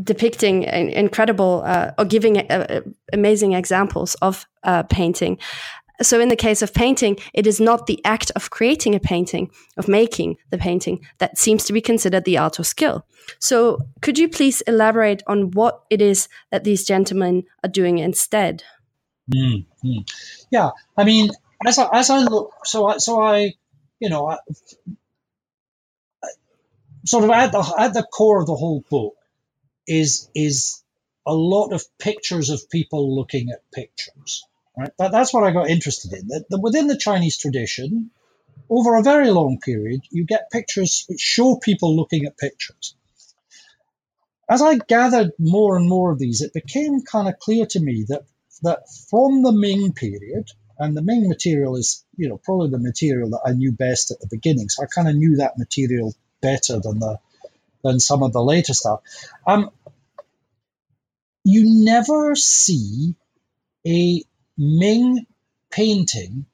depicting 0.02 0.62
incredible 0.64 1.62
uh, 1.64 1.92
or 1.98 2.04
giving 2.04 2.38
uh, 2.38 2.66
uh, 2.68 2.80
amazing 3.12 3.52
examples 3.52 4.14
of 4.16 4.46
uh, 4.62 4.82
painting. 4.84 5.38
So, 6.00 6.18
in 6.18 6.28
the 6.28 6.36
case 6.36 6.62
of 6.62 6.74
painting, 6.74 7.18
it 7.32 7.46
is 7.46 7.60
not 7.60 7.86
the 7.86 8.00
act 8.04 8.32
of 8.34 8.50
creating 8.50 8.94
a 8.94 9.00
painting, 9.00 9.50
of 9.76 9.88
making 9.88 10.36
the 10.50 10.58
painting, 10.58 11.04
that 11.18 11.38
seems 11.38 11.64
to 11.64 11.72
be 11.72 11.80
considered 11.80 12.24
the 12.24 12.38
art 12.38 12.58
or 12.58 12.64
skill. 12.64 13.06
So, 13.38 13.78
could 14.00 14.18
you 14.18 14.28
please 14.28 14.62
elaborate 14.62 15.22
on 15.26 15.50
what 15.52 15.82
it 15.90 16.00
is 16.00 16.28
that 16.50 16.64
these 16.64 16.84
gentlemen 16.84 17.44
are 17.62 17.68
doing 17.68 17.98
instead? 17.98 18.64
Mm, 19.32 19.66
mm. 19.84 20.08
Yeah, 20.50 20.70
I 20.96 21.04
mean, 21.04 21.30
as 21.64 21.78
I, 21.78 21.88
as 21.92 22.10
I 22.10 22.18
look, 22.18 22.52
so 22.64 22.86
I, 22.86 22.96
so 22.96 23.20
I, 23.20 23.52
you 24.00 24.08
know, 24.08 24.28
I, 24.28 24.38
sort 27.04 27.24
of 27.24 27.30
at 27.30 27.52
the 27.52 27.74
at 27.78 27.94
the 27.94 28.02
core 28.02 28.40
of 28.40 28.46
the 28.46 28.54
whole 28.54 28.84
book 28.90 29.14
is 29.92 30.30
is 30.34 30.82
a 31.26 31.34
lot 31.34 31.72
of 31.72 31.84
pictures 31.98 32.50
of 32.50 32.68
people 32.70 33.14
looking 33.14 33.50
at 33.50 33.70
pictures. 33.70 34.44
Right? 34.76 34.90
That, 34.98 35.12
that's 35.12 35.34
what 35.34 35.44
I 35.44 35.52
got 35.52 35.68
interested 35.68 36.12
in. 36.12 36.28
That, 36.28 36.46
that 36.50 36.60
within 36.60 36.86
the 36.86 36.96
Chinese 36.96 37.36
tradition, 37.38 38.10
over 38.70 38.96
a 38.96 39.02
very 39.02 39.30
long 39.30 39.60
period, 39.60 40.00
you 40.10 40.24
get 40.24 40.50
pictures 40.50 41.04
which 41.08 41.20
show 41.20 41.56
people 41.56 41.94
looking 41.94 42.24
at 42.24 42.38
pictures. 42.38 42.96
As 44.48 44.62
I 44.62 44.78
gathered 44.78 45.32
more 45.38 45.76
and 45.76 45.88
more 45.88 46.10
of 46.10 46.18
these, 46.18 46.40
it 46.40 46.52
became 46.52 47.02
kind 47.02 47.28
of 47.28 47.38
clear 47.38 47.66
to 47.66 47.80
me 47.80 48.06
that 48.08 48.22
that 48.62 48.80
from 49.10 49.42
the 49.42 49.52
Ming 49.52 49.92
period, 49.92 50.48
and 50.78 50.96
the 50.96 51.02
Ming 51.02 51.28
material 51.28 51.76
is, 51.76 52.04
you 52.16 52.28
know, 52.28 52.38
probably 52.38 52.70
the 52.70 52.78
material 52.78 53.30
that 53.30 53.42
I 53.44 53.52
knew 53.52 53.72
best 53.72 54.10
at 54.10 54.20
the 54.20 54.28
beginning. 54.30 54.68
So 54.68 54.82
I 54.82 54.86
kind 54.86 55.08
of 55.08 55.16
knew 55.16 55.36
that 55.36 55.58
material 55.58 56.14
better 56.40 56.80
than 56.80 56.98
the 56.98 57.18
than 57.84 58.00
some 58.00 58.22
of 58.22 58.32
the 58.32 58.42
later 58.42 58.74
stuff. 58.74 59.00
Um, 59.46 59.70
you 61.44 61.84
never 61.84 62.34
see 62.34 63.14
a 63.86 64.22
Ming 64.58 65.26
painting 65.70 66.46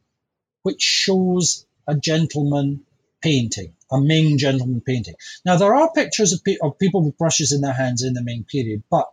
which 0.62 0.82
shows 0.82 1.66
a 1.86 1.96
gentleman 1.96 2.84
painting, 3.20 3.74
a 3.90 4.00
Ming 4.00 4.38
gentleman 4.38 4.80
painting. 4.80 5.14
Now, 5.44 5.56
there 5.56 5.74
are 5.74 5.92
pictures 5.92 6.32
of, 6.32 6.44
pe- 6.44 6.58
of 6.62 6.78
people 6.78 7.02
with 7.04 7.18
brushes 7.18 7.52
in 7.52 7.60
their 7.60 7.72
hands 7.72 8.02
in 8.02 8.14
the 8.14 8.22
Ming 8.22 8.44
period, 8.44 8.82
but 8.90 9.08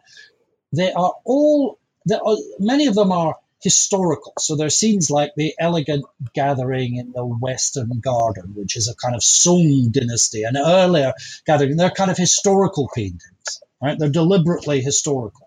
they 0.72 0.92
are 0.92 1.14
all, 1.24 1.80
are, 2.12 2.38
many 2.60 2.88
of 2.88 2.96
them 2.96 3.12
are 3.12 3.38
historical. 3.62 4.34
So 4.40 4.56
there 4.56 4.68
are 4.68 4.72
scenes 4.72 5.10
like 5.10 5.34
the 5.36 5.56
elegant 5.60 6.06
gathering 6.34 6.98
in 6.98 7.12
the 7.12 7.26
Western 7.26 8.00
Garden, 8.00 8.54
which 8.56 8.78
is 8.78 8.88
a 8.88 8.96
kind 8.96 9.16
of 9.16 9.24
Song 9.24 9.90
dynasty, 9.92 10.44
an 10.44 10.58
earlier 10.58 11.14
gathering. 11.46 11.76
They're 11.78 11.90
kind 11.90 12.12
of 12.12 12.18
historical 12.18 12.90
paintings, 12.94 13.62
right? 13.82 13.98
They're 13.98 14.10
deliberately 14.10 14.82
historical. 14.82 15.44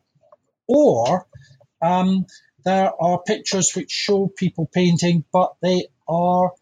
Or 0.68 1.26
um, 1.83 2.26
there 2.64 2.92
are 3.00 3.22
pictures 3.22 3.74
which 3.74 3.90
show 3.90 4.28
people 4.28 4.68
painting, 4.72 5.24
but 5.33 5.54
they 5.62 5.87
are 6.07 6.52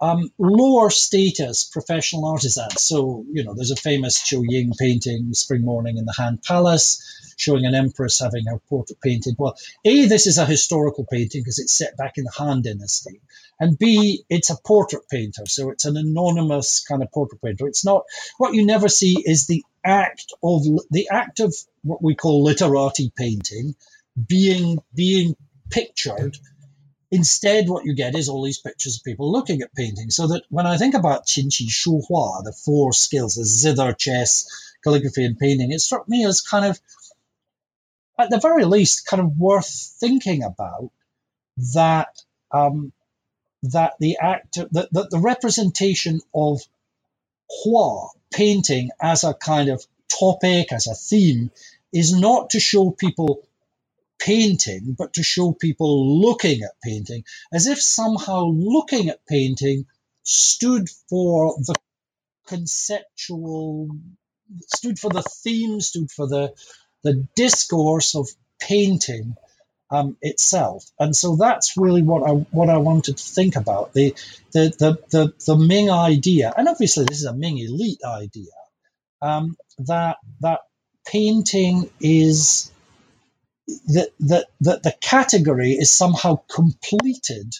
um, 0.00 0.30
lower 0.38 0.90
status 0.90 1.64
professional 1.64 2.26
artisans. 2.26 2.82
So, 2.84 3.24
you 3.32 3.44
know, 3.44 3.54
there's 3.54 3.72
a 3.72 3.76
famous 3.76 4.22
Chiu 4.22 4.44
Ying 4.46 4.72
painting, 4.78 5.34
Spring 5.34 5.64
Morning 5.64 5.96
in 5.98 6.04
the 6.04 6.12
Han 6.12 6.38
Palace, 6.46 7.34
showing 7.36 7.66
an 7.66 7.74
empress 7.74 8.20
having 8.20 8.46
her 8.46 8.60
portrait 8.68 9.00
painted. 9.00 9.34
Well, 9.38 9.56
A, 9.84 10.06
this 10.06 10.26
is 10.26 10.38
a 10.38 10.46
historical 10.46 11.04
painting 11.10 11.42
because 11.42 11.58
it's 11.58 11.76
set 11.76 11.96
back 11.96 12.16
in 12.16 12.24
the 12.24 12.32
Han 12.36 12.62
Dynasty. 12.62 13.20
And 13.58 13.76
B, 13.76 14.22
it's 14.28 14.50
a 14.50 14.56
portrait 14.64 15.08
painter. 15.10 15.42
So 15.46 15.70
it's 15.70 15.84
an 15.84 15.96
anonymous 15.96 16.84
kind 16.86 17.02
of 17.02 17.10
portrait 17.10 17.42
painter. 17.42 17.66
It's 17.66 17.84
not, 17.84 18.04
what 18.36 18.54
you 18.54 18.64
never 18.64 18.88
see 18.88 19.16
is 19.24 19.46
the 19.46 19.64
act 19.84 20.32
of, 20.42 20.62
the 20.90 21.08
act 21.10 21.40
of 21.40 21.54
what 21.82 22.02
we 22.02 22.14
call 22.14 22.44
literati 22.44 23.12
painting 23.16 23.74
being, 24.26 24.78
being 24.94 25.36
pictured 25.70 26.36
Instead, 27.10 27.68
what 27.68 27.86
you 27.86 27.94
get 27.94 28.14
is 28.14 28.28
all 28.28 28.44
these 28.44 28.58
pictures 28.58 28.96
of 28.96 29.04
people 29.04 29.32
looking 29.32 29.62
at 29.62 29.74
paintings. 29.74 30.14
So 30.14 30.26
that 30.28 30.42
when 30.50 30.66
I 30.66 30.76
think 30.76 30.94
about 30.94 31.26
Qinqi 31.26 31.70
Shu 31.70 32.02
Hua, 32.06 32.42
the 32.42 32.52
four 32.52 32.92
skills, 32.92 33.34
the 33.34 33.44
zither, 33.44 33.94
chess, 33.94 34.46
calligraphy, 34.84 35.24
and 35.24 35.38
painting, 35.38 35.72
it 35.72 35.80
struck 35.80 36.06
me 36.06 36.26
as 36.26 36.42
kind 36.42 36.66
of, 36.66 36.78
at 38.18 38.28
the 38.28 38.38
very 38.38 38.64
least, 38.66 39.06
kind 39.06 39.22
of 39.22 39.38
worth 39.38 39.94
thinking 39.98 40.42
about 40.42 40.90
that 41.72 42.22
um, 42.50 42.92
that 43.62 43.94
the 44.00 44.18
act 44.20 44.58
that, 44.72 44.92
that 44.92 45.10
the 45.10 45.18
representation 45.18 46.20
of 46.34 46.60
Hua 47.50 48.08
painting 48.30 48.90
as 49.00 49.24
a 49.24 49.34
kind 49.34 49.68
of 49.68 49.86
topic, 50.08 50.72
as 50.72 50.86
a 50.86 50.94
theme, 50.94 51.50
is 51.92 52.12
not 52.12 52.50
to 52.50 52.60
show 52.60 52.90
people 52.90 53.42
painting, 54.18 54.94
but 54.98 55.14
to 55.14 55.22
show 55.22 55.52
people 55.52 56.20
looking 56.20 56.62
at 56.62 56.80
painting, 56.82 57.24
as 57.52 57.66
if 57.66 57.80
somehow 57.80 58.44
looking 58.46 59.08
at 59.08 59.26
painting 59.26 59.86
stood 60.22 60.88
for 61.08 61.56
the 61.58 61.74
conceptual, 62.46 63.88
stood 64.66 64.98
for 64.98 65.10
the 65.10 65.22
theme, 65.22 65.80
stood 65.80 66.10
for 66.10 66.26
the, 66.26 66.54
the 67.02 67.26
discourse 67.36 68.14
of 68.14 68.28
painting 68.60 69.36
um, 69.90 70.16
itself. 70.22 70.84
And 70.98 71.14
so 71.14 71.36
that's 71.36 71.76
really 71.76 72.02
what 72.02 72.28
I 72.28 72.32
what 72.32 72.70
I 72.70 72.78
wanted 72.78 73.18
to 73.18 73.24
think 73.24 73.56
about 73.56 73.94
the 73.94 74.14
the 74.52 74.74
the 74.78 74.98
the, 75.10 75.34
the 75.46 75.56
Ming 75.56 75.90
idea, 75.90 76.52
and 76.56 76.68
obviously 76.68 77.04
this 77.06 77.18
is 77.18 77.26
a 77.26 77.34
Ming 77.34 77.58
elite 77.58 78.00
idea 78.06 78.52
um, 79.22 79.56
that 79.78 80.18
that 80.40 80.60
painting 81.06 81.90
is 82.00 82.70
that 83.88 84.10
that 84.20 84.46
that 84.60 84.82
the 84.82 84.94
category 85.00 85.72
is 85.72 85.92
somehow 85.96 86.40
completed 86.50 87.54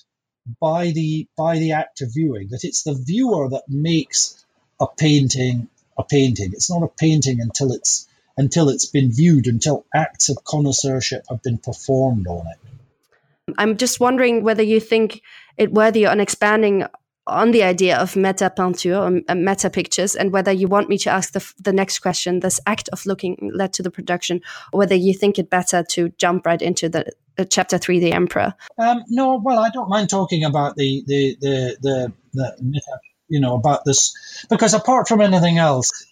by 0.60 0.90
the 0.92 1.28
by 1.36 1.58
the 1.58 1.72
act 1.72 2.02
of 2.02 2.14
viewing. 2.14 2.48
That 2.50 2.64
it's 2.64 2.82
the 2.82 2.94
viewer 2.94 3.50
that 3.50 3.64
makes 3.68 4.44
a 4.80 4.86
painting 4.86 5.68
a 5.98 6.04
painting. 6.04 6.52
It's 6.54 6.70
not 6.70 6.84
a 6.84 6.88
painting 6.88 7.40
until 7.40 7.72
it's 7.72 8.07
until 8.38 8.68
it's 8.70 8.86
been 8.86 9.12
viewed, 9.12 9.48
until 9.48 9.84
acts 9.94 10.30
of 10.30 10.38
connoisseurship 10.44 11.24
have 11.28 11.42
been 11.42 11.58
performed 11.58 12.26
on 12.26 12.46
it. 12.46 13.54
I'm 13.58 13.76
just 13.76 13.98
wondering 14.00 14.42
whether 14.42 14.62
you 14.62 14.80
think 14.80 15.22
it 15.56 15.72
worthy 15.72 16.06
on 16.06 16.20
expanding 16.20 16.84
on 17.26 17.50
the 17.50 17.62
idea 17.62 17.98
of 17.98 18.16
meta 18.16 18.48
peinture 18.48 18.94
or 18.94 19.20
uh, 19.28 19.34
meta 19.34 19.68
pictures 19.68 20.16
and 20.16 20.32
whether 20.32 20.50
you 20.50 20.66
want 20.66 20.88
me 20.88 20.96
to 20.96 21.10
ask 21.10 21.32
the, 21.32 21.52
the 21.62 21.72
next 21.72 21.98
question 21.98 22.40
this 22.40 22.58
act 22.66 22.88
of 22.90 23.04
looking 23.04 23.50
led 23.54 23.72
to 23.74 23.82
the 23.82 23.90
production 23.90 24.40
or 24.72 24.78
whether 24.78 24.94
you 24.94 25.12
think 25.12 25.38
it 25.38 25.50
better 25.50 25.82
to 25.82 26.08
jump 26.16 26.46
right 26.46 26.62
into 26.62 26.88
the 26.88 27.04
uh, 27.38 27.44
chapter 27.44 27.76
three 27.76 28.00
the 28.00 28.12
emperor 28.12 28.54
um, 28.78 29.04
no 29.08 29.36
well 29.36 29.58
i 29.58 29.68
don't 29.68 29.90
mind 29.90 30.08
talking 30.08 30.42
about 30.42 30.74
the 30.76 31.04
the 31.06 31.36
the 31.40 31.76
the, 31.82 32.12
the 32.32 32.56
meta, 32.62 32.98
you 33.28 33.40
know 33.40 33.54
about 33.56 33.84
this 33.84 34.46
because 34.48 34.72
apart 34.72 35.06
from 35.06 35.20
anything 35.20 35.58
else 35.58 36.06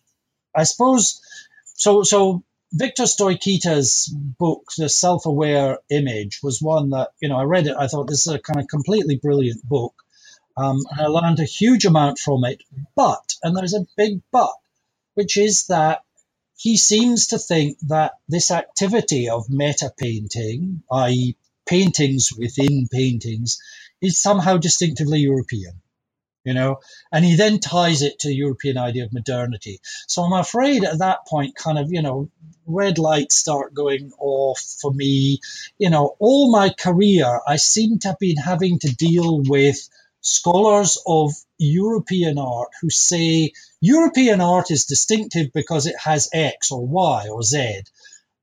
i 0.55 0.65
suppose 0.65 1.23
so 1.77 2.03
so 2.03 2.43
Victor 2.73 3.05
Stoichita's 3.05 4.13
book, 4.39 4.71
The 4.77 4.89
Self 4.89 5.27
Aware 5.27 5.79
Image, 5.89 6.41
was 6.43 6.61
one 6.61 6.91
that, 6.91 7.11
you 7.21 7.29
know, 7.29 7.37
I 7.37 7.45
read 7.45 7.67
it. 7.69 7.77
I 7.79 7.87
thought 7.87 8.09
this 8.09 8.27
is 8.27 8.35
a 8.35 8.39
kind 8.39 8.61
of 8.61 8.67
completely 8.69 9.17
brilliant 9.17 9.63
book. 9.67 9.95
Um, 10.57 10.79
and 10.91 11.01
I 11.01 11.07
learned 11.07 11.39
a 11.39 11.45
huge 11.45 11.85
amount 11.85 12.19
from 12.19 12.45
it. 12.45 12.63
But, 12.97 13.35
and 13.43 13.57
there's 13.57 13.75
a 13.75 13.87
big 13.97 14.21
but, 14.33 14.53
which 15.15 15.37
is 15.37 15.67
that 15.67 16.03
he 16.57 16.77
seems 16.77 17.29
to 17.29 17.39
think 17.39 17.79
that 17.89 18.15
this 18.29 18.51
activity 18.51 19.29
of 19.29 19.49
meta 19.49 19.93
painting, 19.97 20.83
i.e., 20.91 21.37
paintings 21.67 22.31
within 22.37 22.89
paintings, 22.89 23.59
is 24.03 24.21
somehow 24.21 24.57
distinctively 24.57 25.21
European. 25.21 25.81
You 26.47 26.55
know, 26.55 26.79
and 27.11 27.25
he 27.25 27.35
then 27.35 27.59
ties 27.59 28.03
it 28.03 28.21
to 28.21 28.29
the 28.29 28.35
European 28.37 28.79
idea 28.79 29.05
of 29.05 29.13
modernity. 29.13 29.81
So 30.07 30.23
I'm 30.23 30.33
afraid 30.33 30.85
at 30.85 31.01
that 31.01 31.27
point, 31.27 31.57
kind 31.57 31.77
of, 31.77 31.93
you 31.93 32.03
know, 32.03 32.31
red 32.67 32.99
lights 32.99 33.35
start 33.35 33.75
going 33.75 34.13
off 34.17 34.61
for 34.81 34.93
me. 34.93 35.41
You 35.77 35.91
know, 35.91 36.15
all 36.21 36.53
my 36.53 36.69
career, 36.71 37.41
I 37.47 37.57
seem 37.57 37.99
to 37.99 38.09
have 38.09 38.21
been 38.21 38.37
having 38.37 38.79
to 38.79 38.95
deal 38.95 39.43
with 39.43 39.77
scholars 40.21 41.03
of 41.05 41.33
European 41.59 42.39
art 42.39 42.69
who 42.81 42.91
say 42.91 43.53
European 43.81 44.41
art 44.41 44.71
is 44.71 44.85
distinctive 44.85 45.53
because 45.53 45.87
it 45.87 45.97
has 45.99 46.29
X 46.33 46.71
or 46.71 46.87
Y 46.87 47.27
or 47.29 47.43
Z, 47.43 47.83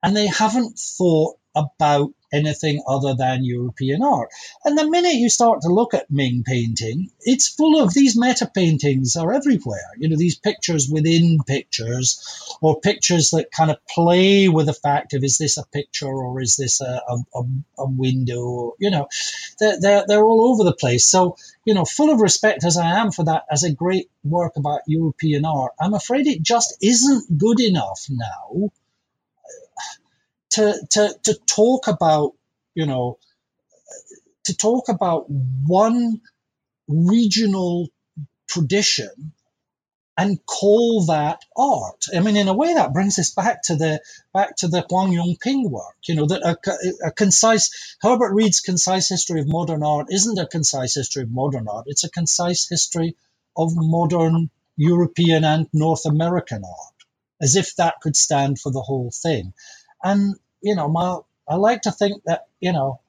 and 0.02 0.14
they 0.14 0.28
haven't 0.28 0.78
thought 0.78 1.38
about 1.56 2.12
anything 2.34 2.82
other 2.88 3.14
than 3.14 3.46
European 3.46 4.04
art. 4.04 4.30
And 4.66 4.78
the 4.78 4.90
minute 4.90 5.14
you 5.14 5.30
start 5.30 5.62
to 5.62 5.70
look 5.70 5.94
at 5.94 6.10
Ming 6.10 6.44
painting, 6.44 7.12
it's 7.22 7.48
full 7.48 7.82
of 7.82 7.94
these 7.94 8.18
meta 8.18 8.50
paintings 8.54 9.16
are 9.16 9.32
everywhere. 9.32 9.92
You 9.98 10.10
know, 10.10 10.18
these 10.18 10.38
pictures 10.38 10.90
within 10.90 11.40
pictures, 11.46 12.58
or 12.62 12.82
pictures 12.82 13.30
that 13.32 13.52
kind 13.52 13.72
of 13.72 13.78
play 13.88 14.50
with 14.50 14.66
the 14.66 14.74
fact 14.74 15.14
of 15.14 15.24
is 15.24 15.38
this 15.38 15.58
a 15.58 15.66
picture 15.68 16.08
or 16.08 16.42
is 16.42 16.56
this 16.56 16.82
a, 16.82 17.02
a, 17.36 17.44
a 17.78 17.90
window? 17.90 18.74
You 18.80 18.92
know, 18.92 19.08
they're, 19.60 19.80
they're, 19.80 20.06
they're 20.08 20.26
all 20.26 20.52
over 20.52 20.64
the 20.64 20.76
place. 20.76 21.06
So, 21.06 21.38
you 21.66 21.74
know, 21.74 21.86
full 21.86 22.12
of 22.12 22.20
respect 22.20 22.64
as 22.64 22.78
I 22.78 23.00
am 23.00 23.12
for 23.12 23.26
that 23.26 23.44
as 23.50 23.64
a 23.64 23.74
great 23.74 24.10
work 24.24 24.54
about 24.58 24.82
European 24.88 25.46
art, 25.46 25.74
I'm 25.80 25.94
afraid 25.94 26.28
it 26.28 26.42
just 26.42 26.78
isn't 26.82 27.38
good 27.38 27.60
enough 27.60 28.08
now 28.10 28.72
to, 30.54 30.74
to, 30.92 31.16
to 31.24 31.36
talk 31.46 31.88
about, 31.88 32.34
you 32.76 32.86
know, 32.86 33.20
to 34.46 34.56
talk 34.56 34.90
about 34.90 35.26
one 35.30 36.22
regional 36.88 37.90
tradition 38.48 39.34
and 40.18 40.46
call 40.46 41.06
that 41.08 41.40
art. 41.58 42.06
I 42.16 42.20
mean, 42.20 42.38
in 42.38 42.48
a 42.48 42.54
way, 42.54 42.76
that 42.76 42.94
brings 42.94 43.18
us 43.18 43.34
back 43.34 43.64
to 43.64 43.76
the 43.76 44.00
back 44.34 44.56
to 44.58 44.68
the 44.68 44.86
Huang 44.88 45.12
Yongping 45.12 45.70
work. 45.70 45.96
You 46.08 46.16
know, 46.16 46.28
that 46.28 46.44
a, 46.44 47.08
a, 47.08 47.12
concise 47.12 47.98
Herbert 48.02 48.34
Read's 48.34 48.60
concise 48.60 49.10
history 49.10 49.42
of 49.42 49.48
modern 49.48 49.84
art 49.84 50.08
isn't 50.12 50.38
a 50.38 50.46
concise 50.46 50.94
history 50.96 51.24
of 51.24 51.32
modern 51.32 51.68
art. 51.68 51.86
It's 51.88 52.04
a 52.04 52.12
concise 52.12 52.68
history 52.70 53.16
of 53.58 53.72
modern 53.76 54.52
European 54.78 55.44
and 55.44 55.68
North 55.74 56.06
American 56.06 56.64
art, 56.64 56.96
as 57.42 57.56
if 57.56 57.76
that 57.78 57.96
could 58.02 58.16
stand 58.16 58.60
for 58.60 58.72
the 58.72 58.82
whole 58.82 59.12
thing. 59.12 59.54
And 60.04 60.36
you 60.64 60.76
know, 60.76 60.88
my 60.90 61.20
I 61.48 61.56
like 61.56 61.84
to 61.84 61.92
think 61.92 62.24
that 62.26 62.48
you 62.60 62.74
know 62.74 63.02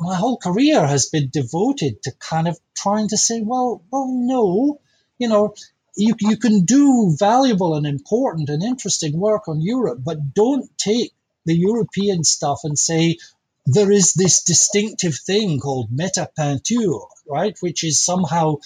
my 0.00 0.16
whole 0.16 0.38
career 0.38 0.86
has 0.86 1.06
been 1.06 1.30
devoted 1.30 2.02
to 2.04 2.12
kind 2.18 2.48
of 2.48 2.58
trying 2.76 3.08
to 3.08 3.16
say, 3.16 3.40
well, 3.42 3.82
well, 3.90 4.08
no, 4.10 4.80
you 5.18 5.28
know, 5.28 5.54
you 5.96 6.14
you 6.20 6.36
can 6.36 6.64
do 6.64 7.14
valuable 7.18 7.74
and 7.74 7.86
important 7.86 8.48
and 8.48 8.62
interesting 8.62 9.18
work 9.18 9.48
on 9.48 9.60
Europe, 9.60 10.00
but 10.04 10.34
don't 10.34 10.76
take 10.78 11.12
the 11.46 11.56
European 11.56 12.24
stuff 12.24 12.60
and 12.64 12.78
say 12.78 13.18
there 13.66 13.90
is 13.90 14.14
this 14.14 14.44
distinctive 14.44 15.16
thing 15.16 15.60
called 15.60 15.90
meta 15.90 16.30
peinture, 16.36 17.00
right, 17.28 17.56
which 17.60 17.84
is 17.84 18.00
somehow 18.00 18.56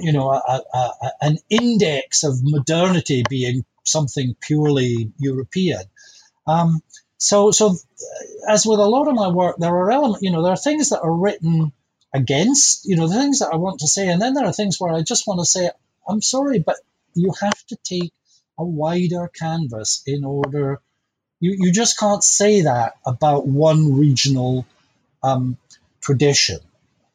you 0.00 0.12
know, 0.12 0.30
a, 0.30 0.62
a, 0.74 0.78
a, 0.78 1.12
an 1.22 1.38
index 1.48 2.24
of 2.24 2.40
modernity 2.42 3.24
being 3.28 3.64
something 3.84 4.36
purely 4.40 5.12
European. 5.18 5.82
Um, 6.46 6.82
so, 7.18 7.50
so 7.50 7.76
as 8.48 8.64
with 8.64 8.78
a 8.78 8.86
lot 8.86 9.08
of 9.08 9.14
my 9.14 9.28
work, 9.28 9.56
there 9.58 9.74
are 9.74 9.90
elements, 9.90 10.22
you 10.22 10.30
know, 10.30 10.42
there 10.42 10.52
are 10.52 10.56
things 10.56 10.90
that 10.90 11.00
are 11.00 11.12
written 11.12 11.72
against, 12.14 12.86
you 12.86 12.96
know, 12.96 13.08
the 13.08 13.16
things 13.16 13.40
that 13.40 13.52
I 13.52 13.56
want 13.56 13.80
to 13.80 13.88
say. 13.88 14.08
And 14.08 14.22
then 14.22 14.34
there 14.34 14.46
are 14.46 14.52
things 14.52 14.80
where 14.80 14.92
I 14.92 15.02
just 15.02 15.26
want 15.26 15.40
to 15.40 15.44
say, 15.44 15.70
I'm 16.08 16.22
sorry, 16.22 16.60
but 16.60 16.76
you 17.14 17.32
have 17.40 17.66
to 17.66 17.76
take 17.82 18.12
a 18.56 18.64
wider 18.64 19.28
canvas 19.28 20.02
in 20.06 20.24
order. 20.24 20.80
You, 21.40 21.56
you 21.58 21.72
just 21.72 21.98
can't 21.98 22.22
say 22.22 22.62
that 22.62 22.94
about 23.04 23.46
one 23.46 23.98
regional 23.98 24.64
um, 25.22 25.56
tradition, 26.00 26.60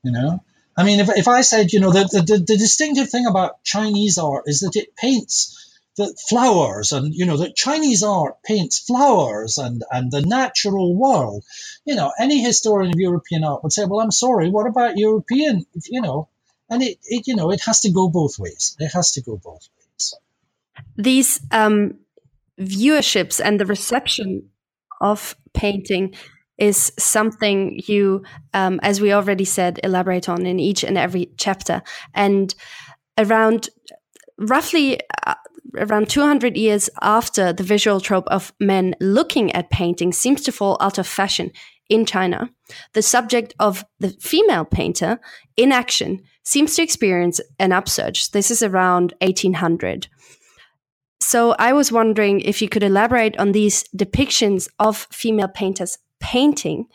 you 0.03 0.11
know? 0.11 0.43
I 0.75 0.83
mean, 0.83 0.99
if, 0.99 1.09
if 1.09 1.27
I 1.27 1.41
said, 1.41 1.71
you 1.71 1.79
know, 1.79 1.91
the, 1.91 2.03
the, 2.03 2.37
the 2.39 2.57
distinctive 2.57 3.09
thing 3.09 3.25
about 3.25 3.63
Chinese 3.63 4.17
art 4.17 4.45
is 4.47 4.61
that 4.61 4.75
it 4.75 4.95
paints 4.95 5.62
the 5.95 6.15
flowers 6.29 6.91
and 6.91 7.13
you 7.13 7.25
know 7.25 7.37
that 7.37 7.55
chinese 7.55 8.03
art 8.03 8.41
paints 8.43 8.79
flowers 8.79 9.57
and 9.57 9.83
and 9.91 10.11
the 10.11 10.21
natural 10.21 10.95
world. 10.95 11.43
You 11.85 11.95
know 11.95 12.11
any 12.19 12.41
historian 12.41 12.91
of 12.91 12.99
european 12.99 13.43
art 13.43 13.63
would 13.63 13.73
say 13.73 13.85
well 13.85 13.99
i'm 13.99 14.11
sorry 14.11 14.49
what 14.49 14.67
about 14.67 14.97
european? 14.97 15.65
You 15.85 16.01
know 16.01 16.29
and 16.69 16.81
it, 16.81 16.97
it 17.03 17.27
you 17.27 17.35
know 17.35 17.51
it 17.51 17.61
has 17.65 17.81
to 17.81 17.91
go 17.91 18.09
both 18.09 18.39
ways. 18.39 18.75
It 18.79 18.91
has 18.93 19.11
to 19.13 19.21
go 19.21 19.37
both 19.37 19.67
ways. 19.77 20.15
These 20.97 21.41
um, 21.51 21.99
viewerships 22.59 23.41
and 23.43 23.59
the 23.59 23.65
reception 23.65 24.49
of 25.01 25.35
painting 25.53 26.15
is 26.57 26.93
something 26.97 27.79
you 27.87 28.23
um, 28.53 28.79
as 28.83 29.01
we 29.01 29.11
already 29.11 29.45
said 29.45 29.79
elaborate 29.83 30.29
on 30.29 30.45
in 30.45 30.59
each 30.59 30.83
and 30.83 30.97
every 30.97 31.31
chapter. 31.37 31.81
And 32.13 32.53
around 33.17 33.69
roughly 34.37 34.99
uh, 35.25 35.35
around 35.77 36.09
200 36.09 36.55
years 36.57 36.89
after 37.01 37.53
the 37.53 37.63
visual 37.63 37.99
trope 37.99 38.27
of 38.27 38.53
men 38.59 38.95
looking 38.99 39.51
at 39.53 39.69
paintings 39.69 40.17
seems 40.17 40.41
to 40.43 40.51
fall 40.51 40.77
out 40.79 40.97
of 40.97 41.07
fashion 41.07 41.51
in 41.89 42.05
China, 42.05 42.49
the 42.93 43.01
subject 43.01 43.53
of 43.59 43.85
the 43.99 44.09
female 44.09 44.65
painter 44.65 45.19
in 45.57 45.71
action 45.71 46.21
seems 46.43 46.75
to 46.75 46.81
experience 46.81 47.39
an 47.59 47.71
upsurge. 47.71 48.31
This 48.31 48.51
is 48.51 48.63
around 48.63 49.13
1800. 49.21 50.07
So 51.21 51.55
I 51.57 51.73
was 51.73 51.91
wondering 51.91 52.41
if 52.41 52.61
you 52.61 52.69
could 52.69 52.83
elaborate 52.83 53.37
on 53.37 53.51
these 53.51 53.85
depictions 53.95 54.67
of 54.79 55.07
female 55.11 55.47
painters 55.47 55.97
painting 56.19 56.87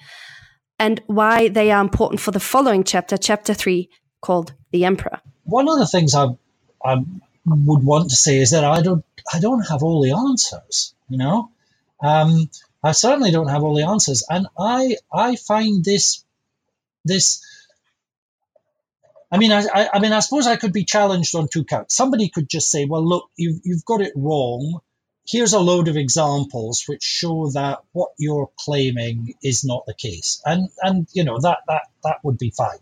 and 0.79 1.03
why 1.07 1.49
they 1.49 1.71
are 1.71 1.81
important 1.81 2.21
for 2.21 2.31
the 2.31 2.41
following 2.41 2.85
chapter, 2.85 3.17
chapter 3.17 3.55
three, 3.55 3.89
called 4.21 4.53
The 4.71 4.85
Emperor. 4.85 5.21
One 5.45 5.69
of 5.69 5.79
the 5.79 5.87
things 5.87 6.15
I, 6.15 6.29
I 6.85 7.05
would 7.51 7.85
want 7.85 8.11
to 8.11 8.17
say 8.17 8.39
is 8.39 8.51
that 8.53 8.65
I 8.65 8.83
don't, 8.83 9.05
I 9.33 9.41
don't 9.41 9.67
have 9.69 9.83
all 9.83 10.03
the 10.03 10.13
answers, 10.13 10.95
you 11.09 11.19
know? 11.19 11.51
Um, 12.03 12.51
I 12.83 12.93
certainly 12.93 13.31
don't 13.31 13.49
have 13.49 13.65
all 13.65 13.75
the 13.75 13.87
answers. 13.87 14.25
And 14.29 14.47
I, 14.59 14.97
I 15.13 15.37
find 15.37 15.85
this, 15.85 16.25
this, 17.05 17.43
I 19.31 19.39
mean, 19.39 19.53
I, 19.53 19.67
I 19.93 19.99
mean, 19.99 20.13
I 20.13 20.21
suppose 20.21 20.47
I 20.47 20.57
could 20.57 20.73
be 20.73 20.85
challenged 20.85 21.35
on 21.35 21.49
two 21.49 21.65
counts. 21.65 21.95
Somebody 21.95 22.29
could 22.31 22.49
just 22.49 22.71
say, 22.71 22.87
"Well, 22.87 23.07
look, 23.07 23.31
you've 23.37 23.61
you've 23.65 23.85
got 23.85 24.01
it 24.01 24.13
wrong. 24.17 24.81
Here's 25.27 25.53
a 25.53 25.61
load 25.61 25.89
of 25.89 25.99
examples 25.99 26.85
which 26.87 27.03
show 27.03 27.51
that 27.51 27.81
what 27.93 28.13
you're 28.19 28.51
claiming 28.59 29.35
is 29.43 29.65
not 29.65 29.85
the 29.87 29.95
case," 29.95 30.41
and 30.47 30.71
and 30.83 31.07
you 31.13 31.25
know 31.25 31.39
that 31.41 31.59
that 31.69 31.83
that 32.05 32.19
would 32.23 32.39
be 32.39 32.51
fine. 32.51 32.79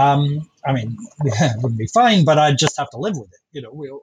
Um, 0.00 0.48
I 0.64 0.72
mean, 0.72 0.96
it 1.24 1.62
wouldn't 1.62 1.78
be 1.78 1.86
fine, 1.86 2.24
but 2.24 2.38
I'd 2.38 2.58
just 2.58 2.78
have 2.78 2.90
to 2.90 2.98
live 2.98 3.16
with 3.16 3.32
it. 3.32 3.40
You 3.52 3.62
know, 3.62 3.70
we'll. 3.72 4.02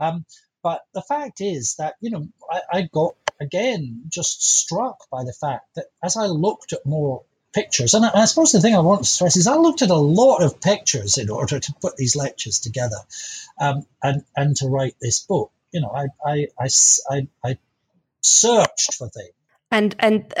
Um, 0.00 0.24
but 0.62 0.82
the 0.94 1.02
fact 1.02 1.40
is 1.40 1.76
that 1.76 1.94
you 2.00 2.10
know 2.10 2.28
I, 2.50 2.60
I 2.72 2.82
got 2.92 3.14
again 3.40 4.02
just 4.08 4.58
struck 4.58 5.08
by 5.10 5.24
the 5.24 5.32
fact 5.32 5.74
that 5.76 5.86
as 6.02 6.16
I 6.16 6.26
looked 6.26 6.72
at 6.72 6.84
more 6.84 7.22
pictures. 7.52 7.94
And 7.94 8.04
I, 8.04 8.10
I, 8.14 8.24
suppose 8.26 8.52
the 8.52 8.60
thing 8.60 8.74
I 8.74 8.80
want 8.80 9.02
to 9.02 9.08
stress 9.08 9.36
is 9.36 9.46
I 9.46 9.56
looked 9.56 9.82
at 9.82 9.90
a 9.90 9.96
lot 9.96 10.42
of 10.42 10.60
pictures 10.60 11.18
in 11.18 11.30
order 11.30 11.58
to 11.58 11.74
put 11.80 11.96
these 11.96 12.14
lectures 12.14 12.60
together 12.60 12.98
um, 13.60 13.86
and, 14.02 14.22
and 14.36 14.56
to 14.56 14.68
write 14.68 14.96
this 15.00 15.20
book. 15.20 15.50
You 15.72 15.80
know, 15.80 15.90
I, 15.90 16.06
I, 16.24 16.46
I, 16.58 16.68
I, 17.10 17.28
I 17.44 17.58
searched 18.20 18.94
for 18.94 19.08
things. 19.08 19.32
And, 19.70 19.94
and 19.98 20.32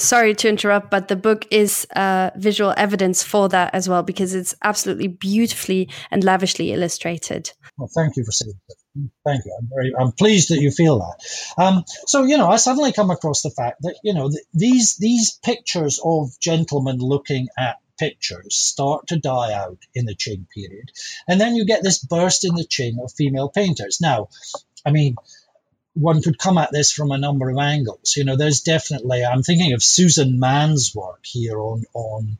sorry 0.00 0.34
to 0.36 0.48
interrupt, 0.48 0.90
but 0.90 1.08
the 1.08 1.16
book 1.16 1.46
is 1.50 1.86
uh, 1.96 2.30
visual 2.36 2.72
evidence 2.76 3.22
for 3.22 3.48
that 3.48 3.74
as 3.74 3.88
well 3.88 4.04
because 4.04 4.32
it's 4.32 4.54
absolutely 4.62 5.08
beautifully 5.08 5.88
and 6.10 6.22
lavishly 6.22 6.72
illustrated. 6.72 7.50
Well, 7.76 7.90
thank 7.92 8.16
you 8.16 8.24
for 8.24 8.32
saying 8.32 8.54
that. 8.68 8.76
Thank 9.24 9.44
you. 9.44 9.56
I'm 9.58 9.68
very. 9.68 9.92
I'm 9.98 10.12
pleased 10.12 10.50
that 10.50 10.60
you 10.60 10.70
feel 10.70 10.98
that. 11.00 11.62
Um, 11.62 11.84
so 12.06 12.24
you 12.24 12.38
know, 12.38 12.48
I 12.48 12.56
suddenly 12.56 12.92
come 12.92 13.10
across 13.10 13.42
the 13.42 13.50
fact 13.50 13.82
that 13.82 13.98
you 14.02 14.14
know 14.14 14.30
th- 14.30 14.44
these 14.54 14.96
these 14.96 15.38
pictures 15.44 16.00
of 16.02 16.30
gentlemen 16.40 16.98
looking 16.98 17.48
at 17.58 17.76
pictures 17.98 18.56
start 18.56 19.08
to 19.08 19.18
die 19.18 19.52
out 19.52 19.78
in 19.94 20.06
the 20.06 20.14
Qing 20.14 20.46
period, 20.48 20.90
and 21.28 21.40
then 21.40 21.56
you 21.56 21.66
get 21.66 21.82
this 21.82 21.98
burst 21.98 22.44
in 22.44 22.54
the 22.54 22.66
Qing 22.66 23.02
of 23.02 23.12
female 23.12 23.48
painters. 23.48 23.98
Now, 24.00 24.28
I 24.84 24.92
mean, 24.92 25.16
one 25.96 26.22
could 26.22 26.38
come 26.38 26.58
at 26.58 26.70
this 26.72 26.92
from 26.92 27.10
a 27.10 27.18
number 27.18 27.48
of 27.48 27.58
angles. 27.58 28.14
You 28.16 28.24
know, 28.24 28.36
there's 28.36 28.60
definitely. 28.60 29.24
I'm 29.24 29.42
thinking 29.42 29.72
of 29.72 29.82
Susan 29.82 30.38
Mann's 30.38 30.94
work 30.94 31.24
here 31.24 31.58
on 31.58 31.84
on 31.94 32.38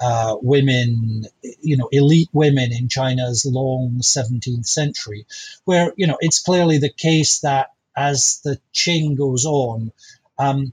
uh, 0.00 0.36
women, 0.40 1.26
you 1.60 1.76
know, 1.76 1.88
elite 1.92 2.30
women 2.32 2.72
in 2.72 2.88
China's 2.88 3.46
long 3.46 4.00
17th 4.00 4.66
century, 4.66 5.26
where, 5.64 5.92
you 5.96 6.06
know, 6.06 6.18
it's 6.20 6.40
clearly 6.40 6.78
the 6.78 6.92
case 6.92 7.40
that 7.40 7.70
as 7.96 8.40
the 8.44 8.58
Qing 8.74 9.16
goes 9.16 9.44
on, 9.44 9.92
um, 10.38 10.72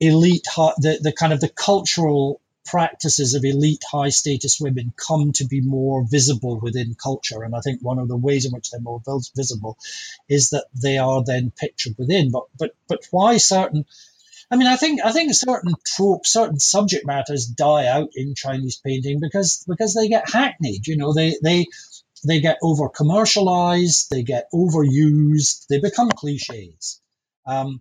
elite, 0.00 0.46
the, 0.56 0.98
the 1.00 1.12
kind 1.12 1.32
of 1.32 1.40
the 1.40 1.48
cultural 1.50 2.40
practices 2.70 3.34
of 3.34 3.44
elite 3.44 3.82
high 3.90 4.10
status 4.10 4.60
women 4.60 4.92
come 4.96 5.32
to 5.32 5.46
be 5.46 5.60
more 5.60 6.04
visible 6.04 6.60
within 6.60 6.94
culture. 6.94 7.42
And 7.42 7.54
I 7.54 7.60
think 7.60 7.80
one 7.80 7.98
of 7.98 8.08
the 8.08 8.16
ways 8.16 8.44
in 8.44 8.52
which 8.52 8.70
they're 8.70 8.80
more 8.80 9.02
visible 9.36 9.78
is 10.28 10.50
that 10.50 10.66
they 10.74 10.98
are 10.98 11.24
then 11.24 11.50
pictured 11.50 11.96
within. 11.98 12.30
But, 12.30 12.44
but, 12.58 12.74
but 12.88 13.00
why 13.10 13.36
certain 13.38 13.84
I 14.50 14.56
mean, 14.56 14.66
I 14.66 14.76
think 14.76 15.00
I 15.04 15.12
think 15.12 15.34
certain 15.34 15.74
tropes, 15.84 16.32
certain 16.32 16.58
subject 16.58 17.06
matters 17.06 17.46
die 17.46 17.86
out 17.86 18.10
in 18.14 18.34
Chinese 18.34 18.76
painting 18.76 19.20
because 19.20 19.62
because 19.68 19.92
they 19.92 20.08
get 20.08 20.30
hackneyed. 20.30 20.86
You 20.86 20.96
know, 20.96 21.12
they 21.12 21.36
they 21.42 21.66
they 22.26 22.40
get 22.40 22.58
over 22.62 22.88
commercialized, 22.88 24.10
they 24.10 24.22
get 24.22 24.48
overused, 24.52 25.66
they 25.68 25.80
become 25.80 26.10
cliches. 26.10 27.00
Um, 27.46 27.80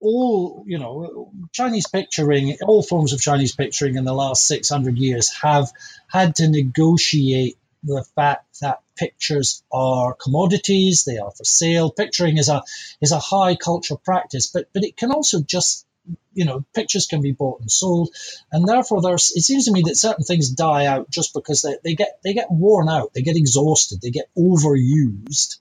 all 0.00 0.64
you 0.66 0.78
know, 0.78 1.32
Chinese 1.52 1.88
picturing, 1.88 2.56
all 2.62 2.82
forms 2.82 3.12
of 3.12 3.20
Chinese 3.20 3.54
picturing 3.54 3.96
in 3.96 4.04
the 4.04 4.14
last 4.14 4.46
six 4.46 4.68
hundred 4.68 4.98
years 4.98 5.32
have 5.42 5.70
had 6.08 6.36
to 6.36 6.48
negotiate 6.48 7.58
the 7.82 8.04
fact 8.14 8.60
that 8.60 8.80
pictures 8.96 9.62
are 9.72 10.14
commodities, 10.14 11.04
they 11.04 11.18
are 11.18 11.30
for 11.30 11.44
sale. 11.44 11.90
Picturing 11.90 12.38
is 12.38 12.48
a 12.48 12.62
is 13.00 13.12
a 13.12 13.18
high 13.18 13.56
cultural 13.56 14.00
practice, 14.04 14.48
but 14.48 14.68
but 14.72 14.84
it 14.84 14.96
can 14.96 15.12
also 15.12 15.40
just 15.40 15.86
you 16.34 16.44
know 16.44 16.64
pictures 16.74 17.06
can 17.06 17.22
be 17.22 17.32
bought 17.32 17.60
and 17.60 17.70
sold, 17.70 18.10
and 18.52 18.68
therefore 18.68 19.02
there's 19.02 19.32
it 19.34 19.42
seems 19.42 19.66
to 19.66 19.72
me 19.72 19.82
that 19.86 19.96
certain 19.96 20.24
things 20.24 20.50
die 20.50 20.86
out 20.86 21.10
just 21.10 21.34
because 21.34 21.62
they, 21.62 21.76
they 21.84 21.94
get 21.94 22.20
they 22.24 22.34
get 22.34 22.50
worn 22.50 22.88
out, 22.88 23.14
they 23.14 23.22
get 23.22 23.36
exhausted, 23.36 24.00
they 24.02 24.10
get 24.10 24.30
overused. 24.36 25.58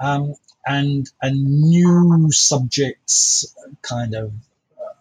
Um, 0.00 0.34
and 0.66 1.08
and 1.20 1.44
new 1.44 2.30
subjects 2.32 3.54
kind 3.82 4.14
of 4.14 4.32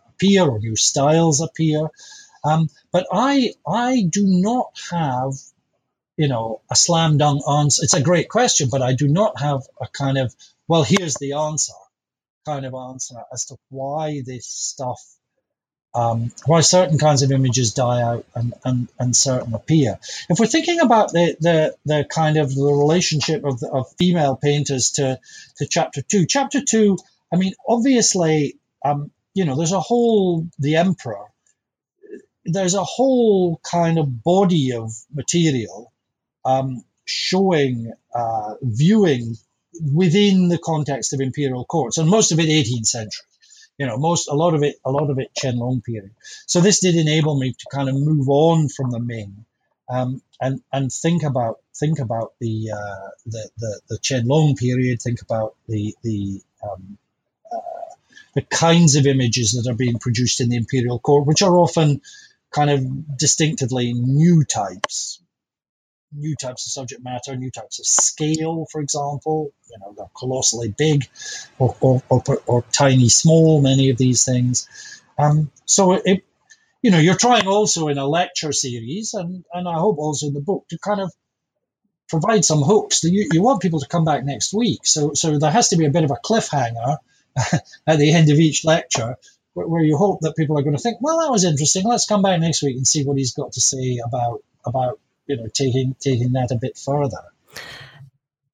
appear 0.10 0.44
or 0.44 0.60
new 0.60 0.76
styles 0.76 1.42
appear. 1.42 1.90
Um, 2.44 2.70
but 2.92 3.08
I 3.12 3.54
I 3.68 4.04
do 4.10 4.24
not 4.26 4.72
have 4.92 5.34
you 6.18 6.28
know, 6.28 6.62
a 6.70 6.76
slam 6.76 7.18
dunk 7.18 7.42
answer. 7.50 7.84
It's 7.84 7.96
a 7.96 8.02
great 8.02 8.30
question, 8.30 8.70
but 8.72 8.82
I 8.82 8.94
do 8.94 9.08
not 9.08 9.40
have 9.40 9.64
a 9.82 9.88
kind 9.88 10.18
of, 10.18 10.34
well, 10.68 10.84
here's 10.84 11.16
the 11.16 11.34
answer 11.34 11.74
kind 12.46 12.66
of 12.66 12.74
answer 12.74 13.16
as 13.32 13.46
to 13.46 13.58
why 13.70 14.22
this 14.26 14.46
stuff, 14.46 15.00
um, 15.96 16.32
why 16.46 16.62
certain 16.62 16.98
kinds 16.98 17.22
of 17.22 17.32
images 17.32 17.74
die 17.74 18.02
out 18.02 18.26
and, 18.36 18.54
and, 18.66 18.88
and 19.00 19.16
certain 19.16 19.54
appear. 19.54 20.00
If 20.30 20.40
we're 20.40 20.48
thinking 20.48 20.80
about 20.80 21.12
the, 21.12 21.36
the, 21.40 21.76
the 21.86 22.06
kind 22.10 22.38
of 22.38 22.54
the 22.54 22.64
relationship 22.64 23.44
of, 23.44 23.62
of 23.64 23.94
female 23.98 24.36
painters 24.36 24.92
to, 24.92 25.20
to 25.58 25.68
chapter 25.68 26.02
two, 26.02 26.26
chapter 26.26 26.62
two, 26.62 26.98
I 27.32 27.38
mean, 27.38 27.54
obviously, 27.68 28.58
um, 28.84 29.12
you 29.34 29.46
know, 29.46 29.56
there's 29.56 29.72
a 29.72 29.80
whole, 29.80 30.48
the 30.58 30.78
emperor, 30.78 31.26
there's 32.46 32.76
a 32.76 32.84
whole 32.84 33.60
kind 33.64 34.00
of 34.00 34.24
body 34.24 34.74
of 34.74 34.92
material 35.14 35.94
um, 36.44 36.84
showing, 37.06 37.94
uh, 38.14 38.56
viewing 38.62 39.36
within 39.94 40.50
the 40.50 40.58
context 40.58 41.14
of 41.14 41.22
imperial 41.22 41.66
courts, 41.66 41.98
and 41.98 42.10
most 42.10 42.32
of 42.32 42.40
it 42.40 42.50
18th 42.50 42.86
century. 42.86 43.26
You 43.78 43.88
know, 43.88 43.98
most 43.98 44.28
a 44.30 44.34
lot 44.36 44.54
of 44.54 44.64
it, 44.64 44.76
a 44.86 44.92
lot 44.92 45.10
of 45.10 45.20
it 45.20 45.32
Qianlong 45.42 45.84
period. 45.84 46.12
So 46.46 46.62
this 46.62 46.80
did 46.80 46.96
enable 46.96 47.38
me 47.38 47.54
to 47.54 47.66
kind 47.72 47.90
of 47.90 47.96
move 47.96 48.30
on 48.30 48.70
from 48.70 48.92
the 48.92 49.00
Ming 49.00 49.46
um, 49.90 50.22
and 50.40 50.62
and 50.72 50.92
think 50.92 51.24
about 51.24 51.60
think 51.76 52.00
about 52.00 52.34
the 52.40 52.72
uh, 52.72 53.10
the, 53.26 53.50
the 53.58 53.82
the 53.90 53.98
Qianlong 54.00 54.58
period. 54.58 55.02
Think 55.02 55.22
about 55.22 55.56
the 55.68 55.96
the 56.04 56.42
um, 56.64 56.98
uh, 57.52 57.96
the 58.36 58.42
kinds 58.42 58.96
of 58.96 59.06
images 59.06 59.54
that 59.54 59.70
are 59.70 59.76
being 59.76 60.00
produced 60.00 60.42
in 60.42 60.50
the 60.50 60.56
imperial 60.58 61.00
court, 61.00 61.28
which 61.28 61.42
are 61.42 61.58
often 61.58 62.02
kind 62.52 62.70
of 62.70 63.18
distinctively 63.18 63.94
new 63.94 64.44
types, 64.44 65.20
new 66.16 66.36
types 66.36 66.66
of 66.66 66.72
subject 66.72 67.04
matter, 67.04 67.36
new 67.36 67.52
types 67.52 67.80
of 67.80 67.86
scale, 67.86 68.66
for 68.72 68.82
example. 68.82 69.52
You 69.72 69.78
know, 69.80 69.94
they're 69.96 70.06
colossally 70.18 70.74
big 70.76 71.08
or, 71.60 71.76
or, 71.82 72.04
or, 72.10 72.24
or 72.46 72.66
tiny 72.72 73.10
small, 73.10 73.62
many 73.62 73.90
of 73.90 73.98
these 73.98 74.26
things. 74.26 74.68
Um, 75.18 75.52
so 75.66 75.94
it, 75.94 76.26
you 76.82 76.92
know, 76.92 77.00
you're 77.00 77.18
trying 77.18 77.48
also 77.48 77.88
in 77.88 77.98
a 77.98 78.06
lecture 78.06 78.52
series, 78.52 79.14
and, 79.14 79.46
and 79.54 79.68
I 79.68 79.76
hope 79.76 79.98
also 79.98 80.28
in 80.28 80.34
the 80.34 80.42
book 80.42 80.66
to 80.70 80.78
kind 80.78 81.02
of 81.02 81.12
provide 82.10 82.44
some 82.44 82.62
hooks. 82.62 83.02
That 83.02 83.12
you, 83.12 83.30
you 83.32 83.42
want 83.42 83.62
people 83.62 83.80
to 83.80 83.88
come 83.88 84.06
back 84.06 84.26
next 84.26 84.54
week, 84.54 84.86
so 84.86 85.14
so 85.14 85.40
there 85.40 85.52
has 85.52 85.70
to 85.70 85.78
be 85.78 85.86
a 85.86 85.92
bit 85.92 86.04
of 86.04 86.12
a 86.12 86.20
cliffhanger 86.24 86.98
at 87.88 88.00
the 88.00 88.12
end 88.12 88.30
of 88.30 88.40
each 88.40 88.66
lecture 88.66 89.16
where, 89.54 89.84
you 89.84 89.98
hope 89.98 90.22
that 90.22 90.36
people 90.36 90.58
are 90.58 90.64
going 90.64 90.76
to 90.76 90.82
think, 90.82 90.98
well, 91.00 91.20
that 91.20 91.32
was 91.32 91.46
interesting. 91.46 91.84
Let's 91.86 92.08
come 92.08 92.22
back 92.22 92.40
next 92.40 92.64
week 92.64 92.76
and 92.76 92.88
see 92.88 93.04
what 93.04 93.18
he's 93.18 93.34
got 93.34 93.54
to 93.54 93.62
say 93.62 94.00
about 94.06 94.44
about 94.66 95.00
you 95.28 95.38
know 95.38 95.48
taking 95.54 95.96
taking 96.00 96.32
that 96.34 96.52
a 96.52 96.58
bit 96.60 96.78
further. 96.78 97.24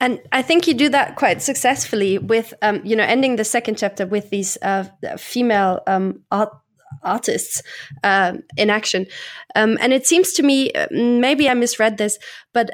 And 0.02 0.22
I 0.32 0.42
think 0.42 0.66
you 0.66 0.74
do 0.74 0.88
that 0.90 1.18
quite 1.18 1.42
successfully 1.42 2.18
with, 2.18 2.54
um, 2.62 2.82
you 2.86 2.96
know, 2.96 3.04
ending 3.04 3.36
the 3.36 3.44
second 3.44 3.78
chapter 3.78 4.08
with 4.08 4.30
these 4.30 4.58
uh, 4.62 4.86
female 5.18 5.82
um, 5.88 6.22
art 6.32 6.50
artists 7.04 7.62
um, 8.04 8.44
in 8.58 8.70
action. 8.70 9.06
Um, 9.56 9.78
and 9.82 9.94
it 9.94 10.08
seems 10.08 10.32
to 10.34 10.44
me, 10.44 10.72
uh, 10.72 10.88
maybe 10.92 11.50
I 11.50 11.54
misread 11.54 11.98
this, 11.98 12.18
but 12.54 12.72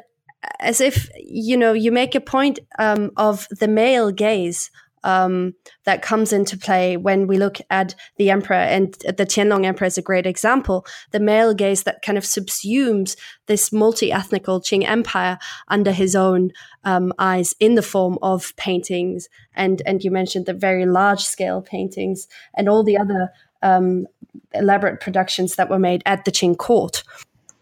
as 0.59 0.81
if 0.81 1.09
you 1.17 1.57
know, 1.57 1.73
you 1.73 1.91
make 1.91 2.15
a 2.15 2.21
point 2.21 2.59
um, 2.77 3.11
of 3.17 3.47
the 3.49 3.67
male 3.67 4.11
gaze 4.11 4.69
um, 5.05 5.53
that 5.85 6.01
comes 6.01 6.33
into 6.33 6.57
play 6.57 6.97
when 6.97 7.27
we 7.27 7.37
look 7.37 7.59
at 7.69 7.95
the 8.17 8.31
emperor, 8.31 8.55
and 8.55 8.93
the 8.93 9.25
Qianlong 9.25 9.63
emperor 9.63 9.85
is 9.85 9.97
a 9.97 10.01
great 10.01 10.25
example. 10.25 10.85
The 11.11 11.19
male 11.19 11.53
gaze 11.53 11.83
that 11.83 12.01
kind 12.01 12.17
of 12.17 12.23
subsumes 12.23 13.15
this 13.45 13.71
multi-ethnical 13.71 14.59
Qing 14.61 14.83
empire 14.83 15.37
under 15.67 15.91
his 15.91 16.15
own 16.15 16.51
um, 16.83 17.13
eyes 17.19 17.53
in 17.59 17.75
the 17.75 17.83
form 17.83 18.17
of 18.21 18.55
paintings, 18.57 19.29
and 19.53 19.81
and 19.85 20.03
you 20.03 20.09
mentioned 20.11 20.47
the 20.47 20.53
very 20.53 20.85
large-scale 20.85 21.61
paintings 21.61 22.27
and 22.55 22.67
all 22.67 22.83
the 22.83 22.97
other 22.97 23.31
um, 23.61 24.07
elaborate 24.53 24.99
productions 24.99 25.55
that 25.55 25.69
were 25.69 25.79
made 25.79 26.01
at 26.05 26.25
the 26.25 26.31
Qing 26.31 26.57
court. 26.57 27.03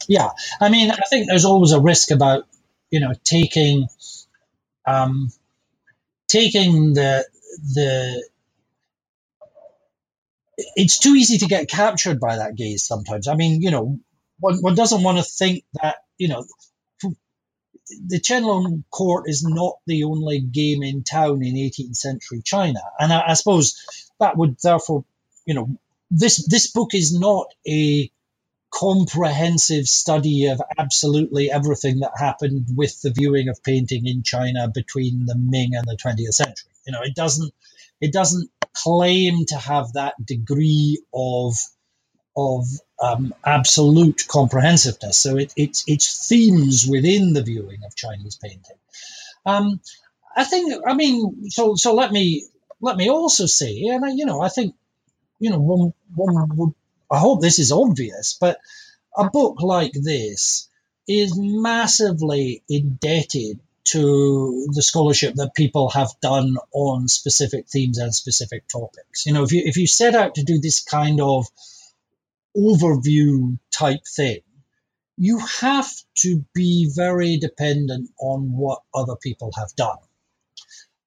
Yeah, 0.07 0.29
I 0.61 0.69
mean, 0.69 0.91
I 0.91 1.01
think 1.09 1.27
there's 1.27 1.45
always 1.45 1.73
a 1.73 1.81
risk 1.81 2.09
about 2.11 2.45
you 2.89 3.01
know 3.01 3.13
taking 3.25 3.87
um, 4.85 5.29
taking 6.27 6.93
the 6.93 7.25
the 7.75 8.23
it's 10.75 10.99
too 10.99 11.15
easy 11.15 11.39
to 11.39 11.47
get 11.47 11.67
captured 11.67 12.19
by 12.19 12.37
that 12.37 12.55
gaze 12.55 12.85
sometimes. 12.85 13.27
I 13.27 13.35
mean, 13.35 13.61
you 13.61 13.71
know, 13.71 13.99
one, 14.39 14.57
one 14.61 14.75
doesn't 14.75 15.03
want 15.03 15.17
to 15.17 15.23
think 15.23 15.63
that, 15.81 15.97
you 16.17 16.27
know, 16.27 16.45
the 18.07 18.19
Qianlong 18.19 18.83
court 18.89 19.27
is 19.27 19.43
not 19.43 19.77
the 19.85 20.05
only 20.05 20.39
game 20.39 20.83
in 20.83 21.03
town 21.03 21.43
in 21.43 21.55
18th 21.55 21.95
century 21.95 22.41
China. 22.43 22.79
And 22.99 23.11
I, 23.11 23.29
I 23.29 23.33
suppose 23.33 24.09
that 24.19 24.37
would 24.37 24.57
therefore, 24.63 25.03
you 25.45 25.53
know, 25.53 25.77
this, 26.09 26.47
this 26.47 26.71
book 26.71 26.93
is 26.93 27.17
not 27.17 27.47
a 27.67 28.09
comprehensive 28.73 29.87
study 29.87 30.47
of 30.47 30.61
absolutely 30.77 31.51
everything 31.51 31.99
that 31.99 32.11
happened 32.17 32.67
with 32.75 33.01
the 33.01 33.11
viewing 33.11 33.49
of 33.49 33.63
painting 33.63 34.07
in 34.07 34.23
China 34.23 34.69
between 34.73 35.25
the 35.25 35.35
Ming 35.35 35.75
and 35.75 35.85
the 35.85 35.97
20th 35.97 36.33
century. 36.33 36.71
You 36.87 36.93
know, 36.93 37.01
it 37.03 37.15
doesn't 37.15 37.53
it 38.01 38.13
doesn't 38.13 38.49
claim 38.73 39.45
to 39.47 39.57
have 39.57 39.93
that 39.93 40.15
degree 40.25 41.01
of 41.13 41.55
of 42.35 42.65
um, 43.01 43.33
absolute 43.45 44.25
comprehensiveness. 44.27 45.19
So 45.19 45.37
it, 45.37 45.53
it's 45.55 45.83
it's 45.87 46.27
themes 46.27 46.87
within 46.89 47.33
the 47.33 47.43
viewing 47.43 47.79
of 47.85 47.95
Chinese 47.95 48.37
painting. 48.41 48.77
Um, 49.45 49.81
I 50.35 50.43
think. 50.45 50.81
I 50.87 50.93
mean, 50.95 51.49
so 51.51 51.75
so 51.75 51.93
let 51.93 52.11
me 52.11 52.45
let 52.81 52.97
me 52.97 53.09
also 53.09 53.45
say, 53.45 53.83
and 53.83 54.05
I, 54.05 54.09
you 54.09 54.25
know, 54.25 54.41
I 54.41 54.49
think 54.49 54.75
you 55.39 55.51
know 55.51 55.59
one 55.59 55.93
one 56.15 56.57
would. 56.57 56.73
I 57.13 57.19
hope 57.19 57.41
this 57.41 57.59
is 57.59 57.71
obvious, 57.71 58.37
but 58.41 58.57
a 59.15 59.29
book 59.29 59.61
like 59.61 59.93
this 59.93 60.67
is 61.07 61.37
massively 61.37 62.63
indebted 62.67 63.59
to 63.85 64.67
the 64.73 64.81
scholarship 64.81 65.35
that 65.35 65.53
people 65.53 65.89
have 65.89 66.09
done 66.21 66.55
on 66.71 67.07
specific 67.07 67.67
themes 67.67 67.99
and 67.99 68.15
specific 68.15 68.67
topics. 68.67 69.27
You 69.27 69.33
know, 69.33 69.43
if 69.43 69.51
you 69.51 69.61
if 69.63 69.77
you 69.77 69.85
set 69.85 70.15
out 70.15 70.35
to 70.35 70.43
do 70.43 70.59
this 70.59 70.83
kind 70.83 71.21
of 71.21 71.45
overview 72.57 73.59
type 73.71 74.01
thing, 74.15 74.39
you 75.17 75.39
have 75.61 75.91
to 76.19 76.43
be 76.55 76.89
very 76.95 77.37
dependent 77.37 78.09
on 78.19 78.57
what 78.57 78.81
other 78.93 79.15
people 79.15 79.51
have 79.55 79.75
done. 79.75 79.97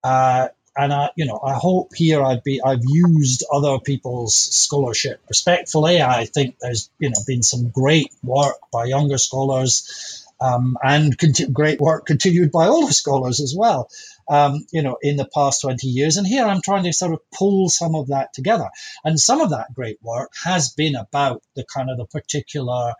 Uh, 0.04 0.48
and 0.76 0.92
I, 0.92 1.10
you 1.16 1.26
know, 1.26 1.40
I 1.42 1.54
hope 1.54 1.94
here 1.94 2.22
I've 2.22 2.44
be 2.44 2.60
I've 2.62 2.84
used 2.84 3.44
other 3.52 3.78
people's 3.78 4.36
scholarship 4.36 5.20
respectfully. 5.28 6.02
I 6.02 6.26
think 6.26 6.56
there's 6.60 6.90
you 6.98 7.10
know 7.10 7.18
been 7.26 7.42
some 7.42 7.70
great 7.70 8.12
work 8.22 8.56
by 8.72 8.84
younger 8.84 9.18
scholars 9.18 10.26
um, 10.40 10.76
and 10.82 11.16
conti- 11.16 11.46
great 11.46 11.80
work 11.80 12.06
continued 12.06 12.52
by 12.52 12.66
older 12.66 12.92
scholars 12.92 13.40
as 13.40 13.54
well, 13.56 13.88
um, 14.28 14.66
you 14.70 14.82
know, 14.82 14.98
in 15.00 15.16
the 15.16 15.28
past 15.34 15.62
20 15.62 15.86
years. 15.86 16.16
And 16.16 16.26
here 16.26 16.44
I'm 16.44 16.60
trying 16.60 16.84
to 16.84 16.92
sort 16.92 17.12
of 17.12 17.20
pull 17.30 17.68
some 17.68 17.94
of 17.94 18.08
that 18.08 18.32
together. 18.32 18.68
And 19.04 19.18
some 19.18 19.40
of 19.40 19.50
that 19.50 19.74
great 19.74 19.98
work 20.02 20.32
has 20.44 20.72
been 20.72 20.94
about 20.94 21.42
the 21.54 21.64
kind 21.64 21.90
of 21.90 21.96
the 21.96 22.06
particular 22.06 22.92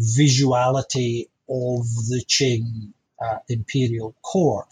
visuality 0.00 1.28
of 1.48 1.86
the 2.08 2.24
Qing 2.28 2.92
uh, 3.20 3.38
imperial 3.48 4.14
court. 4.22 4.66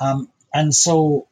Um, 0.00 0.30
and 0.54 0.74
so 0.74 1.26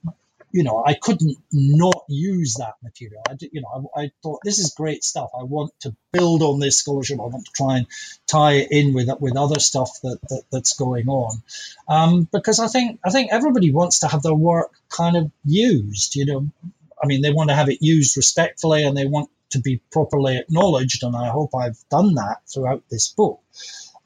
you 0.52 0.62
know, 0.62 0.82
I 0.84 0.94
couldn't 0.94 1.36
not 1.52 2.04
use 2.08 2.54
that 2.54 2.74
material. 2.82 3.22
I, 3.28 3.36
you 3.52 3.60
know, 3.60 3.90
I, 3.94 4.02
I, 4.02 4.10
thought 4.22 4.40
this 4.44 4.58
is 4.58 4.74
great 4.76 5.04
stuff. 5.04 5.30
I 5.38 5.42
want 5.42 5.72
to 5.80 5.94
build 6.12 6.42
on 6.42 6.60
this 6.60 6.78
scholarship. 6.78 7.20
I 7.20 7.24
want 7.24 7.46
to 7.46 7.52
try 7.52 7.78
and 7.78 7.86
tie 8.26 8.52
it 8.54 8.68
in 8.70 8.94
with 8.94 9.08
with 9.20 9.36
other 9.36 9.60
stuff 9.60 9.90
that, 10.02 10.18
that 10.28 10.42
that's 10.50 10.74
going 10.74 11.08
on, 11.08 11.42
um, 11.88 12.28
because 12.32 12.60
I 12.60 12.68
think 12.68 13.00
I 13.04 13.10
think 13.10 13.32
everybody 13.32 13.70
wants 13.72 14.00
to 14.00 14.08
have 14.08 14.22
their 14.22 14.34
work 14.34 14.72
kind 14.88 15.16
of 15.16 15.30
used. 15.44 16.16
You 16.16 16.26
know, 16.26 16.50
I 17.02 17.06
mean, 17.06 17.22
they 17.22 17.32
want 17.32 17.50
to 17.50 17.56
have 17.56 17.68
it 17.68 17.82
used 17.82 18.16
respectfully, 18.16 18.84
and 18.84 18.96
they 18.96 19.06
want 19.06 19.30
to 19.50 19.60
be 19.60 19.80
properly 19.90 20.38
acknowledged. 20.38 21.02
And 21.02 21.16
I 21.16 21.28
hope 21.28 21.54
I've 21.54 21.82
done 21.90 22.14
that 22.14 22.42
throughout 22.52 22.82
this 22.90 23.08
book. 23.08 23.40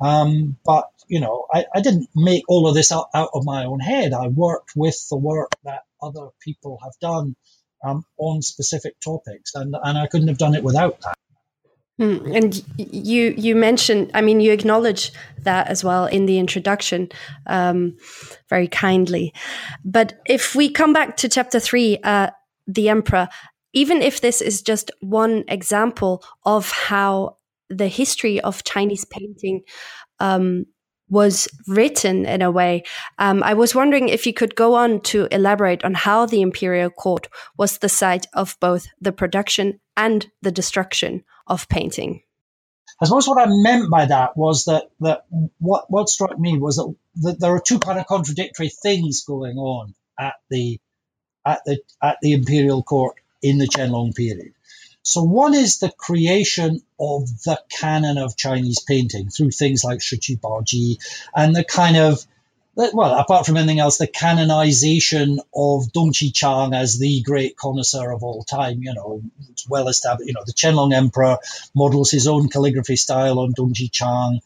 Um, 0.00 0.57
but 0.64 0.90
you 1.11 1.20
know, 1.20 1.46
I, 1.53 1.66
I 1.74 1.81
didn't 1.81 2.09
make 2.14 2.44
all 2.48 2.68
of 2.68 2.74
this 2.74 2.92
out, 2.92 3.09
out 3.12 3.31
of 3.35 3.44
my 3.44 3.64
own 3.64 3.81
head. 3.81 4.12
I 4.12 4.29
worked 4.29 4.72
with 4.76 5.09
the 5.09 5.16
work 5.16 5.50
that 5.64 5.83
other 6.03 6.29
people 6.43 6.79
have 6.83 6.93
done 7.01 7.37
um, 7.85 8.05
on 8.19 8.43
specific 8.43 8.95
topics, 9.01 9.55
and 9.55 9.75
and 9.83 9.99
I 9.99 10.07
couldn't 10.07 10.29
have 10.29 10.39
done 10.39 10.55
it 10.55 10.65
without 10.65 11.01
that. 11.01 11.17
Mm, 12.01 12.35
and 12.35 12.65
you 12.79 13.35
you 13.37 13.55
mentioned, 13.55 14.11
I 14.15 14.23
mean, 14.23 14.41
you 14.41 14.53
acknowledge 14.53 15.13
that 15.43 15.69
as 15.69 15.85
well 15.85 16.07
in 16.07 16.25
the 16.25 16.39
introduction, 16.39 17.11
um, 17.47 17.97
very 18.49 18.69
kindly. 18.69 19.35
But 19.85 20.19
if 20.27 20.55
we 20.55 20.71
come 20.71 20.95
back 20.95 21.19
to 21.19 21.29
chapter 21.29 21.61
three, 21.61 21.99
uh, 22.03 22.31
the 22.67 22.89
emperor, 22.89 23.29
even 23.75 24.01
if 24.01 24.21
this 24.21 24.41
is 24.41 24.63
just 24.63 24.91
one 25.01 25.45
example 25.49 26.25
of 26.45 26.71
how 26.71 27.37
the 27.69 27.89
history 27.89 28.41
of 28.41 28.65
Chinese 28.65 29.05
painting 29.05 29.63
um, 30.21 30.65
was 31.11 31.49
written 31.66 32.25
in 32.25 32.40
a 32.40 32.51
way. 32.51 32.85
Um, 33.18 33.42
I 33.42 33.55
was 33.55 33.75
wondering 33.75 34.09
if 34.09 34.27
you 34.27 34.33
could 34.33 34.55
go 34.55 34.75
on 34.75 35.01
to 35.03 35.29
elaborate 35.31 35.85
on 35.85 35.94
how 35.94 36.27
the 36.27 36.40
imperial 36.40 36.90
court 36.90 37.29
was 37.57 37.79
the 37.79 37.88
site 37.88 38.27
of 38.33 38.57
both 38.61 38.87
the 39.01 39.12
production 39.12 39.81
and 39.96 40.27
the 40.40 40.53
destruction 40.53 41.25
of 41.46 41.68
painting. 41.68 42.23
I 43.03 43.07
suppose 43.07 43.27
what 43.27 43.40
I 43.40 43.46
meant 43.49 43.90
by 43.90 44.07
that 44.07 44.37
was 44.37 44.64
that, 44.64 44.90
that 45.01 45.25
what, 45.59 45.90
what 45.90 46.09
struck 46.09 46.38
me 46.38 46.59
was 46.59 46.77
that, 46.77 46.94
that 47.23 47.40
there 47.40 47.55
are 47.55 47.61
two 47.61 47.79
kind 47.79 47.99
of 47.99 48.07
contradictory 48.07 48.68
things 48.68 49.25
going 49.25 49.57
on 49.57 49.94
at 50.18 50.35
the 50.51 50.79
at 51.44 51.62
the 51.64 51.79
at 52.03 52.18
the 52.20 52.33
imperial 52.33 52.83
court 52.83 53.16
in 53.42 53.59
the 53.59 53.66
Qianlong 53.66 54.14
period. 54.14 54.53
So 55.03 55.22
one 55.22 55.55
is 55.55 55.78
the 55.78 55.90
creation 55.90 56.82
of 56.98 57.26
the 57.44 57.61
canon 57.70 58.18
of 58.18 58.36
Chinese 58.36 58.80
painting 58.80 59.30
through 59.30 59.51
things 59.51 59.82
like 59.82 60.01
Shiqu 60.01 60.38
Baoji 60.38 60.98
and 61.34 61.55
the 61.55 61.64
kind 61.64 61.96
of 61.96 62.24
well, 62.76 63.18
apart 63.18 63.46
from 63.46 63.57
anything 63.57 63.80
else, 63.80 63.98
the 63.98 64.07
canonization 64.07 65.40
of 65.55 65.92
Dong 65.92 66.12
Qichang 66.12 66.74
as 66.74 66.98
the 66.98 67.20
great 67.22 67.57
connoisseur 67.57 68.11
of 68.11 68.22
all 68.22 68.42
time, 68.44 68.82
you 68.82 68.94
know, 68.94 69.22
it's 69.51 69.68
well 69.68 69.88
established. 69.88 70.28
You 70.28 70.34
know, 70.34 70.44
the 70.46 70.53
Qianlong 70.53 70.94
Emperor 70.94 71.38
models 71.74 72.11
his 72.11 72.26
own 72.26 72.48
calligraphy 72.48 72.96
style 72.96 73.40
on 73.40 73.53
Dong 73.55 73.74
Qichang. 73.74 74.38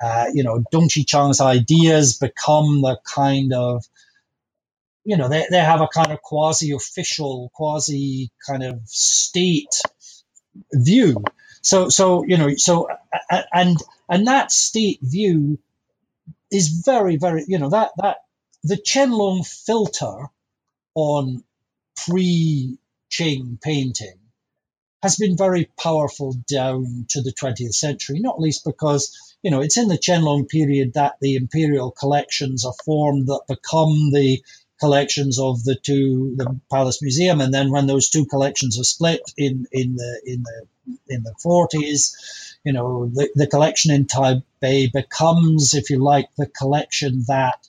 Uh, 0.00 0.26
you 0.32 0.44
know, 0.44 0.62
Dong 0.70 0.88
Qichang's 0.88 1.40
ideas 1.40 2.18
become 2.18 2.82
the 2.82 2.98
kind 3.04 3.52
of 3.52 3.84
you 5.04 5.16
know, 5.16 5.28
they, 5.28 5.46
they 5.50 5.58
have 5.58 5.80
a 5.80 5.88
kind 5.88 6.12
of 6.12 6.20
quasi 6.20 6.72
official, 6.72 7.50
quasi 7.54 8.30
kind 8.46 8.62
of 8.62 8.80
state 8.84 9.80
view. 10.72 11.22
so 11.62 11.88
so 11.88 12.24
you 12.24 12.36
know 12.38 12.54
so 12.56 12.88
and 13.52 13.76
and 14.08 14.26
that 14.26 14.50
state 14.52 14.98
view 15.02 15.58
is 16.50 16.82
very 16.84 17.16
very 17.16 17.44
you 17.48 17.58
know 17.58 17.70
that 17.70 17.90
that 17.98 18.18
the 18.64 18.76
Qianlong 18.76 19.46
filter 19.46 20.28
on 20.94 21.42
pre 22.06 22.78
Qing 23.10 23.60
painting 23.60 24.18
has 25.02 25.16
been 25.16 25.36
very 25.36 25.70
powerful 25.78 26.34
down 26.48 27.06
to 27.08 27.22
the 27.22 27.32
20th 27.32 27.74
century, 27.74 28.20
not 28.20 28.40
least 28.40 28.64
because, 28.64 29.36
you 29.42 29.50
know, 29.50 29.60
it's 29.60 29.78
in 29.78 29.88
the 29.88 29.98
Qianlong 29.98 30.48
period 30.48 30.94
that 30.94 31.14
the 31.20 31.36
imperial 31.36 31.90
collections 31.90 32.64
are 32.66 32.74
formed 32.84 33.26
that 33.28 33.42
become 33.48 34.10
the 34.12 34.42
collections 34.80 35.38
of 35.38 35.62
the 35.62 35.74
two, 35.74 36.34
the 36.36 36.58
Palace 36.70 37.02
Museum. 37.02 37.40
And 37.40 37.52
then 37.52 37.70
when 37.70 37.86
those 37.86 38.08
two 38.08 38.26
collections 38.26 38.80
are 38.80 38.84
split 38.84 39.20
in, 39.36 39.66
in 39.72 39.96
the, 39.96 40.20
in 40.24 40.42
the, 40.42 40.98
in 41.08 41.22
the 41.22 41.34
40s, 41.44 42.56
you 42.64 42.72
know, 42.72 43.06
the, 43.06 43.30
the 43.34 43.46
collection 43.46 43.92
in 43.92 44.06
Taipei 44.06 44.92
becomes, 44.92 45.74
if 45.74 45.90
you 45.90 45.98
like, 45.98 46.28
the 46.36 46.46
collection 46.46 47.24
that 47.28 47.66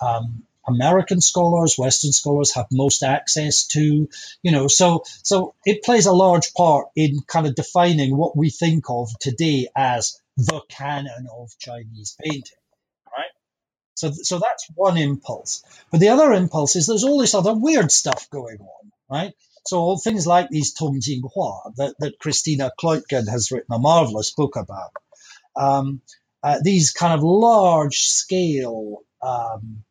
um, 0.00 0.44
American 0.66 1.20
scholars, 1.20 1.76
Western 1.78 2.12
scholars 2.12 2.54
have 2.54 2.66
most 2.72 3.02
access 3.02 3.66
to, 3.68 4.08
you 4.42 4.52
know, 4.52 4.66
so 4.66 5.04
so 5.22 5.54
it 5.64 5.84
plays 5.84 6.06
a 6.06 6.12
large 6.12 6.52
part 6.54 6.88
in 6.96 7.20
kind 7.26 7.46
of 7.46 7.54
defining 7.54 8.16
what 8.16 8.36
we 8.36 8.50
think 8.50 8.86
of 8.88 9.08
today 9.20 9.68
as 9.76 10.20
the 10.36 10.60
canon 10.68 11.28
of 11.32 11.56
Chinese 11.58 12.16
painting? 12.20 12.58
So 13.96 14.12
so 14.12 14.38
that's 14.38 14.68
one 14.74 14.96
impulse. 14.96 15.64
But 15.90 16.00
the 16.00 16.10
other 16.10 16.32
impulse 16.32 16.76
is 16.76 16.86
there's 16.86 17.04
all 17.04 17.18
this 17.18 17.34
other 17.34 17.54
weird 17.54 17.90
stuff 17.90 18.30
going 18.30 18.58
on, 18.60 18.92
right? 19.10 19.34
So 19.66 19.96
things 19.96 20.26
like 20.26 20.48
these 20.48 20.76
Tongjinghua 20.76 21.74
that, 21.76 21.94
that 21.98 22.18
Christina 22.20 22.70
Kleutgen 22.80 23.28
has 23.28 23.50
written 23.50 23.74
a 23.74 23.78
marvelous 23.78 24.32
book 24.32 24.54
about. 24.56 24.92
Um, 25.56 26.02
uh, 26.42 26.58
these 26.62 26.92
kind 26.92 27.14
of 27.14 27.24
large 27.24 27.98
scale 28.02 28.98
um, 29.22 29.82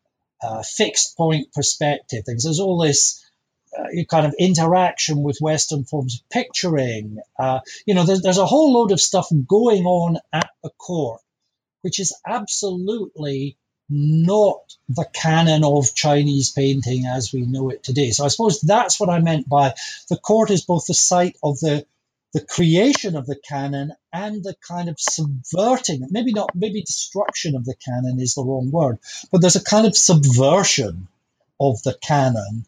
uh, 0.41 0.64
fixed 0.64 1.18
point 1.18 1.51
perspective 1.53 2.24
things. 2.26 2.43
There's 2.43 2.60
all 2.60 2.78
this 2.78 3.22
uh, 3.78 4.03
kind 4.10 4.26
of 4.26 4.36
interaction 4.39 5.24
with 5.24 5.39
Western 5.41 5.84
forms 5.84 6.16
of 6.22 6.30
picturing. 6.30 7.18
Uh, 7.38 7.60
you 7.86 7.95
know, 7.95 8.03
there's, 8.03 8.22
there's 8.22 8.38
a 8.38 8.45
whole 8.45 8.72
load 8.72 8.91
of 8.93 9.01
stuff 9.01 9.28
going 9.47 9.86
on 9.86 10.18
at 10.32 10.49
the 10.64 10.70
court, 10.78 11.22
which 11.82 11.99
is 11.99 12.16
absolutely 12.26 13.58
not 13.89 14.59
the 14.89 15.07
canon 15.13 15.63
of 15.63 15.93
Chinese 15.93 16.51
painting 16.51 17.05
as 17.05 17.31
we 17.31 17.41
know 17.41 17.69
it 17.69 17.83
today. 17.83 18.11
So 18.11 18.25
I 18.25 18.29
suppose 18.29 18.61
that's 18.61 18.99
what 18.99 19.09
I 19.09 19.19
meant 19.19 19.47
by 19.47 19.73
the 20.09 20.17
court 20.17 20.49
is 20.49 20.65
both 20.65 20.86
the 20.88 20.93
site 20.93 21.38
of 21.43 21.59
the 21.59 21.86
the 22.33 22.45
creation 22.45 23.15
of 23.15 23.25
the 23.25 23.38
canon 23.47 23.93
and 24.11 24.43
the 24.43 24.53
kind 24.67 24.89
of 24.89 24.99
subverting, 24.99 26.05
maybe 26.11 26.33
not, 26.33 26.49
maybe 26.53 26.81
destruction 26.81 27.55
of 27.55 27.63
the 27.63 27.75
canon 27.75 28.19
is 28.19 28.33
the 28.33 28.43
wrong 28.43 28.71
word, 28.71 28.99
but 29.31 29.39
there's 29.39 29.55
a 29.55 29.63
kind 29.63 29.88
of 29.88 29.95
subversion 29.95 31.07
of 31.61 31.81
the 31.83 31.97
canon 32.01 32.65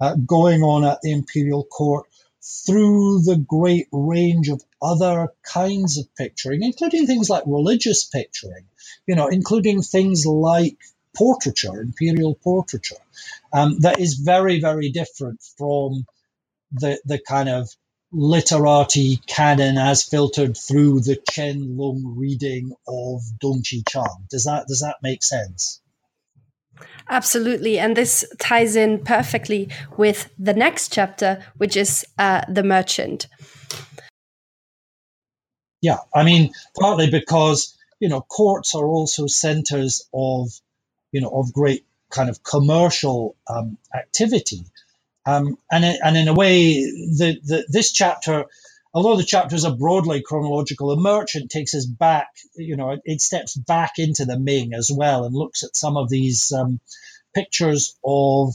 uh, 0.00 0.14
going 0.14 0.62
on 0.62 0.84
at 0.84 1.00
the 1.02 1.10
imperial 1.10 1.64
court 1.64 2.06
through 2.64 3.22
the 3.22 3.36
great 3.36 3.88
range 3.90 4.48
of 4.48 4.62
other 4.80 5.28
kinds 5.42 5.98
of 5.98 6.14
picturing, 6.14 6.62
including 6.62 7.06
things 7.06 7.28
like 7.28 7.44
religious 7.46 8.04
picturing, 8.04 8.64
you 9.06 9.14
know, 9.14 9.28
including 9.28 9.82
things 9.82 10.26
like 10.26 10.78
portraiture, 11.16 11.80
imperial 11.80 12.34
portraiture, 12.34 13.02
um, 13.52 13.80
that 13.80 13.98
is 13.98 14.14
very, 14.14 14.60
very 14.60 14.90
different 14.90 15.40
from 15.56 16.06
the, 16.72 17.00
the 17.04 17.18
kind 17.18 17.48
of 17.48 17.68
literati 18.12 19.20
canon 19.26 19.76
as 19.76 20.04
filtered 20.04 20.56
through 20.56 21.00
the 21.00 21.16
Qianlong 21.30 22.02
reading 22.16 22.72
of 22.86 23.22
Dong 23.38 23.62
Qichang. 23.62 24.28
Does 24.30 24.44
that 24.44 24.66
does 24.66 24.80
that 24.80 24.96
make 25.02 25.22
sense? 25.22 25.80
Absolutely, 27.10 27.78
and 27.78 27.96
this 27.96 28.24
ties 28.38 28.76
in 28.76 29.02
perfectly 29.04 29.68
with 29.96 30.30
the 30.38 30.54
next 30.54 30.92
chapter, 30.92 31.44
which 31.56 31.76
is 31.76 32.06
uh, 32.18 32.42
the 32.48 32.62
merchant. 32.62 33.26
Yeah, 35.80 35.98
I 36.14 36.24
mean, 36.24 36.52
partly 36.78 37.10
because 37.10 37.76
you 38.00 38.08
know 38.08 38.20
courts 38.20 38.74
are 38.74 38.86
also 38.86 39.26
centers 39.26 40.08
of 40.12 40.50
you 41.12 41.20
know 41.20 41.30
of 41.30 41.52
great 41.52 41.84
kind 42.10 42.28
of 42.28 42.42
commercial 42.42 43.36
um, 43.48 43.78
activity. 43.94 44.64
Um, 45.26 45.58
and, 45.70 45.84
and 45.84 46.16
in 46.16 46.28
a 46.28 46.32
way, 46.32 46.72
the, 46.76 47.38
the, 47.44 47.66
this 47.68 47.92
chapter, 47.92 48.46
although 48.94 49.16
the 49.16 49.24
chapters 49.24 49.66
are 49.66 49.76
broadly 49.76 50.22
chronological, 50.22 50.88
the 50.88 51.02
merchant 51.02 51.50
takes 51.50 51.74
us 51.74 51.84
back, 51.84 52.28
you 52.56 52.76
know, 52.76 52.96
it 53.04 53.20
steps 53.20 53.54
back 53.54 53.98
into 53.98 54.24
the 54.24 54.38
Ming 54.38 54.72
as 54.72 54.90
well 54.90 55.24
and 55.24 55.34
looks 55.34 55.64
at 55.64 55.76
some 55.76 55.98
of 55.98 56.08
these 56.08 56.50
um, 56.52 56.80
pictures 57.34 57.94
of 58.02 58.54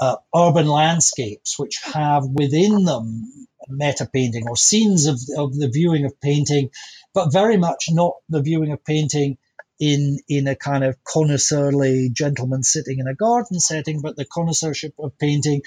uh, 0.00 0.16
urban 0.36 0.66
landscapes 0.68 1.58
which 1.58 1.78
have 1.84 2.24
within 2.26 2.84
them 2.84 3.30
meta 3.68 4.08
painting 4.12 4.48
or 4.48 4.56
scenes 4.56 5.06
of, 5.06 5.20
of 5.36 5.56
the 5.56 5.70
viewing 5.70 6.06
of 6.06 6.20
painting, 6.20 6.70
but 7.14 7.32
very 7.32 7.56
much 7.58 7.86
not 7.90 8.14
the 8.28 8.42
viewing 8.42 8.72
of 8.72 8.84
painting 8.84 9.38
in 9.80 10.18
in 10.28 10.48
a 10.48 10.56
kind 10.56 10.84
of 10.84 10.96
connoisseurly 11.04 12.10
gentleman 12.10 12.62
sitting 12.62 12.98
in 12.98 13.06
a 13.08 13.14
garden 13.14 13.60
setting, 13.60 14.00
but 14.02 14.16
the 14.16 14.26
connoisseurship 14.26 14.94
of 14.98 15.16
painting 15.18 15.62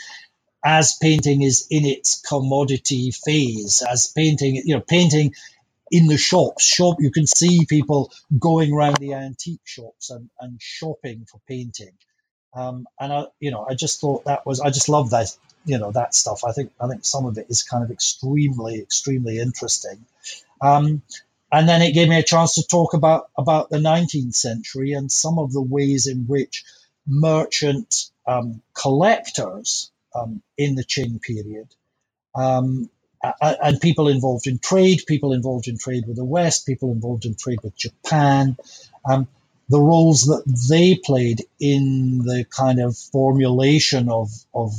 as 0.66 0.98
painting 1.02 1.44
is 1.44 1.68
in 1.72 1.86
its 1.86 2.22
commodity 2.22 3.12
phase, 3.12 3.84
as 3.90 4.14
painting, 4.16 4.58
you 4.66 4.76
know, 4.76 4.82
painting 4.88 5.34
in 5.92 6.08
the 6.08 6.18
shops. 6.18 6.64
Shop, 6.66 6.98
you 7.00 7.12
can 7.12 7.28
see 7.28 7.66
people 7.68 8.12
going 8.40 8.74
around 8.74 8.98
the 8.98 9.14
antique 9.14 9.62
shops 9.66 10.10
and, 10.12 10.30
and 10.40 10.62
shopping 10.62 11.26
for 11.30 11.40
painting. 11.48 11.94
Um, 12.56 12.88
and 13.00 13.14
I, 13.14 13.26
you 13.40 13.52
know, 13.52 13.66
I 13.70 13.76
just 13.76 14.02
thought 14.02 14.26
that 14.26 14.46
was, 14.46 14.60
I 14.60 14.70
just 14.70 14.90
love 14.90 15.12
that, 15.12 15.36
you 15.66 15.80
know, 15.80 15.92
that 15.92 16.16
stuff. 16.16 16.44
I 16.46 16.52
think, 16.54 16.72
I 16.80 16.88
think 16.88 17.06
some 17.06 17.26
of 17.26 17.38
it 17.38 17.48
is 17.50 17.64
kind 17.64 17.84
of 17.84 17.92
extremely, 17.92 18.80
extremely 18.80 19.40
interesting. 19.40 20.06
Um, 20.62 21.02
and 21.52 21.70
then 21.70 21.82
it 21.82 21.94
gave 21.94 22.10
me 22.10 22.20
a 22.20 22.24
chance 22.24 22.56
to 22.56 22.64
talk 22.68 22.94
about 22.94 23.30
about 23.38 23.70
the 23.70 23.78
19th 23.78 24.36
century 24.36 24.94
and 24.94 25.12
some 25.12 25.40
of 25.40 25.54
the 25.54 25.62
ways 25.62 26.08
in 26.08 26.26
which 26.28 26.64
merchant 27.08 28.12
um, 28.28 28.62
collectors 28.74 29.92
um, 30.16 30.42
in 30.58 30.76
the 30.76 30.84
Qing 30.84 31.22
period 31.22 31.68
um, 32.36 32.90
and 33.62 33.80
people 33.82 34.08
involved 34.10 34.48
in 34.48 34.60
trade, 34.60 35.02
people 35.08 35.34
involved 35.34 35.68
in 35.68 35.78
trade 35.78 36.06
with 36.08 36.18
the 36.18 36.26
West, 36.26 36.66
people 36.66 36.92
involved 36.92 37.26
in 37.26 37.36
trade 37.36 37.60
with 37.64 37.76
Japan, 37.78 38.58
um, 39.10 39.28
the 39.74 39.82
roles 39.82 40.26
that 40.26 40.44
they 40.70 40.96
played 40.96 41.44
in 41.60 42.20
the 42.20 42.46
kind 42.48 42.80
of 42.80 42.96
formulation 42.96 44.08
of, 44.08 44.30
of 44.54 44.72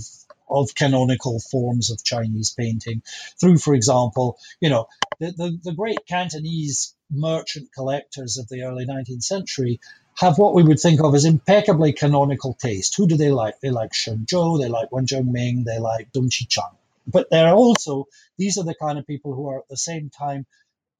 of 0.48 0.72
canonical 0.76 1.40
forms 1.40 1.90
of 1.90 2.04
Chinese 2.04 2.54
painting 2.56 3.02
through, 3.40 3.58
for 3.58 3.74
example, 3.74 4.38
you 4.60 4.68
know, 4.70 4.86
the, 5.18 5.32
the, 5.32 5.58
the 5.64 5.74
great 5.74 6.06
Cantonese 6.06 6.94
merchant 7.10 7.70
collectors 7.74 8.38
of 8.38 8.48
the 8.48 8.62
early 8.62 8.86
19th 8.86 9.24
century 9.24 9.80
have 10.16 10.38
what 10.38 10.54
we 10.54 10.62
would 10.62 10.78
think 10.78 11.02
of 11.02 11.12
as 11.16 11.24
impeccably 11.24 11.92
canonical 11.92 12.54
taste. 12.54 12.96
Who 12.96 13.08
do 13.08 13.16
they 13.16 13.32
like? 13.32 13.58
They 13.58 13.70
like 13.70 13.94
Shen 13.94 14.26
Zhou, 14.26 14.60
they 14.60 14.68
like 14.68 14.92
Wen 14.92 15.06
Zhengming, 15.06 15.64
they 15.64 15.80
like 15.80 16.12
Dong 16.12 16.28
Qichang. 16.28 16.76
But 17.04 17.30
they're 17.30 17.52
also, 17.52 18.06
these 18.38 18.58
are 18.58 18.64
the 18.64 18.76
kind 18.80 18.96
of 18.96 19.08
people 19.08 19.34
who 19.34 19.48
are 19.48 19.58
at 19.58 19.68
the 19.68 19.76
same 19.76 20.08
time 20.10 20.46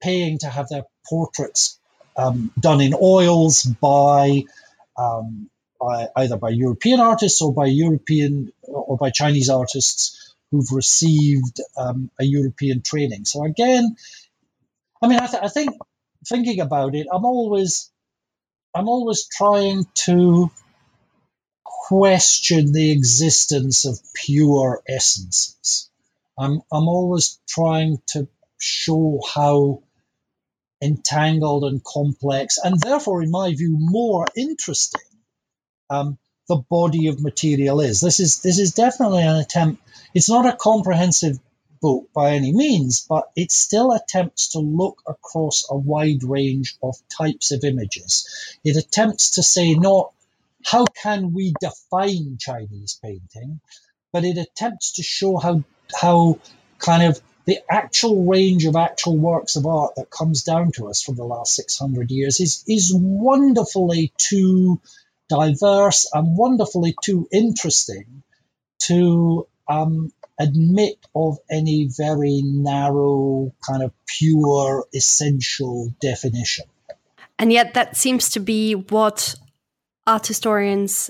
paying 0.01 0.39
to 0.39 0.49
have 0.49 0.67
their 0.67 0.83
portraits 1.07 1.79
um, 2.17 2.51
done 2.59 2.81
in 2.81 2.93
oils 2.93 3.63
by, 3.63 4.43
um, 4.97 5.49
by 5.79 6.07
either 6.15 6.37
by 6.37 6.49
European 6.49 6.99
artists 6.99 7.41
or 7.41 7.53
by 7.53 7.65
European 7.65 8.51
or 8.63 8.97
by 8.97 9.09
Chinese 9.09 9.49
artists 9.49 10.35
who've 10.51 10.71
received 10.71 11.59
um, 11.77 12.09
a 12.19 12.23
European 12.23 12.81
training. 12.81 13.25
So 13.25 13.43
again, 13.43 13.95
I 15.01 15.07
mean, 15.07 15.19
I, 15.19 15.27
th- 15.27 15.43
I 15.43 15.47
think 15.49 15.75
thinking 16.27 16.59
about 16.59 16.95
it, 16.95 17.07
I'm 17.11 17.25
always 17.25 17.91
I'm 18.73 18.89
always 18.89 19.27
trying 19.27 19.85
to 20.05 20.51
question 21.63 22.73
the 22.73 22.91
existence 22.91 23.85
of 23.85 23.99
pure 24.13 24.81
essences. 24.87 25.89
I'm 26.37 26.61
I'm 26.71 26.87
always 26.87 27.39
trying 27.47 28.01
to 28.07 28.27
show 28.57 29.21
how 29.33 29.83
entangled 30.85 31.65
and 31.65 31.83
complex, 31.83 32.57
and 32.63 32.79
therefore, 32.79 33.23
in 33.23 33.31
my 33.31 33.53
view, 33.53 33.75
more 33.79 34.25
interesting 34.37 35.01
um, 35.89 36.17
the 36.47 36.57
body 36.69 37.07
of 37.07 37.21
material 37.21 37.81
is. 37.81 38.01
This 38.01 38.19
is 38.19 38.41
this 38.41 38.59
is 38.59 38.73
definitely 38.73 39.23
an 39.23 39.37
attempt. 39.37 39.81
It's 40.13 40.29
not 40.29 40.45
a 40.45 40.55
comprehensive 40.55 41.39
book 41.81 42.09
by 42.13 42.31
any 42.31 42.53
means, 42.53 43.05
but 43.07 43.25
it 43.35 43.51
still 43.51 43.91
attempts 43.91 44.49
to 44.49 44.59
look 44.59 45.01
across 45.07 45.65
a 45.69 45.75
wide 45.77 46.23
range 46.23 46.77
of 46.81 46.95
types 47.15 47.51
of 47.51 47.63
images. 47.63 48.57
It 48.63 48.77
attempts 48.77 49.31
to 49.31 49.43
say 49.43 49.73
not 49.73 50.13
how 50.65 50.85
can 50.85 51.33
we 51.33 51.53
define 51.59 52.37
Chinese 52.39 52.99
painting, 53.03 53.59
but 54.13 54.23
it 54.23 54.37
attempts 54.37 54.93
to 54.93 55.03
show 55.03 55.37
how 55.37 55.63
how 55.99 56.39
kind 56.79 57.03
of 57.03 57.21
the 57.45 57.59
actual 57.69 58.25
range 58.25 58.65
of 58.65 58.75
actual 58.75 59.17
works 59.17 59.55
of 59.55 59.65
art 59.65 59.95
that 59.95 60.09
comes 60.09 60.43
down 60.43 60.71
to 60.73 60.87
us 60.87 61.01
from 61.01 61.15
the 61.15 61.23
last 61.23 61.55
600 61.55 62.09
years 62.11 62.39
is, 62.39 62.63
is 62.67 62.93
wonderfully 62.95 64.11
too 64.17 64.81
diverse 65.29 66.09
and 66.13 66.37
wonderfully 66.37 66.95
too 67.03 67.27
interesting 67.31 68.23
to 68.79 69.47
um, 69.67 70.11
admit 70.39 70.97
of 71.15 71.37
any 71.49 71.87
very 71.95 72.41
narrow, 72.43 73.53
kind 73.67 73.83
of 73.83 73.91
pure, 74.05 74.85
essential 74.93 75.93
definition. 76.01 76.65
And 77.37 77.51
yet, 77.51 77.73
that 77.73 77.97
seems 77.97 78.29
to 78.29 78.39
be 78.39 78.73
what 78.73 79.35
art 80.07 80.27
historians 80.27 81.09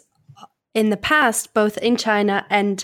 in 0.73 0.89
the 0.89 0.97
past, 0.97 1.53
both 1.53 1.77
in 1.77 1.97
China 1.97 2.45
and 2.49 2.83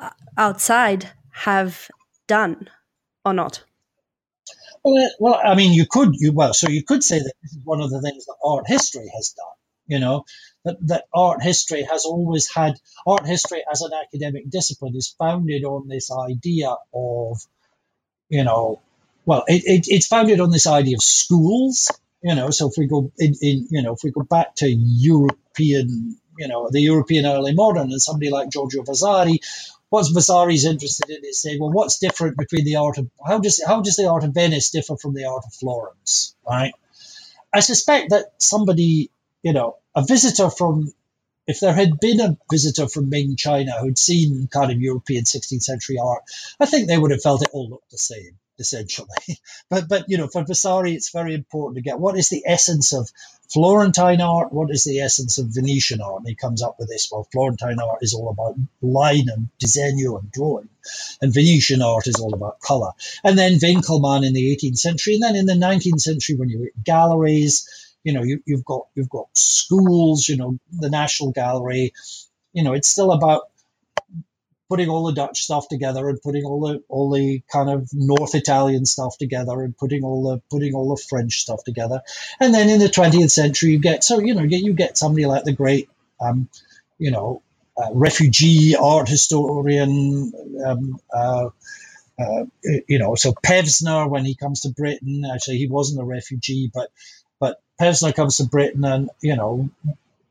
uh, 0.00 0.10
outside, 0.36 1.10
have 1.30 1.88
done 2.26 2.68
or 3.24 3.32
not? 3.32 3.62
Well, 4.84 5.10
well, 5.20 5.40
I 5.42 5.54
mean, 5.54 5.72
you 5.72 5.86
could, 5.88 6.14
you 6.14 6.32
well, 6.32 6.54
so 6.54 6.68
you 6.68 6.82
could 6.82 7.04
say 7.04 7.18
that 7.18 7.32
this 7.42 7.52
is 7.52 7.64
one 7.64 7.80
of 7.80 7.90
the 7.90 8.00
things 8.00 8.26
that 8.26 8.36
art 8.44 8.66
history 8.66 9.10
has 9.14 9.30
done. 9.30 9.46
You 9.86 9.98
know, 9.98 10.24
that, 10.64 10.76
that 10.86 11.04
art 11.12 11.42
history 11.42 11.82
has 11.82 12.04
always 12.04 12.52
had 12.52 12.74
art 13.06 13.26
history 13.26 13.62
as 13.70 13.82
an 13.82 13.90
academic 13.92 14.48
discipline 14.48 14.96
is 14.96 15.14
founded 15.18 15.64
on 15.64 15.88
this 15.88 16.10
idea 16.10 16.74
of, 16.94 17.40
you 18.28 18.44
know, 18.44 18.80
well, 19.24 19.44
it, 19.46 19.62
it, 19.66 19.84
it's 19.88 20.06
founded 20.06 20.40
on 20.40 20.50
this 20.50 20.66
idea 20.66 20.96
of 20.96 21.02
schools. 21.02 21.90
You 22.22 22.36
know, 22.36 22.50
so 22.50 22.68
if 22.68 22.74
we 22.78 22.86
go 22.86 23.10
in, 23.18 23.34
in, 23.42 23.66
you 23.70 23.82
know, 23.82 23.94
if 23.94 24.04
we 24.04 24.12
go 24.12 24.22
back 24.22 24.54
to 24.56 24.68
European, 24.68 26.16
you 26.38 26.48
know, 26.48 26.68
the 26.70 26.80
European 26.80 27.26
early 27.26 27.52
modern, 27.52 27.90
and 27.90 28.00
somebody 28.00 28.30
like 28.30 28.50
Giorgio 28.50 28.84
Vasari 28.84 29.40
what 29.92 30.06
Vasari's 30.06 30.64
interested 30.64 31.10
in 31.10 31.22
is 31.22 31.42
saying, 31.42 31.60
well, 31.60 31.70
what's 31.70 31.98
different 31.98 32.38
between 32.38 32.64
the 32.64 32.76
art 32.76 32.96
of 32.96 33.10
how 33.26 33.40
does 33.40 33.62
how 33.62 33.82
does 33.82 33.96
the 33.96 34.08
art 34.08 34.24
of 34.24 34.32
Venice 34.32 34.70
differ 34.70 34.96
from 34.96 35.12
the 35.12 35.26
art 35.26 35.44
of 35.46 35.52
Florence, 35.52 36.34
right? 36.48 36.72
I 37.52 37.60
suspect 37.60 38.08
that 38.08 38.32
somebody, 38.38 39.10
you 39.42 39.52
know, 39.52 39.76
a 39.94 40.02
visitor 40.02 40.48
from, 40.48 40.94
if 41.46 41.60
there 41.60 41.74
had 41.74 41.98
been 42.00 42.20
a 42.20 42.36
visitor 42.50 42.88
from 42.88 43.08
Ming 43.08 43.36
China 43.36 43.72
who'd 43.80 43.98
seen 43.98 44.48
kind 44.52 44.70
of 44.70 44.80
European 44.80 45.24
16th 45.24 45.62
century 45.62 45.98
art, 45.98 46.22
I 46.60 46.66
think 46.66 46.86
they 46.86 46.98
would 46.98 47.10
have 47.10 47.22
felt 47.22 47.42
it 47.42 47.50
all 47.52 47.68
looked 47.68 47.90
the 47.90 47.98
same 47.98 48.38
essentially. 48.58 49.08
but 49.70 49.88
but 49.88 50.08
you 50.08 50.18
know, 50.18 50.28
for 50.28 50.44
Vasari, 50.44 50.94
it's 50.94 51.10
very 51.10 51.34
important 51.34 51.76
to 51.76 51.82
get 51.82 51.98
what 51.98 52.16
is 52.16 52.28
the 52.28 52.44
essence 52.46 52.92
of 52.92 53.10
Florentine 53.52 54.20
art, 54.20 54.52
what 54.52 54.70
is 54.70 54.84
the 54.84 55.00
essence 55.00 55.38
of 55.38 55.48
Venetian 55.48 56.00
art, 56.00 56.20
and 56.20 56.28
he 56.28 56.34
comes 56.34 56.62
up 56.62 56.76
with 56.78 56.88
this. 56.88 57.10
Well, 57.12 57.28
Florentine 57.32 57.78
art 57.80 57.98
is 58.02 58.14
all 58.14 58.30
about 58.30 58.56
line 58.80 59.28
and 59.28 59.48
disegno 59.62 60.18
and 60.18 60.30
drawing, 60.30 60.68
and 61.20 61.34
Venetian 61.34 61.82
art 61.82 62.06
is 62.06 62.16
all 62.16 62.32
about 62.32 62.60
color. 62.60 62.92
And 63.22 63.38
then 63.38 63.58
Winckelmann 63.58 64.26
in 64.26 64.32
the 64.32 64.56
18th 64.56 64.78
century, 64.78 65.14
and 65.14 65.22
then 65.22 65.36
in 65.36 65.46
the 65.46 65.54
19th 65.54 66.00
century, 66.00 66.36
when 66.36 66.48
you 66.48 66.64
get 66.64 66.84
galleries, 66.84 67.68
you 68.04 68.12
know, 68.12 68.22
you, 68.22 68.40
you've 68.46 68.64
got 68.64 68.86
you've 68.94 69.10
got 69.10 69.26
schools, 69.34 70.28
you 70.28 70.36
know, 70.36 70.58
the 70.72 70.90
National 70.90 71.32
Gallery. 71.32 71.92
You 72.52 72.64
know, 72.64 72.72
it's 72.72 72.88
still 72.88 73.12
about 73.12 73.42
putting 74.72 74.88
all 74.88 75.04
the 75.04 75.12
Dutch 75.12 75.42
stuff 75.42 75.68
together 75.68 76.08
and 76.08 76.22
putting 76.22 76.44
all 76.44 76.60
the 76.62 76.82
all 76.88 77.10
the 77.10 77.42
kind 77.52 77.68
of 77.68 77.90
North 77.92 78.34
Italian 78.34 78.86
stuff 78.86 79.18
together 79.18 79.60
and 79.60 79.76
putting 79.76 80.02
all 80.02 80.30
the 80.30 80.40
putting 80.50 80.74
all 80.74 80.94
the 80.94 81.02
French 81.10 81.40
stuff 81.40 81.62
together. 81.62 82.00
And 82.40 82.54
then 82.54 82.70
in 82.70 82.80
the 82.80 82.86
20th 82.86 83.30
century, 83.30 83.72
you 83.72 83.78
get 83.78 84.02
so 84.02 84.18
you 84.18 84.34
know 84.34 84.42
you, 84.42 84.72
get 84.72 84.96
somebody 84.96 85.26
like 85.26 85.44
the 85.44 85.52
great, 85.52 85.90
um, 86.20 86.48
you 86.98 87.10
know, 87.10 87.42
uh, 87.76 87.90
refugee 87.92 88.74
art 88.74 89.10
historian. 89.10 90.32
Um, 90.64 90.98
uh, 91.12 91.50
uh, 92.18 92.44
you 92.88 92.98
know, 92.98 93.14
so 93.14 93.32
Pevsner, 93.32 94.08
when 94.08 94.24
he 94.24 94.36
comes 94.36 94.60
to 94.60 94.70
Britain, 94.70 95.24
actually 95.34 95.58
he 95.58 95.66
wasn't 95.66 96.00
a 96.00 96.04
refugee, 96.04 96.70
but 96.72 96.90
but 97.78 97.84
Pevsner 97.84 98.14
comes 98.14 98.36
to 98.36 98.44
Britain, 98.44 98.84
and 98.84 99.10
you 99.20 99.36
know, 99.36 99.70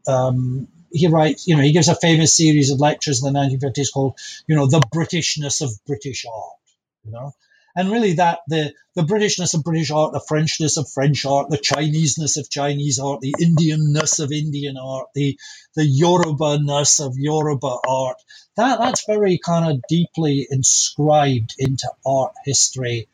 um, 0.07 0.67
he 0.91 1.07
writes, 1.07 1.47
you 1.47 1.55
know, 1.55 1.61
he 1.63 1.71
gives 1.71 1.87
a 1.87 1.95
famous 1.95 2.35
series 2.35 2.69
of 2.71 2.79
lectures 2.79 3.23
in 3.23 3.31
the 3.33 3.39
1950s 3.39 3.93
called, 3.93 4.19
you 4.47 4.55
know, 4.55 4.67
the 4.67 4.79
Britishness 4.93 5.61
of 5.61 5.71
British 5.85 6.25
art, 6.25 6.57
you 7.05 7.11
know. 7.11 7.33
And 7.73 7.89
really 7.89 8.13
that 8.13 8.39
the 8.49 8.73
the 8.95 9.03
Britishness 9.03 9.53
of 9.53 9.63
British 9.63 9.91
art, 9.91 10.11
the 10.11 10.19
Frenchness 10.19 10.75
of 10.77 10.91
French 10.91 11.25
art, 11.25 11.49
the 11.49 11.57
Chineseness 11.57 12.35
of 12.35 12.49
Chinese 12.49 12.99
art, 12.99 13.21
the 13.21 13.33
Indianness 13.39 14.19
of 14.21 14.33
Indian 14.33 14.75
art, 14.77 15.07
the 15.15 15.39
the 15.75 15.85
Yoruba-ness 15.85 16.99
of 16.99 17.17
Yoruba 17.17 17.77
art, 17.87 18.17
that 18.57 18.79
that's 18.79 19.05
very 19.05 19.37
kind 19.37 19.71
of 19.71 19.81
deeply 19.87 20.45
inscribed 20.49 21.55
into 21.57 21.89
art 22.05 22.33
history 22.43 23.07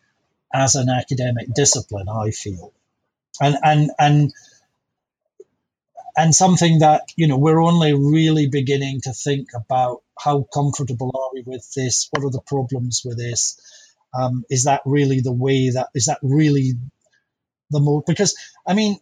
as 0.51 0.73
an 0.73 0.89
academic 0.89 1.53
discipline, 1.53 2.09
I 2.09 2.31
feel. 2.31 2.73
And 3.41 3.55
and 3.63 3.91
and 3.99 4.33
and 6.17 6.33
something 6.33 6.79
that 6.79 7.11
you 7.15 7.27
know 7.27 7.37
we're 7.37 7.61
only 7.61 7.93
really 7.93 8.47
beginning 8.47 9.01
to 9.01 9.13
think 9.13 9.49
about 9.55 10.01
how 10.19 10.47
comfortable 10.53 11.11
are 11.13 11.29
we 11.33 11.43
with 11.45 11.71
this? 11.75 12.09
What 12.11 12.23
are 12.23 12.31
the 12.31 12.41
problems 12.41 13.03
with 13.05 13.17
this? 13.17 13.59
Um, 14.17 14.45
is 14.49 14.63
that 14.63 14.81
really 14.85 15.19
the 15.21 15.33
way 15.33 15.69
that 15.69 15.89
is 15.93 16.05
that 16.05 16.19
really 16.23 16.73
the 17.69 17.79
most 17.79 18.05
because 18.05 18.35
i 18.65 18.73
mean 18.73 18.97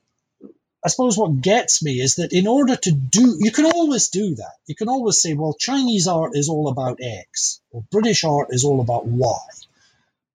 i 0.84 0.90
suppose 0.90 1.18
what 1.18 1.42
gets 1.42 1.84
me 1.84 2.00
is 2.00 2.16
that 2.16 2.34
in 2.34 2.48
order 2.48 2.76
to 2.76 2.92
do 2.92 3.38
you 3.40 3.52
can 3.52 3.66
always 3.66 4.10
do 4.10 4.36
that. 4.36 4.56
You 4.66 4.76
can 4.76 4.90
always 4.90 5.22
say 5.22 5.34
well 5.34 5.54
chinese 5.54 6.08
art 6.08 6.32
is 6.34 6.50
all 6.50 6.68
about 6.68 7.00
x 7.02 7.62
or 7.72 7.84
british 7.92 8.24
art 8.24 8.48
is 8.52 8.64
all 8.64 8.82
about 8.82 9.06
y. 9.06 9.38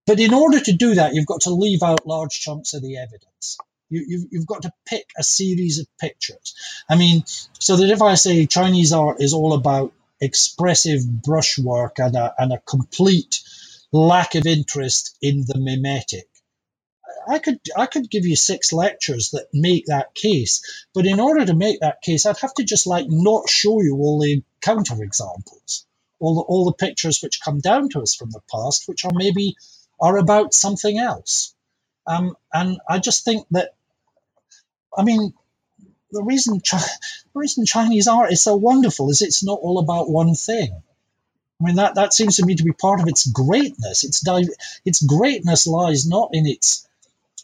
But 0.07 0.19
in 0.19 0.35
order 0.35 0.61
to 0.61 0.73
do 0.73 0.95
that 0.95 1.15
you've 1.15 1.27
got 1.27 1.43
to 1.43 1.51
leave 1.51 1.83
out 1.83 2.07
large 2.07 2.41
chunks 2.41 2.75
of 2.75 2.83
the 2.83 2.97
evidence 2.99 3.59
you, 3.91 4.05
you've, 4.07 4.25
you've 4.31 4.47
got 4.47 4.63
to 4.63 4.73
pick 4.87 5.07
a 5.19 5.23
series 5.23 5.79
of 5.79 5.87
pictures. 6.01 6.55
I 6.89 6.97
mean, 6.97 7.25
so 7.59 7.77
that 7.77 7.91
if 7.91 8.01
I 8.03 8.15
say 8.15 8.47
Chinese 8.47 8.93
art 8.93 9.21
is 9.21 9.35
all 9.35 9.53
about 9.53 9.93
expressive 10.21 11.03
brushwork 11.23 11.99
and 11.99 12.17
a, 12.17 12.35
and 12.39 12.53
a 12.53 12.59
complete 12.59 13.41
lack 13.93 14.35
of 14.35 14.47
interest 14.47 15.17
in 15.21 15.45
the 15.47 15.59
mimetic, 15.59 16.29
I 17.29 17.39
could 17.39 17.61
I 17.77 17.87
could 17.87 18.11
give 18.11 18.25
you 18.25 18.37
six 18.37 18.73
lectures 18.73 19.31
that 19.33 19.49
make 19.53 19.87
that 19.87 20.15
case, 20.15 20.87
but 20.95 21.07
in 21.07 21.21
order 21.21 21.45
to 21.45 21.55
make 21.55 21.81
that 21.81 22.03
case, 22.03 22.25
I'd 22.25 22.39
have 22.39 22.55
to 22.55 22.65
just 22.65 22.87
like 22.87 23.07
not 23.09 23.49
show 23.49 23.83
you 23.83 23.97
all 23.97 24.21
the 24.21 24.43
counterexamples, 24.63 25.85
all 26.19 26.37
the 26.37 26.41
all 26.41 26.65
the 26.65 26.73
pictures 26.87 27.21
which 27.23 27.43
come 27.43 27.61
down 27.61 27.89
to 27.91 28.01
us 28.01 28.15
from 28.15 28.31
the 28.31 28.41
past, 28.51 28.89
which 28.89 29.05
are 29.05 29.13
maybe 29.15 29.55
are 30.01 30.17
about 30.17 30.55
something 30.55 30.99
else. 30.99 31.55
Um, 32.07 32.37
and 32.53 32.79
I 32.89 32.99
just 32.99 33.25
think 33.25 33.47
that 33.51 33.75
I 34.97 35.03
mean, 35.03 35.33
the 36.11 36.23
reason 36.23 36.61
the 36.61 36.99
reason 37.35 37.67
Chinese 37.67 38.09
art 38.09 38.33
is 38.33 38.43
so 38.43 38.57
wonderful 38.57 39.11
is 39.11 39.23
it's 39.23 39.45
not 39.45 39.61
all 39.61 39.79
about 39.79 40.11
one 40.11 40.35
thing. 40.35 40.83
I 41.61 41.65
mean 41.65 41.77
that 41.77 41.95
that 41.97 42.15
seems 42.15 42.37
to 42.37 42.47
me 42.47 42.57
to 42.57 42.65
be 42.65 42.73
part 42.73 43.01
of 43.01 43.09
its 43.09 43.27
greatness. 43.27 44.05
Its 44.05 44.25
its 44.85 45.03
greatness 45.03 45.67
lies 45.67 46.07
not 46.07 46.31
in 46.33 46.47
its 46.47 46.87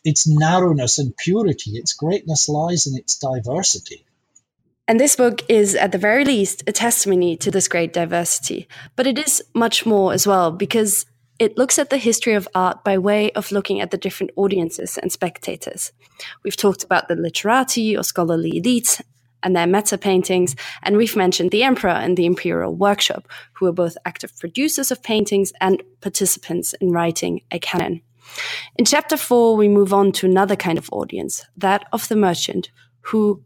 its 0.05 0.27
narrowness 0.27 0.99
and 0.99 1.17
purity. 1.17 1.73
Its 1.73 1.93
greatness 1.93 2.49
lies 2.49 2.87
in 2.87 2.97
its 2.97 3.19
diversity. 3.19 4.05
And 4.89 5.01
this 5.01 5.17
book 5.17 5.43
is, 5.49 5.75
at 5.75 5.91
the 5.91 5.99
very 5.99 6.25
least, 6.25 6.63
a 6.69 6.73
testimony 6.73 7.37
to 7.39 7.51
this 7.51 7.67
great 7.67 7.93
diversity. 7.93 8.69
But 8.95 9.09
it 9.09 9.19
is 9.19 9.43
much 9.53 9.85
more 9.85 10.13
as 10.13 10.29
well, 10.29 10.53
because 10.53 11.07
it 11.39 11.59
looks 11.59 11.79
at 11.79 11.91
the 11.91 11.99
history 11.99 12.35
of 12.35 12.49
art 12.55 12.83
by 12.85 12.99
way 12.99 13.31
of 13.33 13.53
looking 13.53 13.81
at 13.81 13.91
the 13.91 13.99
different 13.99 14.33
audiences 14.37 14.99
and 14.99 15.13
spectators. 15.13 15.93
We've 16.43 16.57
talked 16.57 16.85
about 16.85 17.09
the 17.09 17.17
literati 17.17 17.97
or 17.97 18.03
scholarly 18.03 18.61
elites 18.61 19.01
and 19.43 19.55
their 19.55 19.67
meta 19.67 19.99
paintings, 19.99 20.57
and 20.83 20.97
we've 20.97 21.15
mentioned 21.15 21.51
the 21.51 21.63
emperor 21.63 21.91
and 21.91 22.17
the 22.17 22.27
imperial 22.27 22.75
workshop, 22.75 23.29
who 23.53 23.67
were 23.67 23.73
both 23.73 23.97
active 24.05 24.37
producers 24.39 24.91
of 24.91 25.03
paintings 25.03 25.53
and 25.61 25.83
participants 26.01 26.73
in 26.81 26.91
writing 26.91 27.43
a 27.51 27.59
canon. 27.59 28.01
In 28.77 28.85
chapter 28.85 29.17
four, 29.17 29.57
we 29.57 29.69
move 29.69 29.93
on 29.93 30.13
to 30.13 30.27
another 30.27 30.57
kind 30.57 30.79
of 30.79 30.89
audience, 30.91 31.45
that 31.57 31.87
of 31.93 32.09
the 32.09 32.17
merchant, 32.17 32.71
who 33.03 33.43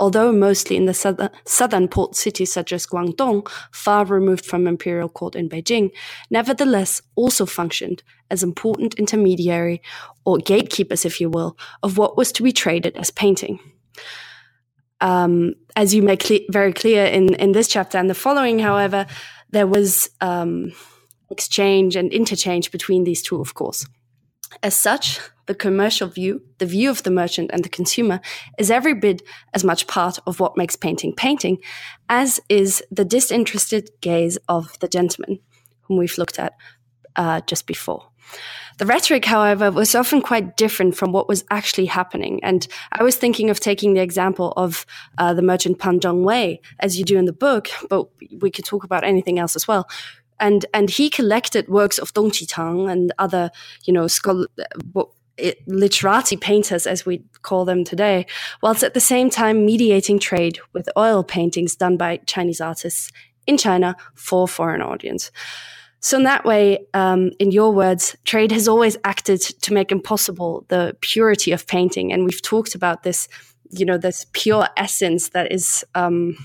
although 0.00 0.32
mostly 0.32 0.76
in 0.76 0.86
the 0.86 1.30
southern 1.44 1.88
port 1.88 2.16
cities 2.16 2.52
such 2.52 2.72
as 2.72 2.86
Guangdong, 2.86 3.48
far 3.72 4.04
removed 4.04 4.44
from 4.44 4.66
imperial 4.66 5.08
court 5.08 5.36
in 5.36 5.48
Beijing, 5.48 5.90
nevertheless 6.30 7.02
also 7.14 7.46
functioned 7.46 8.02
as 8.30 8.42
important 8.42 8.94
intermediary 8.94 9.80
or 10.24 10.38
gatekeepers, 10.38 11.04
if 11.04 11.20
you 11.20 11.30
will, 11.30 11.56
of 11.82 11.98
what 11.98 12.16
was 12.16 12.32
to 12.32 12.42
be 12.42 12.52
traded 12.52 12.96
as 12.96 13.10
painting. 13.10 13.60
Um, 15.00 15.54
as 15.76 15.94
you 15.94 16.02
make 16.02 16.20
cle 16.20 16.40
very 16.50 16.72
clear 16.72 17.04
in, 17.04 17.34
in 17.34 17.52
this 17.52 17.68
chapter 17.68 17.98
and 17.98 18.08
the 18.08 18.14
following, 18.14 18.58
however, 18.58 19.06
there 19.50 19.66
was 19.66 20.08
um, 20.20 20.72
exchange 21.30 21.94
and 21.94 22.12
interchange 22.12 22.70
between 22.70 23.04
these 23.04 23.22
two, 23.22 23.40
of 23.40 23.54
course. 23.54 23.86
As 24.62 24.74
such, 24.74 25.20
the 25.46 25.54
commercial 25.54 26.08
view, 26.08 26.42
the 26.58 26.66
view 26.66 26.90
of 26.90 27.02
the 27.02 27.10
merchant 27.10 27.50
and 27.52 27.64
the 27.64 27.68
consumer, 27.68 28.20
is 28.58 28.70
every 28.70 28.94
bit 28.94 29.22
as 29.52 29.64
much 29.64 29.86
part 29.86 30.18
of 30.26 30.40
what 30.40 30.56
makes 30.56 30.76
painting 30.76 31.14
painting 31.14 31.58
as 32.08 32.40
is 32.48 32.82
the 32.90 33.04
disinterested 33.04 33.90
gaze 34.00 34.38
of 34.48 34.78
the 34.80 34.88
gentleman, 34.88 35.38
whom 35.82 35.98
we've 35.98 36.18
looked 36.18 36.38
at 36.38 36.54
uh, 37.16 37.40
just 37.46 37.66
before. 37.66 38.08
The 38.78 38.86
rhetoric, 38.86 39.24
however, 39.24 39.70
was 39.70 39.94
often 39.94 40.20
quite 40.20 40.56
different 40.56 40.96
from 40.96 41.12
what 41.12 41.28
was 41.28 41.44
actually 41.50 41.86
happening. 41.86 42.42
And 42.42 42.66
I 42.90 43.04
was 43.04 43.16
thinking 43.16 43.48
of 43.48 43.60
taking 43.60 43.94
the 43.94 44.00
example 44.00 44.52
of 44.56 44.84
uh, 45.18 45.32
the 45.32 45.42
merchant 45.42 45.78
Pan 45.78 46.00
Zhengwei, 46.00 46.58
as 46.80 46.98
you 46.98 47.04
do 47.04 47.16
in 47.16 47.26
the 47.26 47.32
book, 47.32 47.68
but 47.88 48.08
we 48.40 48.50
could 48.50 48.64
talk 48.64 48.82
about 48.82 49.04
anything 49.04 49.38
else 49.38 49.54
as 49.54 49.68
well. 49.68 49.86
And 50.40 50.66
and 50.74 50.90
he 50.90 51.10
collected 51.10 51.68
works 51.68 51.98
of 51.98 52.12
Dong 52.12 52.30
Qichang 52.30 52.90
and 52.90 53.12
other, 53.18 53.50
you 53.84 53.92
know, 53.92 54.06
scholar, 54.06 54.46
it, 55.36 55.58
literati 55.66 56.36
painters, 56.36 56.86
as 56.86 57.06
we 57.06 57.22
call 57.42 57.64
them 57.64 57.84
today, 57.84 58.26
whilst 58.62 58.82
at 58.82 58.94
the 58.94 59.00
same 59.00 59.30
time 59.30 59.64
mediating 59.64 60.18
trade 60.18 60.58
with 60.72 60.88
oil 60.96 61.24
paintings 61.24 61.76
done 61.76 61.96
by 61.96 62.18
Chinese 62.26 62.60
artists 62.60 63.10
in 63.46 63.56
China 63.56 63.96
for 64.14 64.48
foreign 64.48 64.82
audience. 64.82 65.30
So 66.00 66.18
in 66.18 66.24
that 66.24 66.44
way, 66.44 66.86
um, 66.92 67.30
in 67.38 67.50
your 67.50 67.72
words, 67.72 68.14
trade 68.24 68.52
has 68.52 68.68
always 68.68 68.96
acted 69.04 69.40
to 69.40 69.72
make 69.72 69.90
impossible 69.90 70.66
the 70.68 70.96
purity 71.00 71.52
of 71.52 71.66
painting, 71.66 72.12
and 72.12 72.24
we've 72.24 72.42
talked 72.42 72.74
about 72.74 73.02
this, 73.02 73.28
you 73.70 73.86
know, 73.86 73.98
this 73.98 74.26
pure 74.32 74.68
essence 74.76 75.30
that 75.30 75.50
is 75.50 75.84
um, 75.94 76.36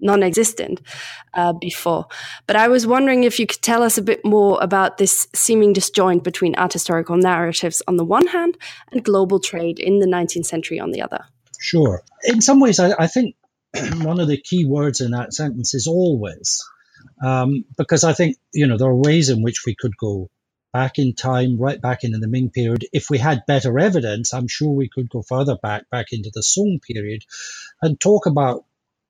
non-existent 0.00 0.80
uh, 1.34 1.52
before. 1.52 2.06
But 2.46 2.56
I 2.56 2.68
was 2.68 2.86
wondering 2.86 3.24
if 3.24 3.38
you 3.38 3.46
could 3.46 3.62
tell 3.62 3.82
us 3.82 3.98
a 3.98 4.02
bit 4.02 4.24
more 4.24 4.58
about 4.60 4.98
this 4.98 5.28
seeming 5.34 5.72
disjoint 5.72 6.24
between 6.24 6.54
art 6.56 6.72
historical 6.72 7.16
narratives 7.16 7.82
on 7.88 7.96
the 7.96 8.04
one 8.04 8.26
hand 8.26 8.56
and 8.92 9.04
global 9.04 9.40
trade 9.40 9.78
in 9.78 9.98
the 9.98 10.06
19th 10.06 10.46
century 10.46 10.80
on 10.80 10.90
the 10.90 11.02
other. 11.02 11.24
Sure. 11.60 12.02
In 12.24 12.40
some 12.40 12.60
ways, 12.60 12.78
I, 12.78 12.94
I 12.98 13.06
think 13.06 13.34
one 14.02 14.20
of 14.20 14.28
the 14.28 14.40
key 14.40 14.64
words 14.64 15.00
in 15.00 15.10
that 15.12 15.34
sentence 15.34 15.74
is 15.74 15.86
always 15.86 16.62
um, 17.22 17.64
because 17.76 18.04
I 18.04 18.12
think 18.12 18.36
you 18.52 18.66
know 18.66 18.76
there 18.76 18.88
are 18.88 18.94
ways 18.94 19.28
in 19.28 19.42
which 19.42 19.64
we 19.66 19.74
could 19.78 19.96
go 19.96 20.30
back 20.72 20.98
in 20.98 21.14
time, 21.14 21.58
right 21.58 21.80
back 21.80 22.04
into 22.04 22.18
the 22.18 22.28
Ming 22.28 22.50
period. 22.50 22.84
If 22.92 23.10
we 23.10 23.18
had 23.18 23.46
better 23.46 23.78
evidence, 23.78 24.34
I'm 24.34 24.48
sure 24.48 24.70
we 24.70 24.88
could 24.88 25.08
go 25.08 25.22
further 25.22 25.56
back, 25.56 25.88
back 25.90 26.06
into 26.12 26.30
the 26.32 26.42
Song 26.42 26.78
period, 26.86 27.22
and 27.80 27.98
talk 27.98 28.26
about, 28.26 28.64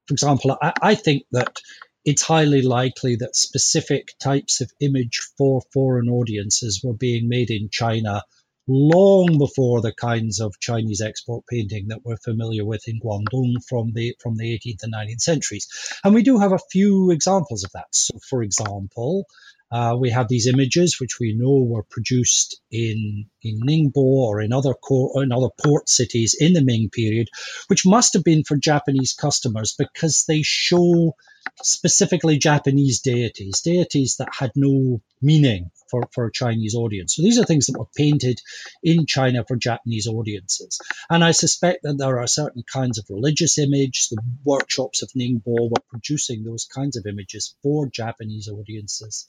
for 0.09 0.14
example, 0.14 0.56
I, 0.61 0.72
I 0.82 0.94
think 0.94 1.24
that 1.32 1.61
it's 2.04 2.22
highly 2.22 2.62
likely 2.62 3.16
that 3.16 3.36
specific 3.36 4.14
types 4.18 4.62
of 4.62 4.72
image 4.80 5.20
for 5.36 5.61
foreign 5.74 6.09
audiences 6.09 6.80
were 6.82 6.94
being 6.94 7.28
made 7.28 7.50
in 7.50 7.68
China 7.70 8.22
long 8.66 9.38
before 9.38 9.80
the 9.80 9.92
kinds 9.92 10.40
of 10.40 10.59
Chinese 10.61 11.00
export 11.00 11.44
painting 11.46 11.88
that 11.88 12.00
we're 12.04 12.16
familiar 12.18 12.64
with 12.64 12.86
in 12.86 13.00
Guangdong 13.00 13.56
from 13.68 13.92
the 13.92 14.14
from 14.20 14.36
the 14.36 14.59
18th 14.59 14.82
and 14.82 14.94
19th 14.94 15.20
centuries. 15.20 15.66
And 16.02 16.14
we 16.14 16.22
do 16.22 16.38
have 16.38 16.52
a 16.52 16.61
few 16.70 17.11
examples 17.11 17.64
of 17.64 17.72
that. 17.72 17.88
So, 17.92 18.18
for 18.28 18.42
example, 18.42 19.26
uh, 19.70 19.96
we 19.98 20.10
have 20.10 20.28
these 20.28 20.46
images 20.46 20.98
which 20.98 21.18
we 21.20 21.34
know 21.34 21.62
were 21.62 21.82
produced 21.82 22.60
in 22.70 23.26
in 23.42 23.60
Ningbo 23.60 23.96
or 23.96 24.40
in 24.40 24.52
other 24.52 24.74
co- 24.74 25.20
in 25.20 25.30
other 25.30 25.50
port 25.62 25.88
cities 25.88 26.34
in 26.38 26.54
the 26.54 26.64
Ming 26.64 26.88
period, 26.90 27.28
which 27.68 27.86
must 27.86 28.14
have 28.14 28.24
been 28.24 28.44
for 28.44 28.56
Japanese 28.56 29.12
customers 29.12 29.74
because 29.78 30.24
they 30.26 30.42
show 30.42 31.14
specifically 31.62 32.38
Japanese 32.38 33.00
deities, 33.00 33.60
deities 33.60 34.16
that 34.16 34.28
had 34.32 34.52
no 34.54 35.00
meaning 35.20 35.70
for, 35.90 36.08
for 36.12 36.26
a 36.26 36.32
Chinese 36.32 36.74
audience. 36.74 37.14
So 37.16 37.22
these 37.22 37.38
are 37.38 37.44
things 37.44 37.66
that 37.66 37.78
were 37.78 37.88
painted 37.96 38.40
in 38.82 39.06
China 39.06 39.44
for 39.46 39.56
Japanese 39.56 40.06
audiences. 40.06 40.80
And 41.10 41.24
I 41.24 41.32
suspect 41.32 41.82
that 41.82 41.98
there 41.98 42.18
are 42.18 42.26
certain 42.26 42.62
kinds 42.70 42.98
of 42.98 43.06
religious 43.08 43.58
image. 43.58 44.08
The 44.08 44.22
workshops 44.44 45.02
of 45.02 45.10
Ningbo 45.16 45.70
were 45.70 45.82
producing 45.88 46.44
those 46.44 46.64
kinds 46.64 46.96
of 46.96 47.06
images 47.06 47.54
for 47.62 47.88
Japanese 47.88 48.48
audiences. 48.48 49.26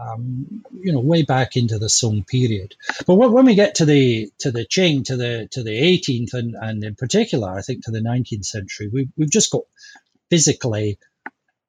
Um, 0.00 0.62
you 0.72 0.92
know, 0.92 1.00
way 1.00 1.24
back 1.24 1.56
into 1.56 1.78
the 1.78 1.88
Song 1.88 2.24
period. 2.24 2.74
But 3.06 3.16
when 3.16 3.44
we 3.44 3.54
get 3.54 3.76
to 3.76 3.84
the 3.84 4.30
to 4.38 4.50
the 4.50 4.64
Qing, 4.64 5.04
to 5.06 5.16
the 5.16 5.48
to 5.50 5.62
the 5.62 5.70
18th, 5.70 6.32
and, 6.32 6.54
and 6.54 6.82
in 6.82 6.94
particular, 6.94 7.50
I 7.50 7.60
think 7.60 7.84
to 7.84 7.90
the 7.90 8.00
19th 8.00 8.46
century, 8.46 8.88
we've 8.90 9.10
we've 9.16 9.30
just 9.30 9.50
got 9.50 9.64
physically 10.30 10.98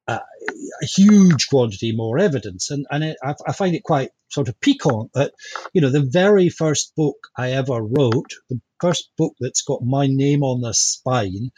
uh, 0.08 0.20
a 0.82 0.86
huge 0.86 1.48
quantity 1.48 1.92
more 1.92 2.18
evidence. 2.18 2.70
And, 2.70 2.86
and 2.90 3.04
it, 3.04 3.16
I, 3.22 3.34
I, 3.46 3.52
find 3.52 3.74
it 3.74 3.84
quite 3.84 4.10
sort 4.28 4.48
of 4.48 4.60
piquant 4.60 5.12
that, 5.14 5.32
you 5.72 5.80
know, 5.80 5.90
the 5.90 6.00
very 6.02 6.48
first 6.48 6.94
book 6.96 7.28
I 7.36 7.52
ever 7.52 7.80
wrote, 7.80 8.32
the 8.48 8.60
first 8.80 9.10
book 9.16 9.34
that's 9.38 9.62
got 9.62 9.84
my 9.84 10.06
name 10.06 10.42
on 10.42 10.60
the 10.60 10.74
spine, 10.74 11.52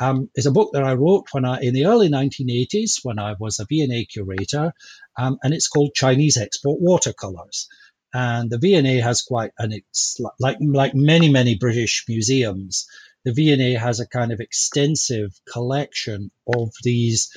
um, 0.00 0.30
is 0.34 0.46
a 0.46 0.52
book 0.52 0.70
that 0.72 0.84
I 0.84 0.94
wrote 0.94 1.26
when 1.32 1.44
I, 1.44 1.60
in 1.60 1.74
the 1.74 1.86
early 1.86 2.08
1980s 2.08 3.00
when 3.02 3.18
I 3.18 3.34
was 3.38 3.58
a 3.58 3.66
V&A 3.68 4.04
curator, 4.04 4.72
um, 5.18 5.38
and 5.42 5.52
it's 5.52 5.68
called 5.68 5.94
Chinese 5.94 6.36
Export 6.36 6.80
Watercolors. 6.80 7.68
And 8.14 8.50
the 8.50 8.58
V&A 8.58 9.00
has 9.00 9.22
quite, 9.22 9.50
and 9.58 9.72
it's 9.72 10.18
like 10.40 10.56
like 10.60 10.94
many 10.94 11.30
many 11.30 11.56
British 11.56 12.06
museums, 12.08 12.86
the 13.24 13.34
V&A 13.34 13.74
has 13.74 14.00
a 14.00 14.08
kind 14.08 14.32
of 14.32 14.40
extensive 14.40 15.38
collection 15.52 16.30
of 16.46 16.70
these 16.82 17.30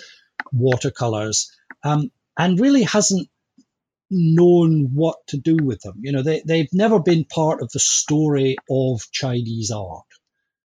watercolors, 0.54 1.52
um, 1.84 2.10
and 2.38 2.60
really 2.60 2.84
hasn't 2.84 3.28
known 4.12 4.92
what 4.94 5.18
to 5.28 5.38
do 5.38 5.58
with 5.62 5.82
them. 5.82 5.96
You 6.02 6.12
know, 6.12 6.22
they, 6.22 6.42
they've 6.46 6.74
never 6.74 7.00
been 7.00 7.26
part 7.26 7.62
of 7.62 7.72
the 7.72 7.80
story 7.80 8.58
of 8.70 9.02
Chinese 9.12 9.72
art. 9.72 10.06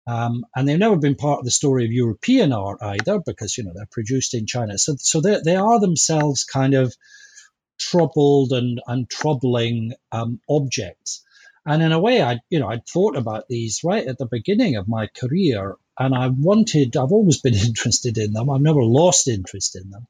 Um, 0.08 0.46
and 0.56 0.68
they've 0.68 0.80
never 0.80 0.98
been 0.98 1.16
part 1.16 1.40
of 1.40 1.46
the 1.46 1.52
story 1.52 1.86
of 1.86 1.92
European 1.92 2.54
art 2.54 2.80
either, 2.82 3.20
because 3.20 3.58
you 3.58 3.66
know 3.66 3.74
they're 3.76 3.88
produced 3.92 4.34
in 4.34 4.46
China. 4.46 4.78
So, 4.78 4.96
so 4.98 5.22
they, 5.22 5.40
they 5.44 5.56
are 5.56 5.80
themselves 5.80 6.46
kind 6.46 6.74
of 6.74 6.96
troubled 7.78 8.54
and, 8.54 8.82
and 8.88 9.10
troubling 9.10 9.94
um, 10.12 10.40
objects. 10.50 11.24
And 11.66 11.84
in 11.84 11.92
a 11.92 12.00
way, 12.00 12.22
I 12.22 12.40
you 12.50 12.60
know 12.60 12.70
I'd 12.70 12.88
thought 12.88 13.18
about 13.18 13.50
these 13.50 13.82
right 13.84 14.08
at 14.08 14.18
the 14.18 14.28
beginning 14.28 14.78
of 14.78 14.88
my 14.88 15.08
career, 15.08 15.76
and 16.00 16.16
I 16.16 16.30
wanted, 16.30 16.96
I've 16.96 17.12
always 17.12 17.42
been 17.42 17.54
interested 17.70 18.18
in 18.18 18.34
them. 18.34 18.50
I've 18.50 18.62
never 18.62 18.84
lost 18.84 19.28
interest 19.28 19.76
in 19.76 19.90
them. 19.90 20.08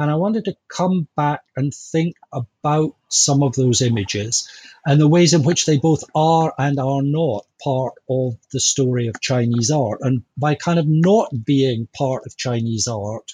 And 0.00 0.10
I 0.10 0.14
wanted 0.14 0.46
to 0.46 0.56
come 0.66 1.08
back 1.14 1.42
and 1.54 1.74
think 1.74 2.16
about 2.32 2.96
some 3.10 3.42
of 3.42 3.54
those 3.54 3.82
images 3.82 4.48
and 4.86 4.98
the 4.98 5.06
ways 5.06 5.34
in 5.34 5.42
which 5.42 5.66
they 5.66 5.76
both 5.76 6.04
are 6.14 6.54
and 6.56 6.80
are 6.80 7.02
not 7.02 7.44
part 7.62 7.92
of 8.08 8.38
the 8.50 8.60
story 8.60 9.08
of 9.08 9.20
Chinese 9.20 9.70
art. 9.70 9.98
And 10.00 10.22
by 10.38 10.54
kind 10.54 10.78
of 10.78 10.86
not 10.88 11.44
being 11.44 11.86
part 11.94 12.24
of 12.24 12.34
Chinese 12.34 12.88
art, 12.88 13.32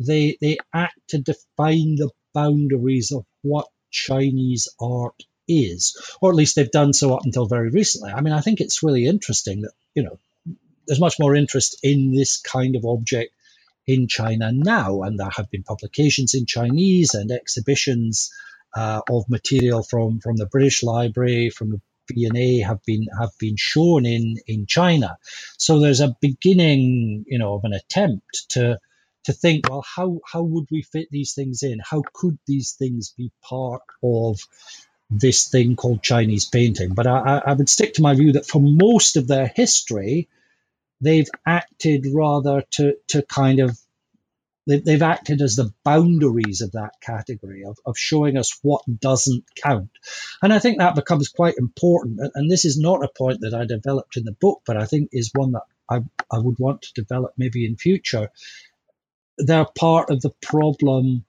they, 0.00 0.36
they 0.40 0.58
act 0.74 0.98
to 1.10 1.18
define 1.18 1.94
the 1.94 2.10
boundaries 2.34 3.12
of 3.12 3.24
what 3.42 3.68
Chinese 3.92 4.66
art 4.80 5.22
is, 5.46 5.96
or 6.20 6.30
at 6.30 6.36
least 6.36 6.56
they've 6.56 6.68
done 6.72 6.92
so 6.92 7.14
up 7.14 7.24
until 7.24 7.46
very 7.46 7.70
recently. 7.70 8.10
I 8.10 8.20
mean, 8.20 8.34
I 8.34 8.40
think 8.40 8.60
it's 8.60 8.82
really 8.82 9.06
interesting 9.06 9.60
that, 9.60 9.74
you 9.94 10.02
know, 10.02 10.18
there's 10.88 10.98
much 10.98 11.20
more 11.20 11.36
interest 11.36 11.78
in 11.84 12.10
this 12.10 12.38
kind 12.38 12.74
of 12.74 12.84
object 12.84 13.32
in 13.88 14.06
China 14.08 14.52
now, 14.52 15.02
and 15.02 15.18
there 15.18 15.30
have 15.36 15.50
been 15.50 15.64
publications 15.64 16.34
in 16.34 16.46
Chinese 16.46 17.14
and 17.14 17.32
exhibitions 17.32 18.30
uh, 18.76 19.00
of 19.10 19.28
material 19.30 19.82
from 19.82 20.20
from 20.20 20.36
the 20.36 20.46
British 20.46 20.84
Library, 20.84 21.50
from 21.50 21.70
the 21.70 21.80
V&A 22.12 22.60
have 22.60 22.84
been 22.84 23.06
have 23.18 23.32
been 23.40 23.56
shown 23.56 24.06
in 24.06 24.36
in 24.46 24.66
China. 24.66 25.18
So 25.58 25.80
there's 25.80 26.00
a 26.00 26.16
beginning, 26.20 27.24
you 27.26 27.38
know, 27.40 27.54
of 27.54 27.64
an 27.64 27.72
attempt 27.72 28.50
to 28.50 28.78
to 29.24 29.32
think, 29.32 29.68
well, 29.70 29.84
how 29.96 30.20
how 30.30 30.42
would 30.42 30.66
we 30.70 30.82
fit 30.82 31.08
these 31.10 31.34
things 31.34 31.62
in? 31.62 31.80
How 31.82 32.02
could 32.12 32.38
these 32.46 32.72
things 32.72 33.14
be 33.16 33.32
part 33.42 33.82
of 34.02 34.38
this 35.10 35.48
thing 35.48 35.76
called 35.76 36.02
Chinese 36.02 36.46
painting? 36.46 36.94
But 36.94 37.06
I, 37.06 37.42
I 37.46 37.54
would 37.54 37.70
stick 37.70 37.94
to 37.94 38.02
my 38.02 38.14
view 38.14 38.32
that 38.32 38.46
for 38.46 38.60
most 38.60 39.16
of 39.16 39.26
their 39.28 39.50
history, 39.54 40.28
they've 41.00 41.28
acted 41.46 42.06
rather 42.12 42.62
to 42.72 42.94
to 43.08 43.22
kind 43.22 43.60
of 43.60 43.78
they've 44.68 45.02
acted 45.02 45.40
as 45.40 45.56
the 45.56 45.72
boundaries 45.82 46.60
of 46.60 46.72
that 46.72 46.92
category 47.00 47.64
of, 47.64 47.78
of 47.86 47.96
showing 47.96 48.36
us 48.36 48.58
what 48.62 48.82
doesn't 49.00 49.44
count. 49.56 49.90
And 50.42 50.52
I 50.52 50.58
think 50.58 50.78
that 50.78 50.94
becomes 50.94 51.30
quite 51.30 51.54
important. 51.56 52.20
And 52.34 52.50
this 52.50 52.66
is 52.66 52.78
not 52.78 53.02
a 53.02 53.08
point 53.16 53.40
that 53.40 53.54
I 53.54 53.64
developed 53.64 54.18
in 54.18 54.24
the 54.24 54.32
book, 54.32 54.60
but 54.66 54.76
I 54.76 54.84
think 54.84 55.08
is 55.12 55.30
one 55.34 55.52
that 55.52 55.62
I, 55.90 56.00
I 56.30 56.38
would 56.38 56.58
want 56.58 56.82
to 56.82 56.92
develop 56.92 57.32
maybe 57.38 57.64
in 57.64 57.76
future. 57.76 58.28
They're 59.38 59.64
part 59.64 60.10
of 60.10 60.20
the 60.20 60.34
problem 60.42 61.24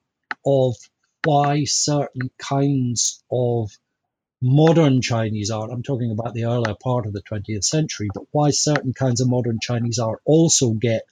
of 0.46 0.76
why 1.24 1.64
certain 1.64 2.32
kinds 2.38 3.24
of 3.32 3.72
modern 4.42 5.02
Chinese 5.02 5.52
art, 5.52 5.72
I'm 5.72 5.84
talking 5.84 6.12
about 6.12 6.34
the 6.34 6.46
earlier 6.46 6.76
part 6.82 7.06
of 7.06 7.14
the 7.14 7.22
20th 7.22 7.64
century, 7.64 8.08
but 8.14 8.24
why 8.32 8.52
certain 8.52 8.94
kinds 8.94 9.22
of 9.22 9.30
modern 9.30 9.60
Chinese 9.62 10.00
art 10.00 10.22
also 10.26 10.72
get 10.72 11.04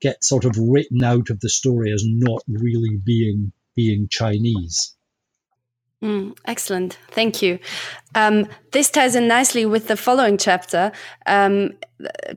get 0.00 0.24
sort 0.24 0.46
of 0.46 0.56
written 0.58 1.04
out 1.04 1.28
of 1.28 1.40
the 1.40 1.50
story 1.50 1.92
as 1.92 2.02
not 2.06 2.42
really 2.48 2.96
being 2.96 3.52
being 3.76 4.08
Chinese. 4.08 4.94
Mm, 6.02 6.34
excellent, 6.46 6.96
thank 7.10 7.42
you. 7.42 7.58
Um, 8.14 8.48
this 8.72 8.88
ties 8.88 9.14
in 9.14 9.28
nicely 9.28 9.66
with 9.66 9.86
the 9.86 9.96
following 9.96 10.38
chapter, 10.38 10.92
um, 11.26 11.72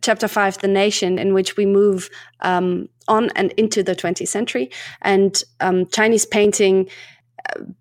chapter 0.01 0.27
five, 0.27 0.57
"The 0.57 0.67
Nation," 0.67 1.17
in 1.17 1.33
which 1.33 1.55
we 1.55 1.65
move 1.65 2.09
um, 2.41 2.89
on 3.07 3.29
and 3.37 3.53
into 3.53 3.81
the 3.81 3.95
20th 3.95 4.27
century, 4.27 4.69
and 5.01 5.41
um, 5.61 5.85
Chinese 5.87 6.25
painting 6.25 6.89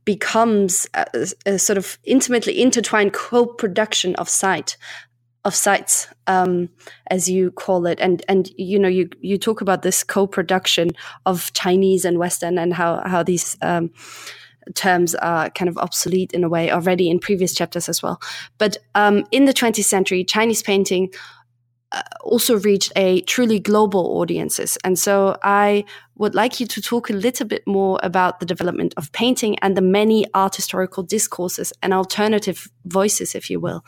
becomes 0.04 0.86
a, 0.94 1.06
a, 1.46 1.58
sort 1.58 1.78
of 1.78 1.98
intimately 2.04 2.60
intertwined 2.60 3.12
co-production 3.12 4.14
of 4.16 4.28
sight 4.28 4.76
of 5.44 5.54
sites 5.54 6.06
um, 6.28 6.68
as 7.08 7.28
you 7.28 7.50
call 7.50 7.86
it. 7.86 7.98
And 8.00 8.22
and 8.28 8.50
you 8.56 8.78
know 8.78 8.88
you 8.88 9.08
you 9.20 9.38
talk 9.38 9.60
about 9.60 9.82
this 9.82 10.04
co-production 10.04 10.90
of 11.26 11.52
chinese 11.52 12.04
and 12.04 12.18
western 12.18 12.58
and 12.58 12.74
how 12.74 13.02
how 13.06 13.22
these 13.22 13.56
um, 13.62 13.90
terms 14.74 15.14
are 15.16 15.50
kind 15.50 15.68
of 15.68 15.76
obsolete 15.78 16.32
in 16.32 16.44
a 16.44 16.48
way 16.48 16.70
already 16.70 17.10
in 17.10 17.18
previous 17.18 17.54
chapters 17.54 17.88
as 17.88 18.02
well. 18.02 18.20
But 18.58 18.76
um, 18.94 19.24
in 19.32 19.44
the 19.46 19.52
20th 19.52 19.84
century 19.84 20.24
chinese 20.24 20.62
painting 20.62 21.12
also 22.22 22.58
reached 22.58 22.92
a 22.96 23.20
truly 23.22 23.58
global 23.58 24.18
audiences. 24.18 24.78
And 24.84 24.98
so 24.98 25.36
I 25.42 25.84
would 26.16 26.34
like 26.34 26.60
you 26.60 26.66
to 26.66 26.80
talk 26.80 27.10
a 27.10 27.14
little 27.14 27.46
bit 27.46 27.66
more 27.66 27.98
about 28.02 28.40
the 28.40 28.46
development 28.46 28.94
of 28.96 29.12
painting 29.12 29.58
and 29.60 29.76
the 29.76 29.82
many 29.82 30.26
art 30.34 30.56
historical 30.56 31.02
discourses 31.02 31.72
and 31.82 31.92
alternative 31.92 32.68
voices, 32.84 33.34
if 33.34 33.50
you 33.50 33.60
will, 33.60 33.84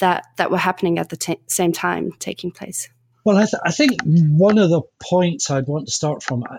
that, 0.00 0.26
that 0.36 0.50
were 0.50 0.58
happening 0.58 0.98
at 0.98 1.08
the 1.08 1.38
same 1.46 1.72
time 1.72 2.12
taking 2.18 2.50
place. 2.50 2.88
Well, 3.24 3.36
I, 3.36 3.44
th- 3.44 3.62
I, 3.62 3.72
think 3.72 4.00
one 4.04 4.56
of 4.56 4.70
the 4.70 4.82
points 5.02 5.50
I'd 5.50 5.66
want 5.66 5.86
to 5.86 5.92
start 5.92 6.22
from, 6.22 6.44
uh, 6.44 6.56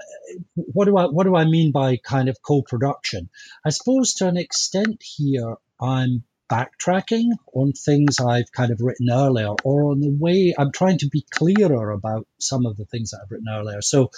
what 0.56 0.86
do 0.86 0.98
I 0.98 1.06
what 1.06 1.24
do 1.24 1.36
I 1.36 1.46
mean 1.46 1.72
by 1.72 1.98
kind 1.98 2.30
of 2.30 2.44
co-production? 2.44 3.30
I 3.66 3.72
suppose 3.72 4.14
to 4.16 4.28
an 4.28 4.38
extent 4.38 5.02
here, 5.02 5.56
I'm 5.82 6.24
backtracking 6.52 7.30
on 7.54 7.74
things 7.74 8.20
I've 8.20 8.52
kind 8.52 8.72
of 8.72 8.82
written 8.82 9.10
earlier 9.12 9.54
or 9.64 9.92
on 9.92 10.00
the 10.00 10.10
way 10.10 10.54
I'm 10.58 10.72
trying 10.72 10.98
to 11.00 11.08
be 11.08 11.26
clearer 11.30 11.92
about 11.92 12.28
some 12.40 12.66
of 12.66 12.78
the 12.78 12.86
things 12.86 13.12
that 13.12 13.22
I've 13.24 13.32
written 13.32 13.48
earlier. 13.50 13.82
So, 13.82 14.12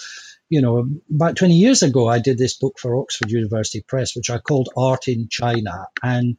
you 0.50 0.62
know, 0.62 0.90
about 1.14 1.36
20 1.36 1.56
years 1.56 1.84
ago, 1.84 2.08
I 2.08 2.20
did 2.20 2.38
this 2.38 2.58
book 2.58 2.80
for 2.80 2.98
Oxford 2.98 3.32
University 3.32 3.82
Press, 3.82 4.16
which 4.16 4.30
I 4.30 4.40
called 4.40 4.70
Art 4.76 5.08
in 5.08 5.28
China. 5.30 5.88
And 6.02 6.38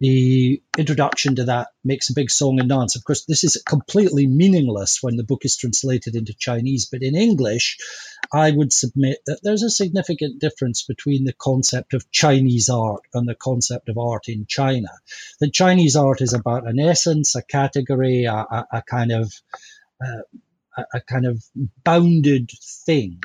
the 0.00 0.62
introduction 0.78 1.36
to 1.36 1.44
that 1.44 1.68
makes 1.82 2.08
a 2.08 2.14
big 2.14 2.30
song 2.30 2.60
and 2.60 2.68
dance. 2.68 2.94
Of 2.94 3.04
course, 3.04 3.24
this 3.24 3.42
is 3.42 3.60
completely 3.66 4.28
meaningless 4.28 4.98
when 5.02 5.16
the 5.16 5.24
book 5.24 5.44
is 5.44 5.56
translated 5.56 6.14
into 6.14 6.34
Chinese, 6.34 6.86
but 6.86 7.02
in 7.02 7.16
English, 7.16 7.78
I 8.32 8.50
would 8.50 8.72
submit 8.72 9.18
that 9.26 9.40
there's 9.42 9.64
a 9.64 9.70
significant 9.70 10.38
difference 10.38 10.84
between 10.84 11.24
the 11.24 11.32
concept 11.32 11.94
of 11.94 12.10
Chinese 12.12 12.68
art 12.68 13.02
and 13.12 13.28
the 13.28 13.34
concept 13.34 13.88
of 13.88 13.98
art 13.98 14.28
in 14.28 14.46
China. 14.46 14.90
The 15.40 15.50
Chinese 15.50 15.96
art 15.96 16.20
is 16.20 16.32
about 16.32 16.68
an 16.68 16.78
essence, 16.78 17.34
a 17.34 17.42
category, 17.42 18.24
a, 18.24 18.34
a, 18.34 18.66
a 18.74 18.82
kind 18.82 19.10
of 19.10 19.32
uh, 20.00 20.22
a, 20.76 20.84
a, 20.94 21.00
kind 21.00 21.26
of 21.26 21.42
bounded 21.82 22.52
thing. 22.86 23.20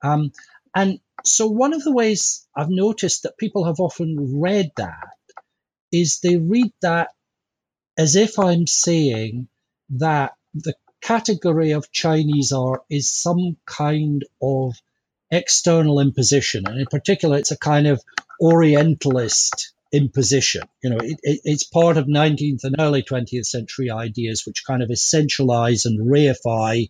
Um, 0.00 0.30
and 0.76 1.00
so, 1.24 1.48
one 1.48 1.74
of 1.74 1.82
the 1.82 1.92
ways 1.92 2.46
I've 2.54 2.70
noticed 2.70 3.24
that 3.24 3.36
people 3.36 3.64
have 3.64 3.80
often 3.80 4.38
read 4.40 4.70
that 4.76 5.08
is 5.92 6.20
they 6.20 6.36
read 6.36 6.72
that 6.82 7.10
as 7.96 8.16
if 8.16 8.38
I'm 8.38 8.66
saying 8.66 9.48
that 9.90 10.32
the 10.54 10.74
category 11.00 11.72
of 11.72 11.90
Chinese 11.90 12.52
art 12.52 12.82
is 12.90 13.10
some 13.10 13.56
kind 13.66 14.24
of 14.42 14.74
external 15.30 16.00
imposition. 16.00 16.66
And 16.66 16.80
in 16.80 16.86
particular, 16.86 17.38
it's 17.38 17.50
a 17.50 17.58
kind 17.58 17.86
of 17.86 18.02
Orientalist 18.40 19.72
imposition. 19.92 20.62
You 20.82 20.90
know, 20.90 20.98
it, 20.98 21.18
it, 21.22 21.40
it's 21.44 21.64
part 21.64 21.96
of 21.96 22.06
19th 22.06 22.64
and 22.64 22.76
early 22.78 23.02
20th 23.02 23.46
century 23.46 23.90
ideas 23.90 24.44
which 24.46 24.64
kind 24.64 24.82
of 24.82 24.90
essentialize 24.90 25.86
and 25.86 26.08
reify 26.08 26.88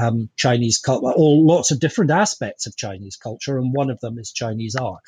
um, 0.00 0.28
Chinese 0.36 0.78
culture, 0.78 1.12
or 1.14 1.42
lots 1.42 1.70
of 1.70 1.80
different 1.80 2.10
aspects 2.10 2.66
of 2.66 2.76
Chinese 2.76 3.16
culture, 3.16 3.58
and 3.58 3.72
one 3.72 3.90
of 3.90 4.00
them 4.00 4.18
is 4.18 4.32
Chinese 4.32 4.76
art. 4.76 5.02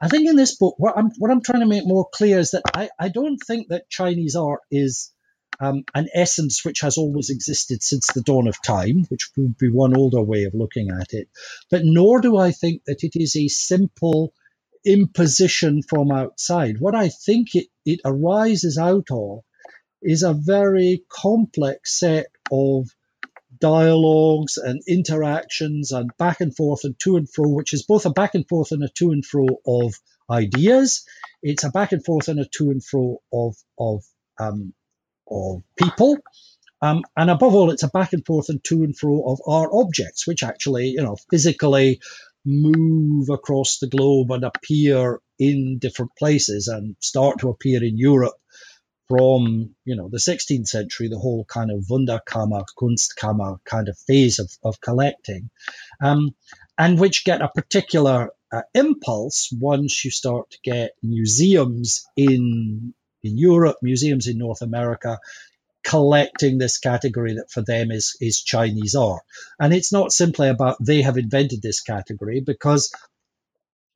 I 0.00 0.08
think 0.08 0.28
in 0.28 0.36
this 0.36 0.56
book, 0.56 0.74
what 0.78 0.96
I'm 0.96 1.10
what 1.18 1.30
I'm 1.30 1.42
trying 1.42 1.60
to 1.60 1.66
make 1.66 1.86
more 1.86 2.08
clear 2.12 2.38
is 2.38 2.52
that 2.52 2.62
I, 2.74 2.88
I 2.98 3.08
don't 3.08 3.38
think 3.38 3.68
that 3.68 3.90
Chinese 3.90 4.36
art 4.36 4.60
is 4.70 5.12
um, 5.60 5.84
an 5.94 6.08
essence 6.14 6.64
which 6.64 6.80
has 6.80 6.98
always 6.98 7.30
existed 7.30 7.82
since 7.82 8.12
the 8.12 8.22
dawn 8.22 8.46
of 8.46 8.62
time, 8.62 9.06
which 9.08 9.30
would 9.36 9.58
be 9.58 9.70
one 9.70 9.96
older 9.96 10.22
way 10.22 10.44
of 10.44 10.54
looking 10.54 10.90
at 10.90 11.12
it. 11.12 11.28
But 11.70 11.82
nor 11.84 12.20
do 12.20 12.36
I 12.36 12.52
think 12.52 12.82
that 12.86 13.02
it 13.02 13.12
is 13.14 13.34
a 13.36 13.48
simple 13.48 14.32
imposition 14.84 15.82
from 15.82 16.12
outside. 16.12 16.76
What 16.78 16.94
I 16.94 17.08
think 17.08 17.54
it, 17.54 17.66
it 17.84 18.00
arises 18.04 18.78
out 18.78 19.08
of 19.10 19.40
is 20.00 20.22
a 20.22 20.32
very 20.32 21.02
complex 21.08 21.98
set 21.98 22.26
of 22.52 22.88
dialogues 23.60 24.56
and 24.56 24.82
interactions 24.86 25.92
and 25.92 26.10
back 26.18 26.40
and 26.40 26.54
forth 26.54 26.84
and 26.84 26.98
to 27.00 27.16
and 27.16 27.28
fro, 27.30 27.48
which 27.48 27.72
is 27.72 27.84
both 27.84 28.06
a 28.06 28.10
back 28.10 28.34
and 28.34 28.48
forth 28.48 28.72
and 28.72 28.82
a 28.82 28.88
to 28.96 29.10
and 29.10 29.24
fro 29.24 29.46
of 29.66 29.94
ideas. 30.30 31.04
It's 31.42 31.64
a 31.64 31.70
back 31.70 31.92
and 31.92 32.04
forth 32.04 32.28
and 32.28 32.40
a 32.40 32.46
to 32.58 32.70
and 32.70 32.84
fro 32.84 33.18
of 33.32 33.56
of 33.78 34.04
um, 34.38 34.72
of 35.30 35.62
people. 35.76 36.18
Um, 36.80 37.02
and 37.16 37.28
above 37.28 37.54
all, 37.54 37.70
it's 37.70 37.82
a 37.82 37.88
back 37.88 38.12
and 38.12 38.24
forth 38.24 38.48
and 38.50 38.62
to 38.64 38.84
and 38.84 38.96
fro 38.96 39.24
of 39.26 39.40
art 39.46 39.70
objects, 39.72 40.26
which 40.26 40.42
actually, 40.44 40.88
you 40.88 41.02
know, 41.02 41.16
physically 41.30 42.00
move 42.44 43.28
across 43.30 43.78
the 43.78 43.88
globe 43.88 44.30
and 44.30 44.44
appear 44.44 45.20
in 45.38 45.78
different 45.78 46.12
places 46.16 46.68
and 46.68 46.96
start 47.00 47.40
to 47.40 47.48
appear 47.48 47.82
in 47.82 47.98
Europe 47.98 48.34
from 49.08 49.74
you 49.84 49.96
know 49.96 50.08
the 50.08 50.18
16th 50.18 50.68
century, 50.68 51.08
the 51.08 51.18
whole 51.18 51.44
kind 51.44 51.70
of 51.70 51.86
Wunderkammer, 51.90 52.64
Kunstkammer 52.78 53.58
kind 53.64 53.88
of 53.88 53.98
phase 53.98 54.38
of, 54.38 54.50
of 54.62 54.80
collecting, 54.80 55.50
um, 56.00 56.34
and 56.76 56.98
which 56.98 57.24
get 57.24 57.42
a 57.42 57.48
particular 57.48 58.30
uh, 58.52 58.62
impulse 58.74 59.52
once 59.58 60.04
you 60.04 60.10
start 60.10 60.50
to 60.50 60.58
get 60.62 60.92
museums 61.02 62.06
in 62.16 62.94
in 63.22 63.38
Europe, 63.38 63.78
museums 63.82 64.28
in 64.28 64.38
North 64.38 64.62
America, 64.62 65.18
collecting 65.82 66.58
this 66.58 66.78
category 66.78 67.34
that 67.34 67.50
for 67.50 67.62
them 67.62 67.90
is 67.90 68.16
is 68.20 68.42
Chinese 68.42 68.94
art, 68.94 69.22
and 69.58 69.72
it's 69.72 69.92
not 69.92 70.12
simply 70.12 70.48
about 70.48 70.76
they 70.84 71.02
have 71.02 71.16
invented 71.16 71.62
this 71.62 71.80
category 71.80 72.40
because 72.40 72.92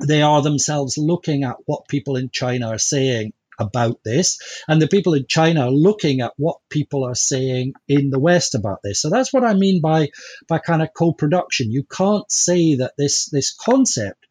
they 0.01 0.23
are 0.23 0.43
themselves 0.43 0.99
looking 0.99 1.45
at 1.45 1.57
what 1.67 1.87
people 1.87 2.17
in 2.17 2.31
China 2.31 2.69
are 2.69 2.79
saying 2.79 3.33
about 3.59 3.99
this. 4.05 4.39
And 4.69 4.81
the 4.81 4.89
people 4.89 5.15
in 5.15 5.27
China 5.29 5.67
are 5.67 5.71
looking 5.71 6.21
at 6.21 6.33
what 6.37 6.57
people 6.71 7.05
are 7.05 7.15
saying 7.15 7.75
in 7.89 8.11
the 8.11 8.19
West 8.21 8.55
about 8.55 8.81
this. 8.83 9.01
So 9.01 9.11
that's 9.11 9.33
what 9.33 9.45
I 9.45 9.55
mean 9.55 9.81
by, 9.81 10.09
by 10.49 10.59
kind 10.59 10.83
of 10.83 10.89
co-production. 10.97 11.71
You 11.71 11.85
can't 11.85 12.31
say 12.31 12.77
that 12.77 12.95
this, 12.97 13.29
this 13.31 13.55
concept, 13.55 14.27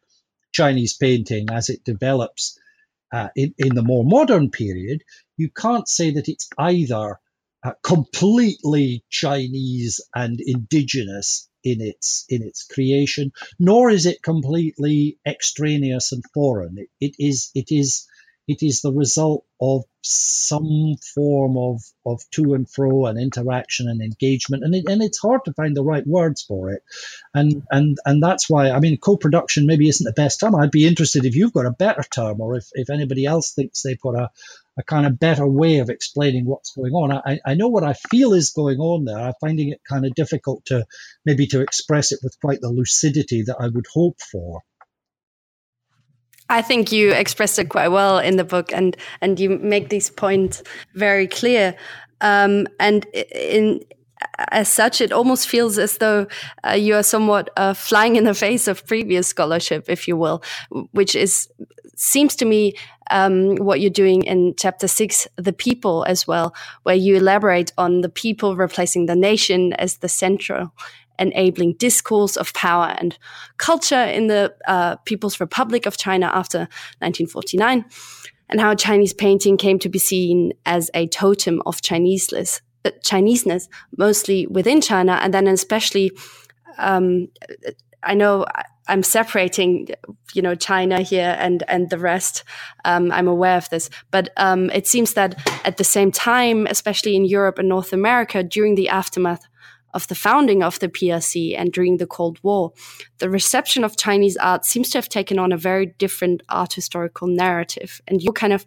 Chinese 0.52 0.96
painting 0.96 1.48
as 1.50 1.68
it 1.68 1.84
develops 1.84 2.58
uh, 3.12 3.28
in, 3.36 3.54
in 3.58 3.74
the 3.74 3.82
more 3.82 4.04
modern 4.04 4.50
period, 4.50 5.02
you 5.36 5.50
can't 5.50 5.88
say 5.88 6.12
that 6.12 6.28
it's 6.28 6.48
either 6.58 7.18
uh, 7.64 7.72
completely 7.82 9.04
Chinese 9.08 10.00
and 10.14 10.40
indigenous 10.40 11.48
in 11.64 11.80
its 11.80 12.24
in 12.28 12.42
its 12.42 12.64
creation, 12.64 13.30
nor 13.58 13.90
is 13.90 14.06
it 14.06 14.22
completely 14.22 15.18
extraneous 15.24 16.10
and 16.10 16.24
foreign. 16.34 16.76
It, 16.76 16.88
it 17.00 17.14
is 17.18 17.50
it 17.54 17.66
is 17.70 18.06
it 18.48 18.62
is 18.62 18.80
the 18.80 18.92
result 18.92 19.44
of 19.60 19.84
some 20.02 20.96
form 21.14 21.56
of, 21.56 21.80
of 22.04 22.20
to 22.32 22.54
and 22.54 22.68
fro 22.68 23.06
and 23.06 23.18
interaction 23.18 23.88
and 23.88 24.02
engagement. 24.02 24.64
And, 24.64 24.74
it, 24.74 24.84
and 24.88 25.00
it's 25.00 25.20
hard 25.20 25.44
to 25.44 25.52
find 25.52 25.76
the 25.76 25.84
right 25.84 26.04
words 26.04 26.42
for 26.42 26.70
it. 26.70 26.82
And 27.32 27.62
and 27.70 27.96
and 28.04 28.22
that's 28.22 28.50
why 28.50 28.70
i 28.70 28.80
mean 28.80 28.96
co-production 28.98 29.66
maybe 29.66 29.88
isn't 29.88 30.04
the 30.04 30.12
best 30.12 30.40
term. 30.40 30.56
I'd 30.56 30.72
be 30.72 30.86
interested 30.86 31.24
if 31.24 31.36
you've 31.36 31.52
got 31.52 31.66
a 31.66 31.70
better 31.70 32.02
term 32.02 32.40
or 32.40 32.56
if, 32.56 32.66
if 32.72 32.90
anybody 32.90 33.26
else 33.26 33.52
thinks 33.52 33.82
they've 33.82 34.00
got 34.00 34.16
a, 34.16 34.30
a 34.76 34.82
kind 34.82 35.06
of 35.06 35.20
better 35.20 35.46
way 35.46 35.78
of 35.78 35.90
explaining 35.90 36.46
what's 36.46 36.74
going 36.74 36.92
on. 36.92 37.12
I, 37.12 37.38
I 37.46 37.54
know 37.54 37.68
what 37.68 37.84
i 37.84 37.92
feel 37.92 38.32
is 38.32 38.50
going 38.50 38.78
on 38.78 39.04
there. 39.04 39.18
I'm 39.18 39.34
finding 39.40 39.68
it 39.68 39.80
kind 39.88 40.04
of 40.04 40.14
difficult 40.14 40.64
to 40.66 40.84
maybe 41.24 41.46
to 41.48 41.60
express 41.60 42.10
it 42.10 42.20
with 42.22 42.40
quite 42.40 42.60
the 42.60 42.70
lucidity 42.70 43.42
that 43.42 43.56
i 43.60 43.68
would 43.68 43.86
hope 43.92 44.20
for 44.20 44.62
I 46.48 46.62
think 46.62 46.92
you 46.92 47.12
expressed 47.12 47.58
it 47.58 47.68
quite 47.68 47.88
well 47.88 48.18
in 48.18 48.36
the 48.36 48.44
book, 48.44 48.72
and 48.72 48.96
and 49.20 49.40
you 49.40 49.58
make 49.58 49.88
these 49.88 50.10
points 50.10 50.62
very 50.94 51.26
clear. 51.26 51.74
Um, 52.20 52.66
and 52.78 53.04
in 53.34 53.80
as 54.50 54.68
such, 54.68 55.00
it 55.00 55.12
almost 55.12 55.48
feels 55.48 55.78
as 55.78 55.98
though 55.98 56.26
uh, 56.66 56.72
you 56.72 56.94
are 56.94 57.02
somewhat 57.02 57.50
uh, 57.56 57.74
flying 57.74 58.16
in 58.16 58.24
the 58.24 58.34
face 58.34 58.68
of 58.68 58.86
previous 58.86 59.26
scholarship, 59.26 59.86
if 59.88 60.06
you 60.06 60.16
will, 60.16 60.42
which 60.92 61.14
is 61.14 61.48
seems 61.96 62.34
to 62.36 62.44
me 62.44 62.74
um, 63.10 63.56
what 63.56 63.80
you're 63.80 63.90
doing 63.90 64.22
in 64.22 64.54
chapter 64.56 64.88
six, 64.88 65.28
the 65.36 65.52
people 65.52 66.04
as 66.04 66.26
well, 66.26 66.54
where 66.82 66.94
you 66.94 67.16
elaborate 67.16 67.72
on 67.76 68.00
the 68.00 68.08
people 68.08 68.56
replacing 68.56 69.06
the 69.06 69.16
nation 69.16 69.72
as 69.74 69.98
the 69.98 70.08
central 70.08 70.72
enabling 71.22 71.74
discourse 71.74 72.36
of 72.36 72.52
power 72.52 72.94
and 72.98 73.16
culture 73.56 74.04
in 74.04 74.26
the 74.26 74.54
uh, 74.66 74.96
People's 75.04 75.40
Republic 75.40 75.86
of 75.86 75.96
China 75.96 76.26
after 76.26 76.58
1949, 76.98 77.84
and 78.50 78.60
how 78.60 78.74
Chinese 78.74 79.14
painting 79.14 79.56
came 79.56 79.78
to 79.78 79.88
be 79.88 79.98
seen 79.98 80.52
as 80.66 80.90
a 80.94 81.06
totem 81.06 81.62
of 81.64 81.80
Chineseness, 81.80 82.60
uh, 82.84 82.90
Chineseness 83.02 83.68
mostly 83.96 84.46
within 84.46 84.80
China, 84.80 85.18
and 85.22 85.32
then 85.32 85.46
especially 85.46 86.10
um, 86.78 87.28
I 88.02 88.14
know 88.14 88.46
I'm 88.88 89.02
separating, 89.02 89.88
you 90.34 90.42
know, 90.42 90.54
China 90.54 91.02
here 91.02 91.36
and 91.38 91.62
and 91.68 91.88
the 91.90 91.98
rest. 91.98 92.44
Um, 92.84 93.12
I'm 93.12 93.28
aware 93.28 93.56
of 93.56 93.68
this, 93.70 93.90
but 94.10 94.30
um, 94.36 94.70
it 94.70 94.86
seems 94.86 95.14
that 95.14 95.40
at 95.64 95.76
the 95.76 95.84
same 95.84 96.10
time, 96.10 96.66
especially 96.66 97.14
in 97.14 97.24
Europe 97.24 97.58
and 97.58 97.68
North 97.68 97.92
America, 97.92 98.42
during 98.42 98.74
the 98.74 98.88
aftermath 98.88 99.46
of 99.94 100.06
the 100.08 100.14
founding 100.14 100.62
of 100.62 100.78
the 100.78 100.88
PRC 100.88 101.56
and 101.56 101.72
during 101.72 101.98
the 101.98 102.06
Cold 102.06 102.38
War, 102.42 102.72
the 103.18 103.30
reception 103.30 103.84
of 103.84 103.96
Chinese 103.96 104.36
art 104.38 104.64
seems 104.64 104.90
to 104.90 104.98
have 104.98 105.08
taken 105.08 105.38
on 105.38 105.52
a 105.52 105.56
very 105.56 105.86
different 105.98 106.42
art 106.48 106.72
historical 106.72 107.28
narrative, 107.28 108.00
and 108.06 108.22
you're 108.22 108.32
kind 108.32 108.52
of 108.52 108.64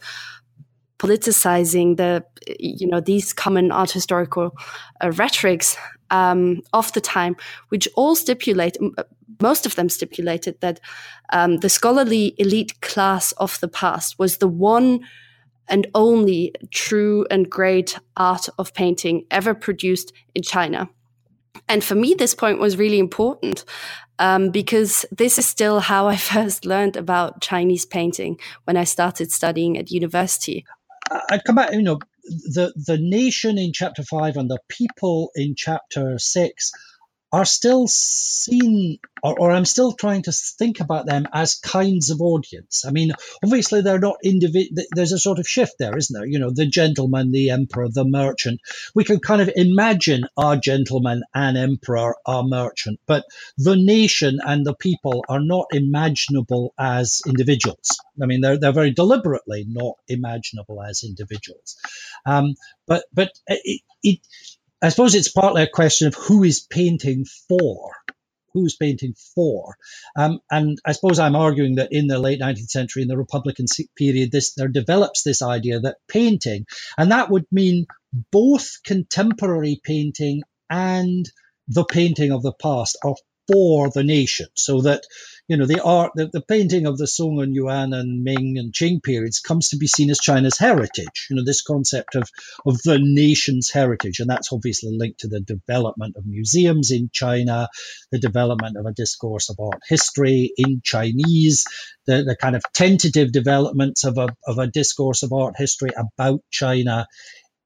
politicizing 0.98 1.98
the, 1.98 2.24
you 2.60 2.88
know, 2.88 3.02
these 3.02 3.34
common 3.34 3.72
art 3.72 3.92
historical 3.92 4.56
uh, 5.04 5.12
rhetorics 5.12 5.78
um, 6.10 6.62
of 6.74 6.92
the 6.94 7.02
time, 7.02 7.36
which 7.70 7.88
all 7.96 8.16
stipulate, 8.16 8.78
most 9.42 9.66
of 9.66 9.76
them 9.76 9.90
stipulated 9.90 10.60
that 10.62 10.80
um, 11.34 11.58
the 11.58 11.70
scholarly 11.70 12.34
elite 12.38 12.80
class 12.82 13.32
of 13.34 13.60
the 13.60 13.68
past 13.68 14.18
was 14.18 14.38
the 14.38 14.48
one 14.48 15.02
and 15.68 15.88
only 15.96 16.54
true 16.72 17.26
and 17.32 17.50
great 17.50 18.00
art 18.18 18.48
of 18.58 18.74
painting 18.74 19.26
ever 19.32 19.54
produced 19.54 20.14
in 20.36 20.44
China. 20.44 20.90
And 21.68 21.84
for 21.84 21.96
me, 21.96 22.14
this 22.14 22.36
point 22.36 22.60
was 22.60 22.78
really 22.78 23.00
important 23.00 23.66
um, 24.20 24.50
because 24.50 25.06
this 25.12 25.38
is 25.38 25.46
still 25.46 25.80
how 25.80 26.08
I 26.08 26.16
first 26.34 26.66
learned 26.66 26.98
about 26.98 27.42
Chinese 27.42 27.86
painting 27.86 28.40
when 28.66 28.78
I 28.78 28.84
started 28.84 29.32
studying 29.32 29.78
at 29.78 29.92
university. 29.92 30.66
I'd 31.30 31.44
come 31.46 31.56
back, 31.56 31.74
you 31.74 31.84
know, 31.84 32.00
the 32.26 32.74
the 32.76 32.98
nation 32.98 33.58
in 33.60 33.72
chapter 33.72 34.04
five 34.04 34.36
and 34.36 34.50
the 34.50 34.60
people 34.68 35.30
in 35.36 35.54
chapter 35.56 36.18
six 36.18 36.72
are 37.36 37.44
still 37.44 37.86
seen, 37.86 38.98
or, 39.22 39.38
or, 39.38 39.52
I'm 39.52 39.66
still 39.66 39.92
trying 39.92 40.22
to 40.24 40.32
think 40.32 40.80
about 40.80 41.06
them 41.06 41.28
as 41.34 41.56
kinds 41.56 42.10
of 42.10 42.22
audience. 42.22 42.86
I 42.88 42.92
mean, 42.92 43.12
obviously 43.44 43.82
they're 43.82 44.00
not 44.00 44.16
individual. 44.24 44.84
There's 44.96 45.12
a 45.12 45.20
sort 45.20 45.40
of 45.40 45.46
shift 45.46 45.74
there, 45.78 45.98
isn't 45.98 46.14
there? 46.18 46.26
You 46.26 46.40
know, 46.40 46.50
the 46.50 46.66
gentleman, 46.66 47.34
the 47.34 47.50
emperor, 47.50 47.90
the 47.90 48.06
merchant. 48.06 48.62
We 48.94 49.04
can 49.04 49.20
kind 49.20 49.42
of 49.42 49.52
imagine 49.54 50.28
our 50.38 50.56
gentleman 50.56 51.24
and 51.34 51.58
emperor, 51.58 52.16
our 52.26 52.44
merchant, 52.44 53.02
but 53.06 53.26
the 53.58 53.76
nation 53.76 54.40
and 54.42 54.66
the 54.66 54.74
people 54.74 55.26
are 55.28 55.42
not 55.42 55.66
imaginable 55.74 56.74
as 56.80 57.22
individuals. 57.28 58.00
I 58.22 58.28
mean, 58.28 58.40
they're 58.40 58.58
they're 58.58 58.72
very 58.72 58.92
deliberately 58.92 59.66
not 59.68 59.96
imaginable 60.08 60.82
as 60.82 61.04
individuals. 61.04 61.76
Um, 62.26 62.56
but 62.88 63.04
but 63.14 63.32
it, 63.48 63.82
it 64.04 64.20
I 64.86 64.90
suppose 64.90 65.16
it's 65.16 65.32
partly 65.32 65.64
a 65.64 65.68
question 65.68 66.08
of 66.08 66.14
who 66.14 66.44
is 66.44 66.60
painting 66.70 67.26
for. 67.48 67.92
Who's 68.54 68.76
painting 68.76 69.16
for? 69.34 69.76
Um, 70.16 70.42
and 70.52 70.78
I 70.86 70.92
suppose 70.92 71.18
I'm 71.18 71.36
arguing 71.36 71.76
that 71.76 71.90
in 71.92 72.06
the 72.06 72.20
late 72.20 72.40
19th 72.40 72.70
century, 72.70 73.02
in 73.02 73.08
the 73.08 73.18
Republican 73.18 73.66
period, 73.98 74.32
this 74.32 74.54
there 74.54 74.68
develops 74.68 75.24
this 75.24 75.42
idea 75.42 75.80
that 75.80 75.98
painting, 76.08 76.68
and 77.00 77.12
that 77.12 77.32
would 77.32 77.46
mean 77.52 77.88
both 78.32 78.84
contemporary 78.86 79.82
painting 79.84 80.44
and 80.70 81.26
the 81.68 81.84
painting 81.84 82.32
of 82.32 82.44
the 82.44 82.54
past, 82.54 82.96
are 83.04 83.16
for 83.48 83.90
the 83.90 84.04
nation, 84.04 84.48
so 84.56 84.82
that 84.82 85.04
you 85.48 85.58
know, 85.58 85.68
the 85.68 85.84
art, 85.84 86.14
the, 86.16 86.28
the 86.28 86.42
painting 86.42 86.88
of 86.88 86.98
the 86.98 87.06
Song 87.06 87.40
and 87.40 87.54
Yuan 87.54 87.94
and 87.94 88.24
Ming 88.24 88.58
and 88.58 88.74
Qing 88.74 89.04
periods 89.04 89.40
comes 89.40 89.70
to 89.70 89.78
be 89.78 89.86
seen 89.86 90.10
as 90.10 90.18
China's 90.18 90.58
heritage. 90.58 91.28
You 91.30 91.36
know, 91.36 91.44
this 91.46 91.62
concept 91.62 92.16
of, 92.16 92.28
of 92.66 92.82
the 92.82 92.98
nation's 93.00 93.70
heritage. 93.70 94.20
And 94.20 94.30
that's 94.30 94.52
obviously 94.52 94.98
linked 94.98 95.20
to 95.20 95.28
the 95.28 95.42
development 95.42 96.16
of 96.18 96.26
museums 96.26 96.90
in 96.90 97.10
China, 97.14 97.68
the 98.12 98.18
development 98.18 98.76
of 98.78 98.88
a 98.88 98.94
discourse 98.94 99.52
of 99.52 99.58
art 99.60 99.82
history 99.88 100.52
in 100.58 100.82
Chinese, 100.84 101.66
the, 102.08 102.24
the 102.24 102.36
kind 102.36 102.56
of 102.56 102.64
tentative 102.74 103.32
developments 103.32 104.04
of 104.04 104.18
a, 104.18 104.30
of 104.48 104.58
a 104.58 104.68
discourse 104.68 105.22
of 105.22 105.32
art 105.32 105.54
history 105.58 105.92
about 105.96 106.40
China 106.50 107.06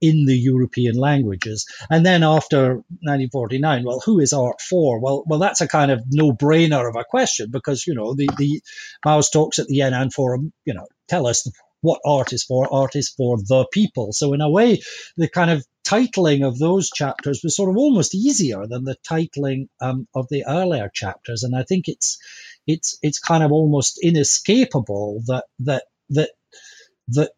in 0.02 0.26
the 0.26 0.38
European 0.38 0.96
languages. 0.96 1.66
And 1.90 2.06
then 2.06 2.24
after 2.24 2.76
1949, 2.76 3.84
well, 3.84 4.02
who 4.06 4.20
is 4.20 4.34
art 4.34 4.62
for? 4.62 5.00
Well, 5.00 5.24
well, 5.28 5.40
that's 5.40 5.62
a 5.62 5.68
kind 5.68 5.92
of 5.92 6.04
no-brainer 6.08 6.88
of 6.88 6.96
a 6.96 7.04
question 7.04 7.50
because 7.52 7.86
you 7.86 7.96
know 7.96 8.14
the 8.14 8.30
the 8.38 8.62
Mao's 9.06 9.30
talks 9.30 9.60
at 9.60 9.68
the 9.68 9.80
Yan'an 9.80 10.12
Forum, 10.14 10.54
you 10.66 10.74
know, 10.74 10.88
tell 11.08 11.28
us 11.28 11.50
what 11.82 12.02
art 12.06 12.34
is 12.34 12.44
for. 12.44 12.72
Art 12.74 12.96
is 12.96 13.10
for 13.10 13.38
the 13.38 13.66
people. 13.72 14.12
So 14.12 14.34
in 14.34 14.42
a 14.42 14.50
way, 14.50 14.82
the 15.18 15.30
kind 15.30 15.52
of 15.52 15.66
titling 15.86 16.46
of 16.46 16.60
those 16.60 16.90
chapters 16.90 17.42
was 17.44 17.56
sort 17.56 17.70
of 17.70 17.78
almost 17.78 18.14
easier 18.14 18.68
than 18.68 18.84
the 18.84 18.98
titling 19.10 19.70
um, 19.82 20.08
of 20.14 20.28
the 20.30 20.46
earlier 20.48 20.90
chapters. 20.94 21.44
And 21.44 21.56
I 21.56 21.64
think 21.64 21.88
it's 21.88 22.20
it's 22.68 22.98
it's 23.02 23.20
kind 23.20 23.44
of 23.44 23.52
almost 23.52 24.00
inescapable 24.02 25.24
that 25.28 25.46
that 25.60 25.86
that 26.10 26.32
that 27.10 27.32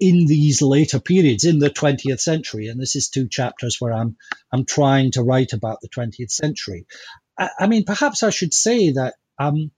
in 0.00 0.26
these 0.26 0.62
later 0.62 1.00
periods 1.00 1.44
in 1.44 1.58
the 1.58 1.70
20th 1.70 2.20
century 2.20 2.68
and 2.68 2.80
this 2.80 2.94
is 2.94 3.08
two 3.08 3.28
chapters 3.28 3.76
where 3.80 3.92
i'm 3.92 4.16
i'm 4.52 4.64
trying 4.64 5.10
to 5.10 5.22
write 5.22 5.52
about 5.52 5.80
the 5.80 5.88
20th 5.88 6.30
century. 6.30 6.86
I, 7.38 7.50
I 7.60 7.66
mean 7.66 7.84
perhaps 7.84 8.22
i 8.22 8.30
should 8.30 8.54
say 8.54 8.92
that 8.92 9.14
um, 9.38 9.70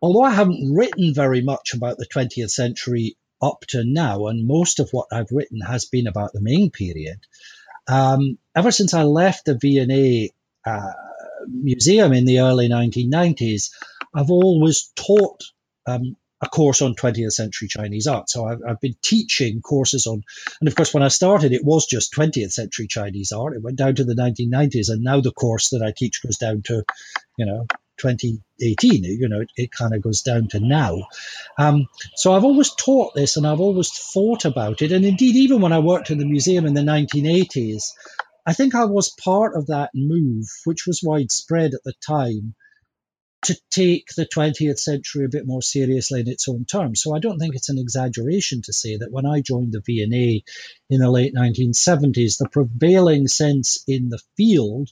although 0.00 0.22
i 0.22 0.30
haven't 0.30 0.72
written 0.72 1.14
very 1.14 1.42
much 1.42 1.74
about 1.74 1.98
the 1.98 2.06
20th 2.06 2.50
century 2.50 3.16
up 3.42 3.64
to 3.68 3.84
now 3.84 4.28
and 4.28 4.46
most 4.46 4.78
of 4.78 4.90
what 4.92 5.08
i've 5.12 5.32
written 5.32 5.60
has 5.60 5.84
been 5.86 6.06
about 6.06 6.32
the 6.32 6.40
Ming 6.40 6.70
period 6.70 7.18
um, 7.88 8.38
ever 8.54 8.70
since 8.70 8.94
i 8.94 9.02
left 9.02 9.46
the 9.46 9.58
V&A 9.58 10.30
uh, 10.66 10.92
museum 11.48 12.12
in 12.12 12.24
the 12.24 12.40
early 12.40 12.68
1990s 12.68 13.70
i've 14.14 14.30
always 14.30 14.92
taught 14.94 15.42
um, 15.86 16.16
a 16.44 16.48
course 16.48 16.82
on 16.82 16.94
20th 16.94 17.32
century 17.32 17.68
Chinese 17.68 18.06
art. 18.06 18.28
So 18.28 18.44
I've, 18.44 18.60
I've, 18.68 18.80
been 18.80 18.96
teaching 19.02 19.62
courses 19.62 20.06
on, 20.06 20.22
and 20.60 20.68
of 20.68 20.74
course, 20.74 20.92
when 20.92 21.02
I 21.02 21.08
started, 21.08 21.52
it 21.52 21.64
was 21.64 21.86
just 21.86 22.12
20th 22.12 22.52
century 22.52 22.86
Chinese 22.86 23.32
art. 23.32 23.54
It 23.54 23.62
went 23.62 23.78
down 23.78 23.94
to 23.96 24.04
the 24.04 24.14
1990s, 24.14 24.90
and 24.90 25.02
now 25.02 25.20
the 25.20 25.32
course 25.32 25.70
that 25.70 25.82
I 25.82 25.92
teach 25.96 26.22
goes 26.22 26.36
down 26.36 26.62
to, 26.66 26.84
you 27.36 27.46
know, 27.46 27.66
2018. 27.98 29.04
You 29.04 29.28
know, 29.28 29.40
it, 29.40 29.50
it 29.56 29.70
kind 29.70 29.94
of 29.94 30.02
goes 30.02 30.22
down 30.22 30.48
to 30.48 30.60
now. 30.60 31.06
Um, 31.58 31.86
so 32.14 32.34
I've 32.34 32.44
always 32.44 32.74
taught 32.74 33.14
this, 33.14 33.36
and 33.36 33.46
I've 33.46 33.60
always 33.60 33.90
thought 33.90 34.44
about 34.44 34.82
it. 34.82 34.92
And 34.92 35.04
indeed, 35.04 35.36
even 35.36 35.60
when 35.60 35.72
I 35.72 35.78
worked 35.78 36.10
in 36.10 36.18
the 36.18 36.26
museum 36.26 36.66
in 36.66 36.74
the 36.74 36.82
1980s, 36.82 37.92
I 38.46 38.52
think 38.52 38.74
I 38.74 38.84
was 38.84 39.08
part 39.10 39.56
of 39.56 39.68
that 39.68 39.90
move, 39.94 40.46
which 40.64 40.86
was 40.86 41.02
widespread 41.02 41.72
at 41.72 41.84
the 41.84 41.94
time 42.06 42.54
to 43.44 43.60
take 43.70 44.08
the 44.16 44.26
20th 44.26 44.78
century 44.78 45.24
a 45.24 45.30
bit 45.30 45.46
more 45.46 45.62
seriously 45.62 46.20
in 46.20 46.28
its 46.28 46.48
own 46.48 46.64
terms. 46.64 47.02
So 47.02 47.14
I 47.14 47.18
don't 47.18 47.38
think 47.38 47.54
it's 47.54 47.68
an 47.68 47.78
exaggeration 47.78 48.62
to 48.62 48.72
say 48.72 48.96
that 48.96 49.12
when 49.12 49.26
I 49.26 49.40
joined 49.40 49.72
the 49.72 49.80
V&A 49.80 50.42
in 50.90 51.00
the 51.00 51.10
late 51.10 51.34
1970s, 51.34 52.38
the 52.38 52.48
prevailing 52.50 53.28
sense 53.28 53.84
in 53.86 54.08
the 54.08 54.20
field, 54.36 54.90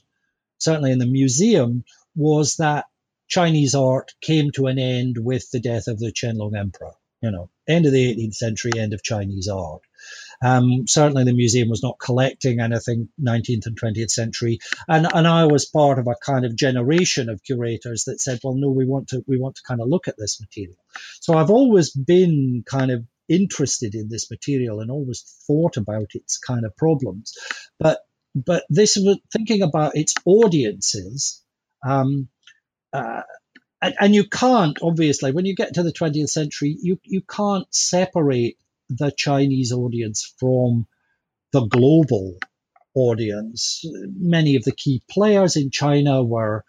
certainly 0.57 0.91
in 0.91 0.99
the 0.99 1.05
museum, 1.05 1.83
was 2.15 2.57
that 2.57 2.85
Chinese 3.27 3.73
art 3.73 4.13
came 4.21 4.51
to 4.51 4.67
an 4.67 4.77
end 4.77 5.17
with 5.17 5.49
the 5.51 5.59
death 5.59 5.87
of 5.87 5.99
the 5.99 6.11
Qianlong 6.11 6.57
Emperor. 6.57 6.93
You 7.21 7.31
know, 7.31 7.49
end 7.67 7.85
of 7.85 7.93
the 7.93 8.15
18th 8.15 8.35
century, 8.35 8.71
end 8.77 8.93
of 8.93 9.01
Chinese 9.01 9.47
art. 9.47 9.81
Um, 10.41 10.87
certainly, 10.87 11.23
the 11.23 11.33
museum 11.33 11.69
was 11.69 11.83
not 11.83 11.99
collecting 11.99 12.59
anything 12.59 13.09
19th 13.21 13.65
and 13.65 13.79
20th 13.79 14.11
century, 14.11 14.59
and 14.87 15.07
and 15.13 15.27
I 15.27 15.45
was 15.45 15.65
part 15.65 15.99
of 15.99 16.07
a 16.07 16.15
kind 16.15 16.45
of 16.45 16.55
generation 16.55 17.29
of 17.29 17.43
curators 17.43 18.05
that 18.05 18.21
said, 18.21 18.39
well, 18.43 18.55
no, 18.55 18.69
we 18.69 18.85
want 18.85 19.09
to 19.09 19.23
we 19.27 19.37
want 19.37 19.55
to 19.55 19.63
kind 19.63 19.81
of 19.81 19.87
look 19.87 20.07
at 20.07 20.15
this 20.17 20.39
material. 20.39 20.77
So 21.21 21.35
I've 21.35 21.49
always 21.49 21.91
been 21.91 22.63
kind 22.65 22.91
of 22.91 23.05
interested 23.29 23.95
in 23.95 24.09
this 24.09 24.29
material 24.29 24.79
and 24.79 24.91
always 24.91 25.21
thought 25.47 25.77
about 25.77 26.07
its 26.13 26.37
kind 26.37 26.65
of 26.65 26.75
problems, 26.75 27.33
but 27.79 27.99
but 28.35 28.63
this 28.69 28.97
was 28.97 29.19
thinking 29.31 29.61
about 29.61 29.95
its 29.95 30.15
audiences. 30.25 31.41
Um, 31.85 32.29
uh, 32.93 33.23
and, 33.81 33.95
and 33.99 34.15
you 34.15 34.23
can't 34.23 34.79
obviously 34.81 35.31
when 35.31 35.45
you 35.45 35.55
get 35.55 35.73
to 35.73 35.83
the 35.83 35.91
20th 35.91 36.29
century 36.29 36.77
you 36.81 36.99
you 37.03 37.21
can't 37.21 37.67
separate 37.73 38.57
the 38.97 39.11
Chinese 39.11 39.71
audience 39.71 40.33
from 40.39 40.87
the 41.51 41.65
global 41.65 42.37
audience. 42.95 43.83
Many 43.83 44.55
of 44.55 44.63
the 44.63 44.71
key 44.71 45.01
players 45.09 45.55
in 45.55 45.71
China 45.71 46.23
were, 46.23 46.63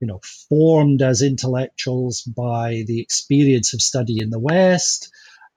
you 0.00 0.06
know, 0.06 0.20
formed 0.48 1.02
as 1.02 1.22
intellectuals 1.22 2.22
by 2.22 2.84
the 2.86 3.00
experience 3.00 3.74
of 3.74 3.82
study 3.82 4.18
in 4.20 4.30
the 4.30 4.38
West. 4.38 5.12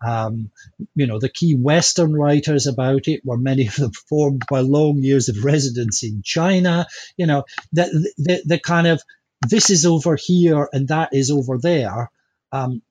Um, 0.06 0.50
you 0.96 1.06
know, 1.06 1.20
the 1.20 1.30
key 1.30 1.56
Western 1.56 2.14
writers 2.14 2.66
about 2.66 3.08
it 3.08 3.22
were 3.24 3.38
many 3.38 3.68
of 3.68 3.76
them 3.76 3.92
formed 4.10 4.44
by 4.50 4.62
long 4.62 4.98
years 4.98 5.30
of 5.30 5.44
residence 5.44 6.04
in 6.04 6.22
China. 6.24 6.88
You 7.18 7.28
know, 7.28 7.44
the, 7.72 8.12
the, 8.18 8.42
the 8.46 8.60
kind 8.60 8.88
of 8.88 9.02
this 9.48 9.70
is 9.70 9.86
over 9.86 10.16
here 10.16 10.70
and 10.72 10.88
that 10.88 11.10
is 11.14 11.32
over 11.32 11.58
there 11.58 12.10
um, 12.52 12.82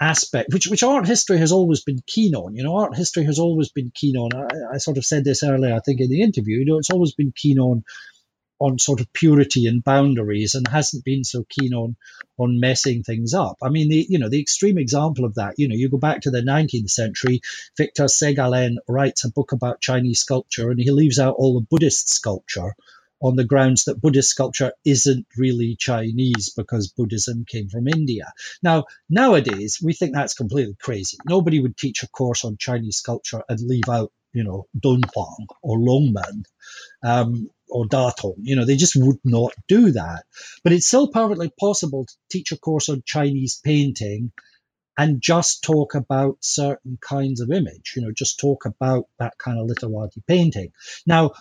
aspect, 0.00 0.52
which 0.52 0.66
which 0.68 0.82
art 0.82 1.06
history 1.06 1.38
has 1.38 1.52
always 1.52 1.82
been 1.82 2.00
keen 2.06 2.34
on. 2.34 2.54
You 2.54 2.62
know, 2.62 2.76
art 2.76 2.96
history 2.96 3.24
has 3.24 3.38
always 3.38 3.70
been 3.70 3.90
keen 3.94 4.16
on. 4.16 4.30
I, 4.34 4.74
I, 4.74 4.78
sort 4.78 4.98
of 4.98 5.04
said 5.04 5.24
this 5.24 5.42
earlier, 5.42 5.74
I 5.74 5.80
think, 5.80 6.00
in 6.00 6.08
the 6.08 6.22
interview. 6.22 6.58
You 6.58 6.64
know, 6.64 6.78
it's 6.78 6.90
always 6.90 7.14
been 7.14 7.32
keen 7.34 7.58
on 7.58 7.84
on 8.60 8.78
sort 8.78 9.00
of 9.00 9.12
purity 9.12 9.66
and 9.66 9.84
boundaries 9.84 10.56
and 10.56 10.66
hasn't 10.66 11.04
been 11.04 11.22
so 11.22 11.44
keen 11.48 11.74
on 11.74 11.96
on 12.38 12.58
messing 12.58 13.04
things 13.04 13.32
up. 13.32 13.56
I 13.62 13.68
mean, 13.68 13.88
the 13.88 14.06
you 14.08 14.18
know 14.18 14.28
the 14.28 14.40
extreme 14.40 14.78
example 14.78 15.24
of 15.24 15.34
that, 15.36 15.54
you 15.58 15.68
know, 15.68 15.76
you 15.76 15.88
go 15.88 15.98
back 15.98 16.22
to 16.22 16.30
the 16.30 16.42
19th 16.42 16.90
century. 16.90 17.40
Victor 17.76 18.04
Segalen 18.04 18.76
writes 18.88 19.24
a 19.24 19.30
book 19.30 19.52
about 19.52 19.80
Chinese 19.80 20.20
sculpture, 20.20 20.70
and 20.70 20.80
he 20.80 20.90
leaves 20.90 21.18
out 21.18 21.36
all 21.38 21.54
the 21.54 21.66
Buddhist 21.68 22.08
sculpture 22.08 22.74
on 23.20 23.36
the 23.36 23.44
grounds 23.44 23.84
that 23.84 24.00
Buddhist 24.00 24.30
sculpture 24.30 24.72
isn't 24.84 25.26
really 25.36 25.76
Chinese 25.76 26.52
because 26.56 26.88
Buddhism 26.88 27.44
came 27.46 27.68
from 27.68 27.88
India. 27.88 28.32
Now, 28.62 28.84
nowadays, 29.08 29.78
we 29.82 29.92
think 29.92 30.14
that's 30.14 30.34
completely 30.34 30.76
crazy. 30.80 31.18
Nobody 31.28 31.60
would 31.60 31.76
teach 31.76 32.02
a 32.02 32.08
course 32.08 32.44
on 32.44 32.56
Chinese 32.58 32.96
sculpture 32.96 33.42
and 33.48 33.60
leave 33.60 33.88
out, 33.88 34.12
you 34.32 34.44
know, 34.44 34.66
Dunhuang 34.78 35.46
or 35.62 35.78
Longmen. 35.78 36.44
Um, 37.02 37.48
or 37.70 37.86
Datong. 37.86 38.36
You 38.38 38.56
know, 38.56 38.64
they 38.64 38.76
just 38.76 38.96
would 38.96 39.18
not 39.24 39.52
do 39.66 39.92
that. 39.92 40.24
But 40.64 40.72
it's 40.72 40.86
still 40.86 41.08
perfectly 41.08 41.52
possible 41.60 42.06
to 42.06 42.14
teach 42.30 42.52
a 42.52 42.56
course 42.56 42.88
on 42.88 43.02
Chinese 43.04 43.60
painting 43.62 44.32
and 44.98 45.22
just 45.22 45.62
talk 45.62 45.94
about 45.94 46.38
certain 46.40 46.98
kinds 47.00 47.40
of 47.40 47.52
image, 47.52 47.92
you 47.94 48.02
know, 48.02 48.10
just 48.10 48.40
talk 48.40 48.64
about 48.66 49.04
that 49.20 49.38
kind 49.38 49.58
of 49.60 49.66
literati 49.66 50.22
painting. 50.26 50.72
Now, 51.06 51.32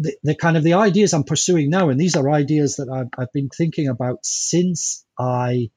the, 0.00 0.16
the 0.22 0.34
kind 0.34 0.56
of 0.56 0.64
the 0.64 0.74
ideas 0.74 1.12
I'm 1.12 1.24
pursuing 1.24 1.68
now, 1.68 1.90
and 1.90 2.00
these 2.00 2.16
are 2.16 2.30
ideas 2.30 2.76
that 2.76 2.88
I've, 2.88 3.08
I've 3.18 3.32
been 3.32 3.50
thinking 3.50 3.88
about 3.88 4.24
since 4.24 5.04
I 5.18 5.70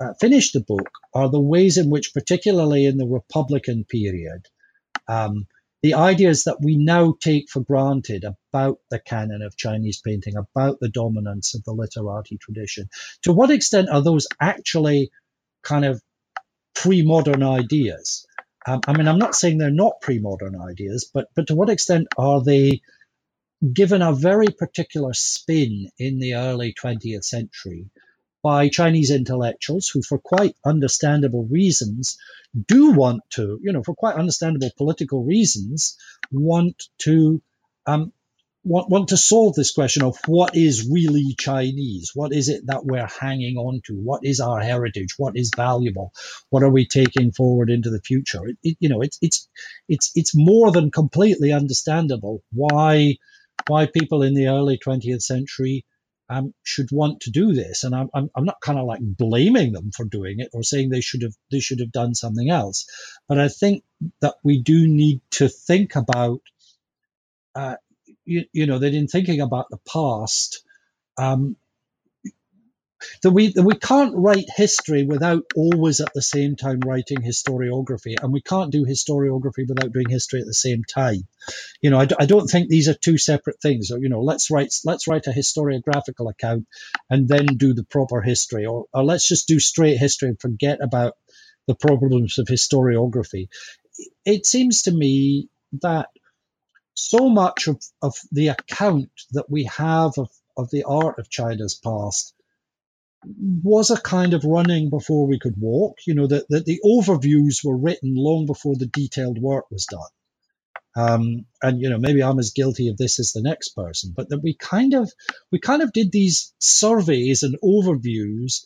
uh, 0.00 0.14
finished 0.20 0.54
the 0.54 0.60
book, 0.60 0.90
are 1.14 1.30
the 1.30 1.40
ways 1.40 1.78
in 1.78 1.88
which, 1.88 2.12
particularly 2.12 2.84
in 2.84 2.96
the 2.96 3.06
Republican 3.06 3.84
period, 3.84 4.46
um, 5.06 5.46
the 5.82 5.94
ideas 5.94 6.44
that 6.44 6.58
we 6.60 6.76
now 6.76 7.14
take 7.20 7.48
for 7.48 7.60
granted 7.60 8.24
about 8.24 8.78
the 8.90 8.98
canon 8.98 9.42
of 9.42 9.56
Chinese 9.56 10.00
painting, 10.04 10.34
about 10.36 10.78
the 10.80 10.88
dominance 10.88 11.54
of 11.54 11.62
the 11.62 11.72
literati 11.72 12.38
tradition, 12.38 12.88
to 13.22 13.32
what 13.32 13.50
extent 13.50 13.88
are 13.88 14.02
those 14.02 14.26
actually 14.40 15.10
kind 15.62 15.84
of 15.84 16.02
pre 16.74 17.02
modern 17.02 17.44
ideas? 17.44 18.26
Um, 18.66 18.80
I 18.88 18.96
mean, 18.96 19.06
I'm 19.06 19.18
not 19.18 19.36
saying 19.36 19.58
they're 19.58 19.70
not 19.70 20.00
pre 20.00 20.18
modern 20.18 20.60
ideas, 20.60 21.08
but, 21.12 21.28
but 21.36 21.46
to 21.48 21.54
what 21.54 21.68
extent 21.68 22.08
are 22.18 22.42
they 22.42 22.80
given 23.72 24.02
a 24.02 24.12
very 24.12 24.48
particular 24.48 25.12
spin 25.14 25.88
in 25.98 26.18
the 26.18 26.34
early 26.34 26.74
20th 26.74 27.24
century 27.24 27.90
by 28.42 28.68
Chinese 28.68 29.10
intellectuals 29.10 29.88
who, 29.88 30.02
for 30.02 30.18
quite 30.18 30.54
understandable 30.66 31.46
reasons, 31.50 32.18
do 32.66 32.92
want 32.92 33.22
to, 33.30 33.58
you 33.62 33.72
know, 33.72 33.82
for 33.82 33.94
quite 33.94 34.16
understandable 34.16 34.70
political 34.76 35.24
reasons, 35.24 35.96
want 36.30 36.84
to 36.98 37.42
um, 37.86 38.12
want, 38.64 38.90
want 38.90 39.08
to 39.08 39.16
solve 39.16 39.54
this 39.54 39.72
question 39.72 40.02
of 40.02 40.16
what 40.26 40.56
is 40.56 40.88
really 40.90 41.34
Chinese? 41.38 42.10
What 42.14 42.32
is 42.32 42.48
it 42.48 42.66
that 42.66 42.84
we're 42.84 43.06
hanging 43.06 43.56
on 43.56 43.80
to? 43.86 43.94
What 43.94 44.20
is 44.24 44.40
our 44.40 44.60
heritage? 44.60 45.14
What 45.16 45.36
is 45.36 45.50
valuable? 45.54 46.12
What 46.50 46.62
are 46.62 46.70
we 46.70 46.86
taking 46.86 47.32
forward 47.32 47.70
into 47.70 47.90
the 47.90 48.00
future? 48.00 48.46
It, 48.46 48.56
it, 48.62 48.76
you 48.80 48.88
know, 48.88 49.02
it's 49.02 49.18
it's 49.20 49.48
it's 49.88 50.12
it's 50.14 50.32
more 50.34 50.70
than 50.72 50.90
completely 50.90 51.52
understandable 51.52 52.42
why 52.52 53.16
why 53.66 53.86
people 53.86 54.22
in 54.22 54.34
the 54.34 54.48
early 54.48 54.78
20th 54.78 55.22
century 55.22 55.84
um, 56.28 56.54
should 56.62 56.88
want 56.90 57.20
to 57.20 57.30
do 57.30 57.52
this. 57.52 57.84
And 57.84 57.94
I'm, 57.94 58.08
I'm, 58.14 58.30
I'm 58.34 58.44
not 58.44 58.60
kind 58.60 58.78
of 58.78 58.86
like 58.86 59.00
blaming 59.02 59.72
them 59.72 59.90
for 59.90 60.04
doing 60.04 60.40
it 60.40 60.50
or 60.52 60.62
saying 60.62 60.88
they 60.88 61.00
should 61.00 61.22
have 61.22 61.34
they 61.50 61.60
should 61.60 61.80
have 61.80 61.92
done 61.92 62.14
something 62.14 62.50
else. 62.50 62.86
But 63.28 63.38
I 63.38 63.48
think 63.48 63.84
that 64.20 64.36
we 64.42 64.62
do 64.62 64.86
need 64.88 65.20
to 65.32 65.48
think 65.48 65.96
about, 65.96 66.40
uh, 67.54 67.76
you, 68.24 68.44
you 68.52 68.66
know, 68.66 68.78
that 68.78 68.94
in 68.94 69.06
thinking 69.06 69.40
about 69.40 69.66
the 69.70 69.78
past, 69.90 70.64
um, 71.18 71.56
that 73.22 73.30
we 73.30 73.52
that 73.52 73.62
we 73.62 73.76
can't 73.76 74.14
write 74.16 74.46
history 74.54 75.04
without 75.04 75.44
always 75.56 76.00
at 76.00 76.12
the 76.14 76.22
same 76.22 76.56
time 76.56 76.80
writing 76.80 77.18
historiography, 77.18 78.16
and 78.20 78.32
we 78.32 78.42
can't 78.42 78.72
do 78.72 78.84
historiography 78.84 79.68
without 79.68 79.92
doing 79.92 80.08
history 80.08 80.40
at 80.40 80.46
the 80.46 80.54
same 80.54 80.84
time. 80.84 81.26
You 81.80 81.90
know, 81.90 82.00
I, 82.00 82.08
I 82.18 82.26
don't 82.26 82.46
think 82.46 82.68
these 82.68 82.88
are 82.88 82.94
two 82.94 83.18
separate 83.18 83.60
things. 83.60 83.90
Or 83.90 83.98
you 83.98 84.08
know, 84.08 84.20
let's 84.20 84.50
write 84.50 84.74
let's 84.84 85.08
write 85.08 85.26
a 85.26 85.30
historiographical 85.30 86.30
account 86.30 86.66
and 87.10 87.28
then 87.28 87.46
do 87.46 87.74
the 87.74 87.84
proper 87.84 88.20
history, 88.20 88.66
or, 88.66 88.86
or 88.92 89.04
let's 89.04 89.28
just 89.28 89.48
do 89.48 89.58
straight 89.60 89.98
history 89.98 90.28
and 90.28 90.40
forget 90.40 90.78
about 90.82 91.14
the 91.66 91.74
problems 91.74 92.38
of 92.38 92.46
historiography. 92.46 93.48
It 94.24 94.44
seems 94.44 94.82
to 94.82 94.92
me 94.92 95.48
that 95.82 96.08
so 96.94 97.28
much 97.28 97.68
of, 97.68 97.82
of 98.02 98.14
the 98.32 98.48
account 98.48 99.10
that 99.32 99.50
we 99.50 99.64
have 99.64 100.12
of, 100.18 100.30
of 100.56 100.70
the 100.70 100.84
art 100.84 101.18
of 101.18 101.30
China's 101.30 101.74
past 101.74 102.33
was 103.26 103.90
a 103.90 104.00
kind 104.00 104.34
of 104.34 104.44
running 104.44 104.90
before 104.90 105.26
we 105.26 105.38
could 105.38 105.54
walk. 105.58 105.98
You 106.06 106.14
know, 106.14 106.26
that, 106.26 106.46
that 106.48 106.64
the 106.64 106.80
overviews 106.84 107.64
were 107.64 107.76
written 107.76 108.14
long 108.14 108.46
before 108.46 108.76
the 108.76 108.86
detailed 108.86 109.38
work 109.38 109.70
was 109.70 109.86
done. 109.86 110.00
Um, 110.96 111.46
and 111.60 111.80
you 111.80 111.90
know, 111.90 111.98
maybe 111.98 112.22
I'm 112.22 112.38
as 112.38 112.52
guilty 112.52 112.88
of 112.88 112.96
this 112.96 113.18
as 113.18 113.32
the 113.32 113.42
next 113.42 113.70
person, 113.70 114.12
but 114.16 114.28
that 114.28 114.42
we 114.42 114.54
kind 114.54 114.94
of 114.94 115.10
we 115.50 115.58
kind 115.58 115.82
of 115.82 115.92
did 115.92 116.12
these 116.12 116.52
surveys 116.58 117.42
and 117.42 117.56
overviews 117.64 118.62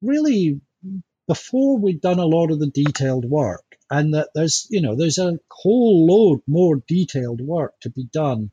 really 0.00 0.60
before 1.26 1.78
we'd 1.78 2.00
done 2.00 2.20
a 2.20 2.26
lot 2.26 2.50
of 2.50 2.60
the 2.60 2.70
detailed 2.70 3.24
work, 3.24 3.64
and 3.90 4.14
that 4.14 4.28
there's 4.34 4.68
you 4.70 4.80
know 4.80 4.94
there's 4.94 5.18
a 5.18 5.38
whole 5.50 6.06
load 6.06 6.40
more 6.46 6.76
detailed 6.86 7.40
work 7.40 7.74
to 7.80 7.90
be 7.90 8.04
done 8.12 8.52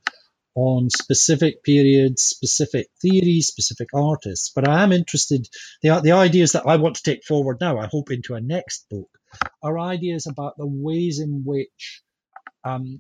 on 0.58 0.90
specific 0.90 1.64
periods, 1.64 2.24
specific 2.24 2.88
theories, 3.00 3.46
specific 3.46 3.90
artists. 3.94 4.52
But 4.56 4.68
I 4.68 4.82
am 4.82 4.92
interested, 4.92 5.48
the, 5.84 6.00
the 6.02 6.14
ideas 6.14 6.54
that 6.54 6.66
I 6.66 6.78
want 6.78 6.96
to 6.96 7.04
take 7.04 7.24
forward 7.24 7.58
now, 7.62 7.78
I 7.78 7.86
hope 7.86 8.10
into 8.10 8.34
a 8.34 8.42
next 8.42 8.88
book, 8.90 9.10
are 9.62 9.78
ideas 9.78 10.26
about 10.26 10.58
the 10.58 10.66
ways 10.66 11.20
in 11.20 11.44
which 11.46 12.02
um, 12.64 13.00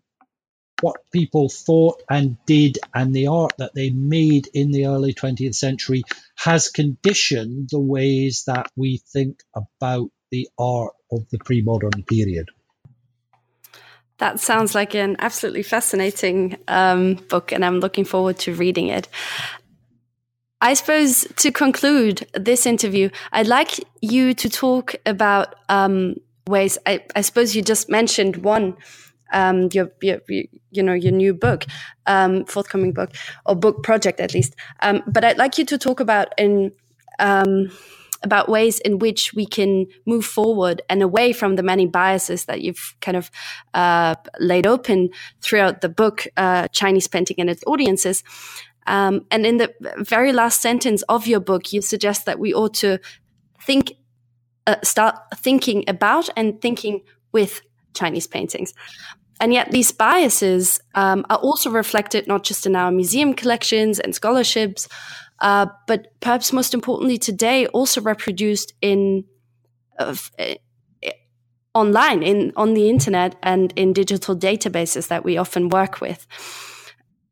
what 0.82 0.98
people 1.12 1.50
thought 1.50 2.04
and 2.08 2.38
did 2.46 2.78
and 2.94 3.12
the 3.12 3.26
art 3.26 3.54
that 3.58 3.74
they 3.74 3.90
made 3.90 4.48
in 4.54 4.70
the 4.70 4.86
early 4.86 5.16
20th 5.16 5.56
century 5.56 6.04
has 6.36 6.70
conditioned 6.70 7.70
the 7.72 7.80
ways 7.80 8.44
that 8.46 8.72
we 8.76 9.02
think 9.12 9.40
about 9.56 10.12
the 10.30 10.48
art 10.60 10.94
of 11.12 11.28
the 11.32 11.40
pre 11.40 11.64
modern 11.64 12.04
period. 12.08 12.50
That 14.20 14.40
sounds 14.40 14.74
like 14.74 14.96
an 14.96 15.16
absolutely 15.20 15.64
fascinating 15.64 16.58
um, 16.68 17.16
book, 17.30 17.52
and 17.52 17.64
I'm 17.64 17.80
looking 17.80 18.06
forward 18.06 18.40
to 18.40 18.54
reading 18.54 18.88
it. 18.88 19.08
I 20.60 20.74
suppose 20.74 21.28
to 21.38 21.52
conclude 21.52 22.28
this 22.34 22.66
interview, 22.66 23.10
I'd 23.32 23.46
like 23.46 23.80
you 24.02 24.34
to 24.34 24.50
talk 24.50 24.96
about 25.06 25.54
um, 25.70 26.16
ways. 26.48 26.80
I, 26.88 27.04
I, 27.16 27.22
suppose 27.22 27.56
you 27.56 27.62
just 27.62 27.90
mentioned 27.90 28.38
one, 28.38 28.76
um, 29.32 29.70
your, 29.72 29.92
your, 30.02 30.20
you 30.28 30.82
know, 30.82 30.94
your 30.94 31.12
new 31.12 31.36
book, 31.36 31.66
um, 32.08 32.44
forthcoming 32.46 32.92
book 32.92 33.12
or 33.46 33.56
book 33.56 33.84
project 33.84 34.20
at 34.20 34.34
least. 34.34 34.56
Um, 34.80 35.04
but 35.06 35.24
I'd 35.24 35.38
like 35.38 35.60
you 35.60 35.66
to 35.66 35.78
talk 35.78 36.00
about 36.00 36.34
in 36.40 36.72
about 38.24 38.50
ways 38.50 38.80
in 38.80 39.00
which 39.00 39.34
we 39.34 39.46
can 39.46 39.86
move 40.06 40.26
forward 40.26 40.82
and 40.90 41.02
away 41.02 41.34
from 41.34 41.56
the 41.56 41.64
many 41.64 41.86
biases 41.86 42.46
that 42.46 42.62
you've 42.62 42.96
kind 43.02 43.18
of 43.18 43.32
uh, 43.74 44.16
laid 44.40 44.68
open 44.68 45.10
throughout 45.42 45.82
the 45.82 45.90
book, 45.90 46.28
uh, 46.38 46.68
Chinese 46.70 47.08
Painting 47.08 47.38
and 47.40 47.50
its 47.50 47.64
Audiences. 47.68 48.24
Um, 48.88 49.26
and 49.32 49.46
in 49.46 49.58
the 49.58 49.74
very 49.98 50.32
last 50.32 50.62
sentence 50.62 51.04
of 51.04 51.28
your 51.28 51.42
book, 51.42 51.74
you 51.74 51.82
suggest 51.82 52.26
that 52.26 52.40
we 52.40 52.54
ought 52.54 52.74
to 52.76 53.00
think, 53.62 53.94
uh, 54.66 54.78
start 54.84 55.16
thinking 55.36 55.84
about 55.88 56.30
and 56.38 56.62
thinking 56.62 57.02
with 57.32 57.62
Chinese 57.94 58.28
paintings. 58.28 58.74
And 59.40 59.54
yet, 59.54 59.72
these 59.72 59.92
biases 59.92 60.80
um, 60.96 61.26
are 61.30 61.38
also 61.38 61.70
reflected 61.70 62.28
not 62.28 62.44
just 62.44 62.66
in 62.66 62.76
our 62.76 62.92
museum 62.92 63.34
collections 63.34 64.00
and 64.00 64.16
scholarships, 64.16 64.88
uh, 65.40 65.68
but 65.86 66.20
perhaps 66.20 66.52
most 66.52 66.74
importantly 66.74 67.18
today, 67.18 67.68
also 67.68 68.02
reproduced 68.02 68.74
in 68.82 69.26
uh, 70.00 70.16
online, 71.74 72.24
in 72.24 72.54
on 72.56 72.74
the 72.74 72.90
internet, 72.90 73.36
and 73.44 73.74
in 73.76 73.94
digital 73.94 74.36
databases 74.36 75.08
that 75.10 75.24
we 75.24 75.38
often 75.38 75.70
work 75.70 76.02
with. 76.02 76.26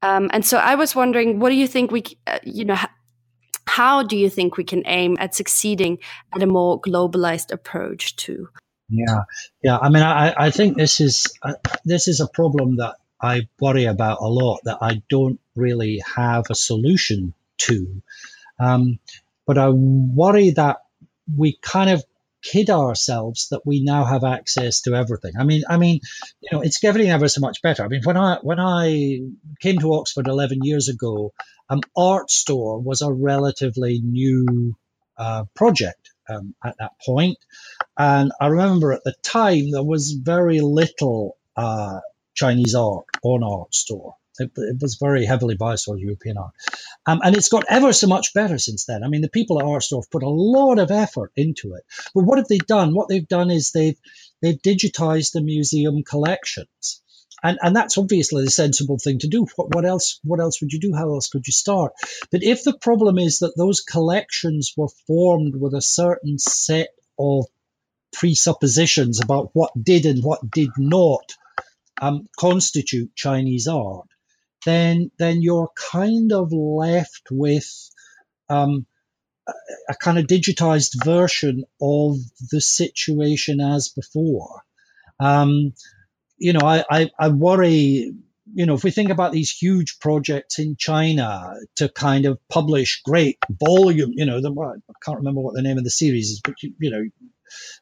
Um, 0.02 0.30
and 0.34 0.46
so, 0.46 0.58
I 0.58 0.76
was 0.76 0.96
wondering, 0.96 1.40
what 1.40 1.50
do 1.50 1.56
you 1.56 1.68
think 1.68 1.92
we, 1.92 2.04
uh, 2.28 2.40
you 2.44 2.66
know, 2.66 2.78
how 3.66 4.04
do 4.04 4.16
you 4.16 4.30
think 4.30 4.58
we 4.58 4.64
can 4.64 4.84
aim 4.86 5.18
at 5.20 5.34
succeeding 5.34 5.98
at 6.34 6.44
a 6.44 6.48
more 6.48 6.80
globalized 6.80 7.52
approach 7.52 8.16
to? 8.18 8.50
Yeah, 8.90 9.24
yeah. 9.64 9.78
I 9.80 9.90
mean, 9.90 10.04
I, 10.04 10.34
I 10.38 10.52
think 10.52 10.78
this 10.78 11.02
is 11.02 11.34
uh, 11.42 11.54
this 11.84 12.08
is 12.08 12.20
a 12.20 12.28
problem 12.28 12.78
that 12.78 12.96
I 13.20 13.48
worry 13.60 13.86
about 13.86 14.20
a 14.22 14.28
lot. 14.28 14.60
That 14.66 14.78
I 14.82 15.02
don't 15.10 15.40
really 15.56 16.04
have 16.16 16.46
a 16.52 16.56
solution 16.56 17.34
to. 17.58 18.02
Um, 18.60 19.00
but 19.46 19.58
I 19.58 19.70
worry 19.70 20.52
that 20.52 20.78
we 21.36 21.58
kind 21.62 21.90
of 21.90 22.04
kid 22.46 22.70
ourselves 22.70 23.48
that 23.50 23.66
we 23.66 23.84
now 23.84 24.04
have 24.04 24.24
access 24.24 24.82
to 24.82 24.94
everything. 24.94 25.34
I 25.40 25.44
mean, 25.44 25.64
I 25.68 25.78
mean, 25.78 26.00
you 26.42 26.50
know, 26.52 26.62
it's 26.62 26.78
getting 26.78 27.10
ever 27.10 27.28
so 27.28 27.42
much 27.42 27.62
better. 27.62 27.84
I 27.84 27.88
mean, 27.88 28.02
when 28.04 28.18
I 28.18 28.38
when 28.42 28.60
I 28.60 29.22
came 29.62 29.80
to 29.80 29.94
Oxford 29.94 30.28
11 30.28 30.60
years 30.64 30.90
ago, 30.90 31.34
um, 31.70 31.82
Artstor 31.98 32.82
was 32.82 33.02
a 33.02 33.12
relatively 33.12 34.00
new 34.04 34.76
uh, 35.18 35.46
project 35.56 36.12
um, 36.30 36.54
at 36.64 36.76
that. 36.80 36.92
And 37.98 38.32
I 38.40 38.48
remember 38.48 38.94
at 38.94 39.04
the 39.04 39.16
time 39.24 39.72
there 39.72 39.84
was 39.84 40.12
very 40.12 40.60
little 40.60 41.38
uh, 41.56 42.00
Chinese 42.34 42.76
art 42.76 43.06
on 43.24 43.42
Artstor. 43.42 44.14
It, 44.40 44.52
it, 44.56 44.82
was 44.82 44.96
very 44.96 45.26
heavily 45.26 45.56
biased 45.56 45.86
towards 45.86 46.02
European 46.02 46.38
art. 46.38 46.54
Um, 47.06 47.22
and 47.24 47.36
it's 47.36 47.50
got 47.50 47.66
ever 47.70 47.94
so 47.94 48.08
much 48.08 48.34
better 48.34 48.58
since 48.58 48.86
then. 48.86 49.04
I 49.04 49.08
mean, 49.08 49.22
the 49.22 49.30
people 49.30 49.60
at 49.60 49.66
Artstor 49.66 50.04
put 50.10 50.24
a 50.24 50.30
lot 50.30 50.80
of 50.80 50.92
effort 50.92 51.32
into 51.36 51.74
it. 51.76 51.84
But 52.14 52.24
what 52.26 52.38
have 52.38 52.48
they 52.48 52.58
done? 52.58 52.94
What 52.94 53.10
they've 53.10 53.28
done 53.28 53.52
is 53.52 53.72
they've 53.72 54.00
they've 54.42 54.62
digitized 54.62 55.32
the 55.34 55.42
museum 55.42 56.04
collections 56.04 57.02
and 57.46 57.60
and 57.62 57.76
that's 57.76 57.98
obviously 57.98 58.44
the 58.44 58.52
sensible 58.52 58.98
thing 58.98 59.20
to 59.20 59.28
do. 59.28 59.46
What, 59.56 59.74
what 59.76 59.86
else? 59.86 60.20
What 60.24 60.40
else 60.40 60.62
would 60.62 60.74
you 60.74 60.80
do? 60.80 60.94
How 60.96 61.10
else 61.10 61.28
could 61.28 61.46
you 61.46 61.54
start? 61.54 61.94
But 62.32 62.44
if 62.44 62.64
the 62.64 62.78
problem 62.78 63.20
is 63.20 63.40
that 63.40 63.56
those 63.56 63.82
collections 63.82 64.74
were 64.76 64.90
formed 65.06 65.56
with 65.56 65.74
a 65.74 65.82
certain 65.82 66.40
set 66.40 66.90
of 67.20 67.46
presuppositions 68.14 69.22
about 69.22 69.50
what 69.54 69.72
did 69.80 70.06
and 70.06 70.24
what 70.24 70.50
did 70.50 70.72
not 70.78 71.36
um, 72.02 72.28
constitute 72.38 73.16
Chinese 73.16 73.68
art, 73.68 74.08
then 74.66 75.12
then 75.18 75.42
you're 75.42 75.70
kind 75.92 76.32
of 76.32 76.52
left 76.52 77.28
with 77.32 77.68
um, 78.50 78.86
a, 79.90 79.96
kind 79.96 80.18
of 80.18 80.26
digitized 80.26 81.04
version 81.04 81.64
of 81.82 82.18
the 82.52 82.62
situation 82.62 83.62
as 83.62 83.90
before. 83.90 84.62
Um, 85.20 85.74
you 86.38 86.54
know, 86.54 86.66
I, 86.66 86.84
I, 86.90 87.10
I 87.18 87.30
worry 87.30 88.14
you 88.54 88.66
know, 88.66 88.76
if 88.76 88.84
we 88.84 88.92
think 88.92 89.10
about 89.10 89.32
these 89.32 89.52
huge 89.52 90.00
projects 90.00 90.60
in 90.60 90.76
China 90.78 91.54
to 91.78 91.90
kind 91.90 92.26
of 92.26 92.40
publish 92.48 93.02
great 93.04 93.38
volume, 93.50 94.12
you 94.14 94.26
know, 94.26 94.40
the, 94.40 94.52
I 94.52 94.94
can't 95.04 95.18
remember 95.18 95.42
what 95.42 95.56
the 95.56 95.62
name 95.62 95.78
of 95.78 95.84
the 95.84 95.90
series 95.90 96.30
is, 96.30 96.42
but 96.44 96.62
you, 96.62 96.74
you, 96.80 96.92
know, 96.92 97.04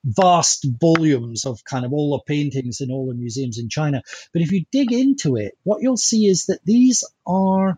vast 0.03 0.65
volumes 0.79 1.45
of 1.45 1.63
kind 1.63 1.85
of 1.85 1.93
all 1.93 2.11
the 2.11 2.23
paintings 2.33 2.81
in 2.81 2.91
all 2.91 3.07
the 3.07 3.13
museums 3.13 3.57
in 3.59 3.69
China. 3.69 4.01
But 4.31 4.41
if 4.41 4.51
you 4.51 4.65
dig 4.71 4.91
into 4.91 5.35
it, 5.35 5.57
what 5.63 5.81
you'll 5.81 5.97
see 5.97 6.27
is 6.27 6.45
that 6.47 6.59
these 6.65 7.03
are 7.25 7.77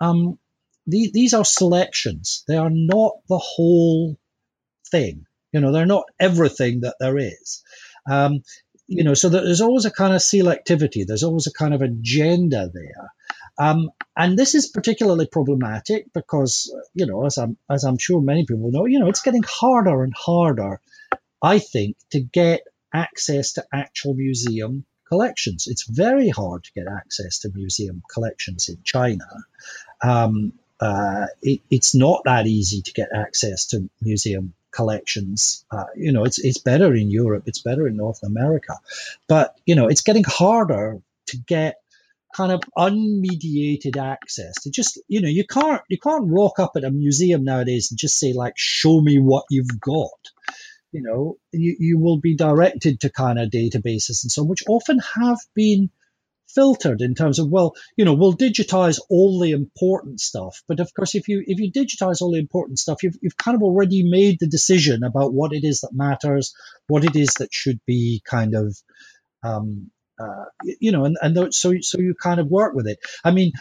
um, 0.00 0.38
the, 0.86 1.10
these 1.12 1.34
are 1.34 1.44
selections. 1.44 2.44
They 2.48 2.56
are 2.56 2.70
not 2.70 3.12
the 3.28 3.38
whole 3.38 4.16
thing. 4.90 5.26
You 5.52 5.60
know, 5.60 5.72
they're 5.72 5.86
not 5.86 6.04
everything 6.18 6.80
that 6.80 6.96
there 7.00 7.18
is. 7.18 7.62
Um, 8.08 8.42
you 8.86 9.04
know, 9.04 9.14
so 9.14 9.28
there's 9.28 9.60
always 9.60 9.84
a 9.84 9.90
kind 9.90 10.14
of 10.14 10.20
selectivity. 10.20 11.06
There's 11.06 11.22
always 11.22 11.46
a 11.46 11.52
kind 11.52 11.74
of 11.74 11.82
agenda 11.82 12.70
there. 12.72 13.12
Um, 13.58 13.90
and 14.16 14.38
this 14.38 14.54
is 14.54 14.68
particularly 14.68 15.26
problematic 15.26 16.12
because, 16.12 16.74
you 16.94 17.06
know, 17.06 17.24
as 17.26 17.38
I'm, 17.38 17.56
as 17.70 17.84
I'm 17.84 17.98
sure 17.98 18.20
many 18.20 18.46
people 18.46 18.70
know, 18.72 18.86
you 18.86 18.98
know, 18.98 19.08
it's 19.08 19.22
getting 19.22 19.44
harder 19.46 20.02
and 20.02 20.12
harder, 20.16 20.80
I 21.42 21.58
think, 21.58 21.96
to 22.10 22.20
get 22.20 22.62
access 22.92 23.54
to 23.54 23.64
actual 23.72 24.14
museum 24.14 24.84
collections. 25.08 25.66
It's 25.66 25.88
very 25.88 26.28
hard 26.28 26.64
to 26.64 26.72
get 26.72 26.86
access 26.86 27.40
to 27.40 27.50
museum 27.52 28.02
collections 28.12 28.68
in 28.68 28.78
China. 28.84 29.26
Um, 30.02 30.52
uh, 30.80 31.26
it, 31.42 31.60
it's 31.70 31.94
not 31.94 32.22
that 32.24 32.46
easy 32.46 32.82
to 32.82 32.92
get 32.92 33.08
access 33.14 33.66
to 33.66 33.90
museum 34.00 34.54
collections. 34.70 35.64
Uh, 35.70 35.84
you 35.96 36.12
know, 36.12 36.24
it's 36.24 36.38
it's 36.38 36.58
better 36.58 36.94
in 36.94 37.10
Europe, 37.10 37.44
it's 37.46 37.60
better 37.60 37.86
in 37.86 37.96
North 37.96 38.22
America, 38.22 38.78
but 39.28 39.56
you 39.66 39.74
know, 39.74 39.88
it's 39.88 40.02
getting 40.02 40.24
harder 40.24 41.00
to 41.26 41.36
get 41.36 41.76
kind 42.34 42.52
of 42.52 42.60
unmediated 42.78 43.96
access 43.96 44.54
to 44.62 44.70
just 44.70 45.00
you 45.08 45.20
know 45.20 45.28
you 45.28 45.44
can't 45.44 45.82
you 45.88 45.98
can't 45.98 46.30
rock 46.30 46.60
up 46.60 46.72
at 46.76 46.84
a 46.84 46.90
museum 46.90 47.44
nowadays 47.44 47.90
and 47.90 47.98
just 47.98 48.18
say 48.18 48.32
like 48.32 48.54
show 48.56 49.00
me 49.00 49.18
what 49.18 49.44
you've 49.50 49.80
got 49.80 50.30
you 50.92 51.02
know 51.02 51.36
you, 51.52 51.76
you 51.78 51.98
will 51.98 52.18
be 52.18 52.36
directed 52.36 53.00
to 53.00 53.10
kind 53.10 53.38
of 53.38 53.50
databases 53.50 54.24
and 54.24 54.30
so 54.30 54.42
on 54.42 54.48
which 54.48 54.64
often 54.68 54.98
have 54.98 55.38
been 55.54 55.90
filtered 56.48 57.00
in 57.00 57.14
terms 57.14 57.38
of 57.38 57.48
well 57.48 57.74
you 57.96 58.04
know 58.04 58.14
we'll 58.14 58.36
digitize 58.36 58.98
all 59.08 59.38
the 59.38 59.52
important 59.52 60.20
stuff 60.20 60.62
but 60.66 60.80
of 60.80 60.92
course 60.94 61.14
if 61.14 61.28
you 61.28 61.42
if 61.46 61.60
you 61.60 61.70
digitize 61.70 62.20
all 62.20 62.32
the 62.32 62.40
important 62.40 62.78
stuff 62.78 63.02
you've, 63.02 63.16
you've 63.22 63.36
kind 63.36 63.54
of 63.54 63.62
already 63.62 64.02
made 64.08 64.38
the 64.40 64.48
decision 64.48 65.04
about 65.04 65.32
what 65.32 65.52
it 65.52 65.62
is 65.64 65.80
that 65.80 65.90
matters 65.92 66.54
what 66.88 67.04
it 67.04 67.14
is 67.14 67.34
that 67.34 67.52
should 67.52 67.80
be 67.86 68.20
kind 68.28 68.54
of 68.54 68.76
um, 69.42 69.90
uh, 70.18 70.44
you 70.80 70.92
know 70.92 71.04
and, 71.04 71.16
and 71.22 71.54
so 71.54 71.74
so 71.80 71.98
you 71.98 72.14
kind 72.20 72.40
of 72.40 72.48
work 72.48 72.74
with 72.74 72.86
it. 72.86 72.98
I 73.24 73.30
mean 73.30 73.52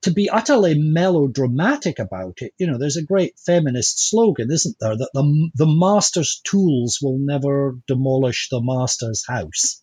to 0.00 0.10
be 0.10 0.30
utterly 0.30 0.74
melodramatic 0.74 1.98
about 1.98 2.38
it, 2.40 2.52
you 2.58 2.66
know, 2.66 2.78
there's 2.78 2.96
a 2.96 3.04
great 3.04 3.34
feminist 3.38 4.08
slogan, 4.08 4.50
isn't 4.50 4.76
there, 4.80 4.96
that 4.96 5.10
the, 5.12 5.50
the 5.54 5.66
master's 5.66 6.40
tools 6.44 6.98
will 7.02 7.18
never 7.18 7.76
demolish 7.86 8.48
the 8.50 8.62
master's 8.62 9.24
house. 9.26 9.82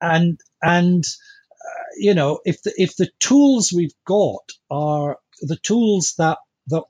And, 0.00 0.40
and, 0.60 1.04
uh, 1.04 1.84
you 1.96 2.14
know, 2.14 2.40
if 2.44 2.62
the 2.62 2.74
if 2.76 2.96
the 2.96 3.08
tools 3.20 3.72
we've 3.74 3.94
got 4.06 4.42
are 4.70 5.18
the 5.40 5.56
tools 5.56 6.14
that 6.18 6.38
that 6.66 6.82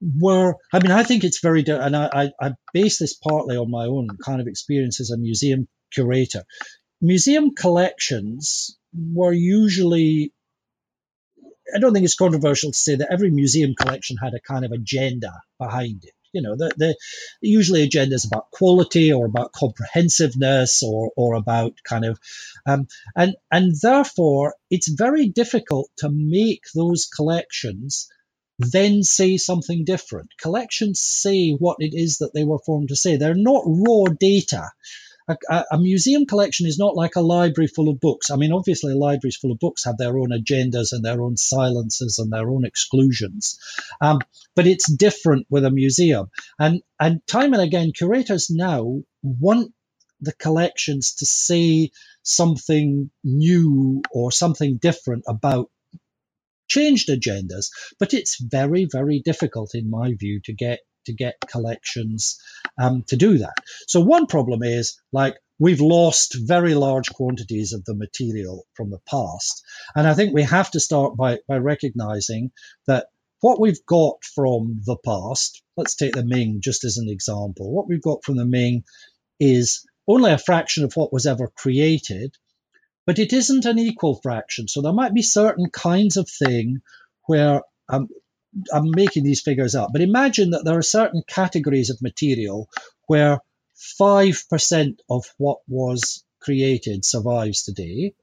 were, 0.00 0.54
I 0.72 0.78
mean, 0.80 0.92
I 0.92 1.02
think 1.02 1.24
it's 1.24 1.40
very, 1.40 1.64
and 1.66 1.96
I, 1.96 2.30
I 2.40 2.52
base 2.72 2.98
this 2.98 3.14
partly 3.14 3.56
on 3.56 3.70
my 3.70 3.86
own 3.86 4.08
kind 4.24 4.40
of 4.40 4.46
experience 4.46 5.00
as 5.00 5.10
a 5.10 5.18
museum 5.18 5.68
curator. 5.92 6.44
Museum 7.00 7.54
collections 7.54 8.78
were 8.94 9.32
usually 9.32 10.32
I 11.74 11.78
don't 11.78 11.92
think 11.92 12.04
it's 12.04 12.14
controversial 12.14 12.72
to 12.72 12.78
say 12.78 12.96
that 12.96 13.12
every 13.12 13.30
museum 13.30 13.74
collection 13.74 14.16
had 14.16 14.34
a 14.34 14.40
kind 14.40 14.64
of 14.64 14.72
agenda 14.72 15.32
behind 15.58 16.04
it. 16.04 16.12
You 16.32 16.42
know, 16.42 16.56
the, 16.56 16.72
the 16.76 16.96
usually 17.40 17.88
agendas 17.88 18.26
about 18.26 18.50
quality 18.50 19.12
or 19.12 19.24
about 19.24 19.52
comprehensiveness 19.52 20.82
or, 20.82 21.10
or 21.16 21.34
about 21.34 21.74
kind 21.82 22.04
of, 22.04 22.18
um, 22.66 22.88
and, 23.14 23.36
and 23.50 23.74
therefore 23.80 24.54
it's 24.70 24.88
very 24.88 25.28
difficult 25.28 25.88
to 25.98 26.10
make 26.10 26.64
those 26.74 27.06
collections 27.06 28.08
then 28.58 29.02
say 29.02 29.36
something 29.36 29.84
different. 29.84 30.30
Collections 30.40 31.00
say 31.00 31.50
what 31.50 31.76
it 31.80 31.94
is 31.94 32.18
that 32.18 32.32
they 32.34 32.44
were 32.44 32.58
formed 32.58 32.88
to 32.88 32.96
say. 32.96 33.16
They're 33.16 33.34
not 33.34 33.64
raw 33.66 34.04
data 34.18 34.70
a, 35.28 35.64
a, 35.72 35.78
museum 35.78 36.26
collection 36.26 36.66
is 36.66 36.78
not 36.78 36.94
like 36.94 37.16
a 37.16 37.20
library 37.20 37.66
full 37.66 37.88
of 37.88 38.00
books. 38.00 38.30
I 38.30 38.36
mean, 38.36 38.52
obviously, 38.52 38.94
libraries 38.94 39.36
full 39.36 39.52
of 39.52 39.58
books 39.58 39.84
have 39.84 39.98
their 39.98 40.18
own 40.18 40.30
agendas 40.30 40.92
and 40.92 41.04
their 41.04 41.20
own 41.20 41.36
silences 41.36 42.18
and 42.18 42.32
their 42.32 42.48
own 42.48 42.64
exclusions. 42.64 43.58
Um, 44.00 44.20
but 44.54 44.66
it's 44.66 44.90
different 44.90 45.46
with 45.50 45.64
a 45.64 45.70
museum. 45.70 46.30
And, 46.58 46.82
and 47.00 47.26
time 47.26 47.54
and 47.54 47.62
again, 47.62 47.92
curators 47.92 48.50
now 48.50 49.02
want 49.22 49.72
the 50.20 50.32
collections 50.32 51.14
to 51.16 51.26
say 51.26 51.90
something 52.22 53.10
new 53.24 54.02
or 54.12 54.30
something 54.30 54.78
different 54.78 55.24
about 55.26 55.70
changed 56.68 57.08
agendas. 57.08 57.70
But 57.98 58.14
it's 58.14 58.40
very, 58.40 58.86
very 58.90 59.20
difficult, 59.20 59.74
in 59.74 59.90
my 59.90 60.14
view, 60.14 60.40
to 60.44 60.52
get 60.52 60.80
to 61.06 61.12
get 61.12 61.36
collections 61.46 62.40
um, 62.78 63.04
to 63.08 63.16
do 63.16 63.38
that. 63.38 63.54
So 63.86 64.00
one 64.00 64.26
problem 64.26 64.62
is 64.62 65.00
like 65.12 65.36
we've 65.58 65.80
lost 65.80 66.36
very 66.38 66.74
large 66.74 67.10
quantities 67.10 67.72
of 67.72 67.84
the 67.84 67.94
material 67.94 68.66
from 68.74 68.90
the 68.90 69.00
past. 69.08 69.64
And 69.94 70.06
I 70.06 70.14
think 70.14 70.34
we 70.34 70.42
have 70.42 70.70
to 70.72 70.80
start 70.80 71.16
by, 71.16 71.38
by 71.48 71.58
recognizing 71.58 72.50
that 72.86 73.06
what 73.40 73.60
we've 73.60 73.84
got 73.86 74.24
from 74.34 74.80
the 74.84 74.96
past, 75.04 75.62
let's 75.76 75.94
take 75.94 76.14
the 76.14 76.24
Ming 76.24 76.60
just 76.62 76.84
as 76.84 76.98
an 76.98 77.08
example, 77.08 77.70
what 77.70 77.88
we've 77.88 78.02
got 78.02 78.24
from 78.24 78.36
the 78.36 78.46
Ming 78.46 78.84
is 79.38 79.86
only 80.08 80.32
a 80.32 80.38
fraction 80.38 80.84
of 80.84 80.94
what 80.94 81.12
was 81.12 81.26
ever 81.26 81.50
created, 81.54 82.34
but 83.06 83.18
it 83.18 83.32
isn't 83.32 83.64
an 83.64 83.78
equal 83.78 84.18
fraction. 84.22 84.68
So 84.68 84.82
there 84.82 84.92
might 84.92 85.14
be 85.14 85.22
certain 85.22 85.70
kinds 85.70 86.16
of 86.16 86.28
thing 86.28 86.80
where 87.26 87.62
um, 87.88 88.08
I'm 88.72 88.90
making 88.94 89.24
these 89.24 89.42
figures 89.42 89.74
up, 89.74 89.90
but 89.92 90.00
imagine 90.00 90.50
that 90.50 90.64
there 90.64 90.78
are 90.78 90.82
certain 90.82 91.22
categories 91.26 91.90
of 91.90 92.00
material 92.02 92.68
where 93.06 93.40
5% 94.00 94.98
of 95.10 95.26
what 95.38 95.58
was 95.68 96.24
created 96.40 97.04
survives 97.04 97.64
today. 97.64 98.14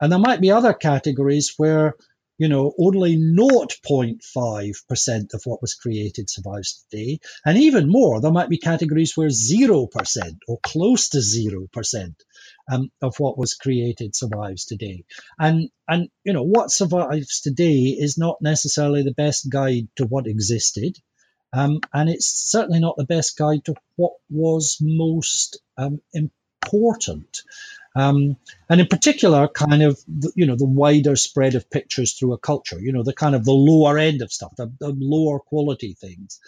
And 0.00 0.12
there 0.12 0.18
might 0.18 0.40
be 0.40 0.50
other 0.50 0.72
categories 0.72 1.54
where, 1.56 1.94
you 2.38 2.48
know, 2.48 2.72
only 2.78 3.16
0.5% 3.16 5.34
of 5.34 5.42
what 5.44 5.60
was 5.60 5.74
created 5.74 6.30
survives 6.30 6.86
today. 6.90 7.20
And 7.44 7.58
even 7.58 7.90
more, 7.90 8.20
there 8.20 8.30
might 8.30 8.48
be 8.48 8.58
categories 8.58 9.16
where 9.16 9.28
0% 9.28 9.88
or 10.48 10.58
close 10.62 11.08
to 11.10 11.18
0% 11.18 12.14
um, 12.70 12.90
of 13.02 13.18
what 13.18 13.38
was 13.38 13.54
created 13.54 14.14
survives 14.14 14.64
today. 14.64 15.04
And 15.38 15.70
and 15.88 16.08
you 16.24 16.32
know 16.32 16.44
what 16.44 16.70
survives 16.70 17.40
today 17.40 17.96
is 17.98 18.16
not 18.16 18.38
necessarily 18.40 19.02
the 19.02 19.14
best 19.14 19.50
guide 19.50 19.88
to 19.96 20.06
what 20.06 20.26
existed, 20.26 20.96
um, 21.52 21.80
and 21.92 22.08
it's 22.08 22.26
certainly 22.26 22.80
not 22.80 22.96
the 22.96 23.04
best 23.04 23.36
guide 23.36 23.64
to 23.64 23.74
what 23.96 24.12
was 24.30 24.78
most 24.80 25.60
um, 25.76 26.00
important. 26.12 27.42
Um, 27.96 28.36
and 28.68 28.80
in 28.80 28.86
particular, 28.86 29.48
kind 29.48 29.82
of 29.82 29.98
you 30.36 30.46
know 30.46 30.54
the 30.54 30.64
wider 30.64 31.16
spread 31.16 31.56
of 31.56 31.70
pictures 31.70 32.12
through 32.12 32.34
a 32.34 32.38
culture. 32.38 32.78
You 32.80 32.92
know 32.92 33.02
the 33.02 33.12
kind 33.12 33.34
of 33.34 33.44
the 33.44 33.52
lower 33.52 33.98
end 33.98 34.22
of 34.22 34.32
stuff, 34.32 34.54
the, 34.56 34.72
the 34.78 34.94
lower 34.96 35.40
quality 35.40 35.94
things. 35.94 36.38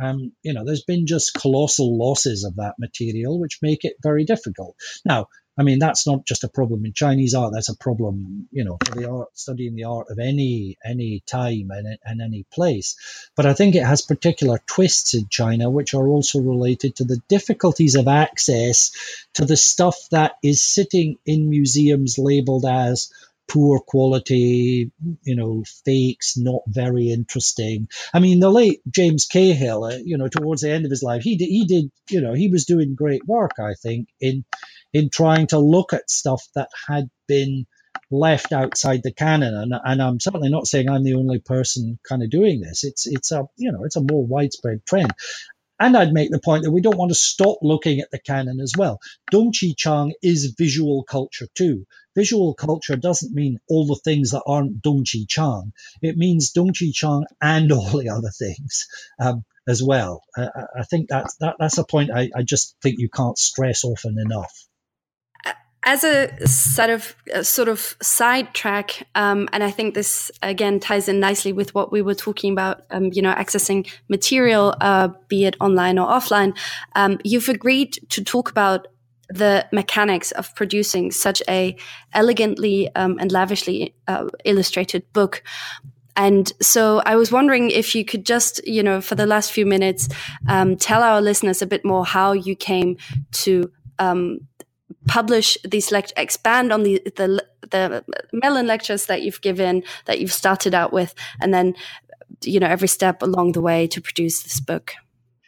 Um, 0.00 0.32
you 0.42 0.54
know, 0.54 0.64
there's 0.64 0.84
been 0.84 1.06
just 1.06 1.34
colossal 1.34 1.96
losses 1.96 2.44
of 2.44 2.56
that 2.56 2.74
material, 2.78 3.38
which 3.38 3.60
make 3.62 3.84
it 3.84 3.96
very 4.02 4.24
difficult. 4.24 4.76
Now, 5.04 5.28
I 5.58 5.64
mean, 5.64 5.80
that's 5.80 6.06
not 6.06 6.24
just 6.24 6.44
a 6.44 6.48
problem 6.48 6.84
in 6.84 6.92
Chinese 6.92 7.34
art. 7.34 7.52
That's 7.52 7.68
a 7.68 7.76
problem, 7.76 8.48
you 8.52 8.64
know, 8.64 8.78
for 8.86 8.94
the 8.94 9.10
art 9.10 9.36
studying 9.36 9.74
the 9.74 9.84
art 9.84 10.06
of 10.08 10.20
any 10.20 10.78
any 10.84 11.20
time 11.26 11.70
and, 11.70 11.98
and 12.04 12.22
any 12.22 12.44
place. 12.52 12.96
But 13.34 13.46
I 13.46 13.54
think 13.54 13.74
it 13.74 13.84
has 13.84 14.02
particular 14.02 14.60
twists 14.66 15.14
in 15.14 15.28
China, 15.28 15.68
which 15.68 15.94
are 15.94 16.06
also 16.06 16.40
related 16.40 16.96
to 16.96 17.04
the 17.04 17.20
difficulties 17.28 17.96
of 17.96 18.06
access 18.06 18.92
to 19.34 19.44
the 19.44 19.56
stuff 19.56 19.96
that 20.12 20.36
is 20.44 20.62
sitting 20.62 21.16
in 21.26 21.50
museums 21.50 22.18
labeled 22.18 22.64
as 22.64 23.10
poor 23.48 23.80
quality, 23.80 24.92
you 25.22 25.36
know, 25.36 25.64
fakes, 25.84 26.36
not 26.36 26.62
very 26.68 27.10
interesting. 27.10 27.88
I 28.12 28.20
mean, 28.20 28.40
the 28.40 28.50
late 28.50 28.80
James 28.88 29.24
Cahill, 29.24 29.84
uh, 29.84 29.96
you 30.04 30.18
know, 30.18 30.28
towards 30.28 30.62
the 30.62 30.70
end 30.70 30.84
of 30.84 30.90
his 30.90 31.02
life, 31.02 31.22
he 31.22 31.36
did, 31.36 31.46
he 31.46 31.64
did, 31.66 31.90
you 32.10 32.20
know, 32.20 32.34
he 32.34 32.48
was 32.48 32.66
doing 32.66 32.94
great 32.94 33.26
work, 33.26 33.52
I 33.58 33.74
think, 33.74 34.08
in 34.20 34.44
in 34.92 35.10
trying 35.10 35.48
to 35.48 35.58
look 35.58 35.92
at 35.92 36.10
stuff 36.10 36.46
that 36.54 36.68
had 36.86 37.10
been 37.26 37.66
left 38.10 38.52
outside 38.52 39.02
the 39.02 39.12
canon. 39.12 39.54
And, 39.54 39.74
and 39.84 40.02
I'm 40.02 40.20
certainly 40.20 40.50
not 40.50 40.66
saying 40.66 40.88
I'm 40.88 41.04
the 41.04 41.14
only 41.14 41.40
person 41.40 41.98
kind 42.08 42.22
of 42.22 42.30
doing 42.30 42.60
this. 42.60 42.84
It's 42.84 43.06
it's 43.06 43.32
a 43.32 43.44
you 43.56 43.72
know 43.72 43.84
it's 43.84 43.96
a 43.96 44.02
more 44.02 44.26
widespread 44.26 44.84
trend. 44.86 45.12
And 45.80 45.96
I'd 45.96 46.12
make 46.12 46.30
the 46.30 46.40
point 46.40 46.64
that 46.64 46.72
we 46.72 46.80
don't 46.80 46.98
want 46.98 47.10
to 47.12 47.14
stop 47.14 47.58
looking 47.62 48.00
at 48.00 48.10
the 48.10 48.18
canon 48.18 48.58
as 48.60 48.72
well. 48.76 48.98
Dong 49.30 49.52
Qichang 49.52 50.10
is 50.22 50.54
visual 50.58 51.04
culture 51.04 51.46
too. 51.54 51.86
Visual 52.18 52.54
culture 52.54 52.96
doesn't 52.96 53.32
mean 53.32 53.60
all 53.68 53.86
the 53.86 54.00
things 54.02 54.32
that 54.32 54.42
aren't 54.44 54.82
Dong 54.82 55.04
Qichang. 55.04 55.70
It 56.02 56.16
means 56.16 56.50
Dong 56.50 56.72
Qichang 56.72 57.22
and 57.40 57.70
all 57.70 57.90
the 57.98 58.08
other 58.08 58.32
things. 58.36 58.88
Um, 59.20 59.44
as 59.68 59.82
well. 59.82 60.22
I, 60.34 60.48
I 60.80 60.84
think 60.84 61.10
that's 61.10 61.36
that, 61.36 61.56
that's 61.58 61.76
a 61.76 61.84
point 61.84 62.10
I, 62.10 62.30
I 62.34 62.42
just 62.42 62.74
think 62.82 62.96
you 62.98 63.10
can't 63.10 63.36
stress 63.36 63.84
often 63.84 64.16
enough 64.18 64.68
as 65.88 66.04
a 66.04 66.46
sort 66.46 66.90
of 66.90 67.16
a 67.32 67.42
sort 67.42 67.68
of 67.68 67.96
sidetrack, 68.02 69.06
um, 69.14 69.48
and 69.52 69.64
I 69.64 69.70
think 69.70 69.94
this 69.94 70.30
again 70.42 70.80
ties 70.80 71.08
in 71.08 71.18
nicely 71.18 71.52
with 71.52 71.74
what 71.74 71.90
we 71.90 72.02
were 72.02 72.14
talking 72.14 72.52
about. 72.52 72.82
Um, 72.90 73.10
you 73.12 73.22
know, 73.22 73.32
accessing 73.32 73.90
material, 74.08 74.74
uh, 74.82 75.08
be 75.28 75.46
it 75.46 75.56
online 75.60 75.98
or 75.98 76.06
offline. 76.06 76.56
Um, 76.94 77.18
you've 77.24 77.48
agreed 77.48 77.98
to 78.10 78.22
talk 78.22 78.50
about 78.50 78.88
the 79.28 79.66
mechanics 79.72 80.32
of 80.32 80.54
producing 80.54 81.10
such 81.10 81.42
a 81.48 81.76
elegantly 82.12 82.88
um, 82.94 83.18
and 83.20 83.30
lavishly 83.30 83.94
uh, 84.06 84.26
illustrated 84.44 85.02
book. 85.12 85.42
And 86.16 86.52
so 86.60 87.00
I 87.06 87.14
was 87.14 87.30
wondering 87.30 87.70
if 87.70 87.94
you 87.94 88.04
could 88.04 88.26
just, 88.26 88.66
you 88.66 88.82
know, 88.82 89.00
for 89.00 89.14
the 89.14 89.26
last 89.26 89.52
few 89.52 89.64
minutes, 89.64 90.08
um, 90.48 90.76
tell 90.76 91.02
our 91.02 91.20
listeners 91.20 91.62
a 91.62 91.66
bit 91.66 91.84
more 91.84 92.04
how 92.04 92.32
you 92.32 92.56
came 92.56 92.96
to 93.32 93.70
um, 94.00 94.40
publish 95.06 95.56
these 95.62 95.92
lectures, 95.92 96.14
expand 96.16 96.72
on 96.72 96.82
the, 96.82 97.00
the, 97.16 97.40
the 97.70 98.02
lectures 98.42 99.06
that 99.06 99.22
you've 99.22 99.40
given, 99.42 99.84
that 100.06 100.18
you've 100.20 100.32
started 100.32 100.74
out 100.74 100.92
with, 100.92 101.14
and 101.40 101.54
then, 101.54 101.74
you 102.42 102.58
know, 102.58 102.66
every 102.66 102.88
step 102.88 103.22
along 103.22 103.52
the 103.52 103.60
way 103.60 103.86
to 103.86 104.00
produce 104.00 104.42
this 104.42 104.58
book. 104.58 104.94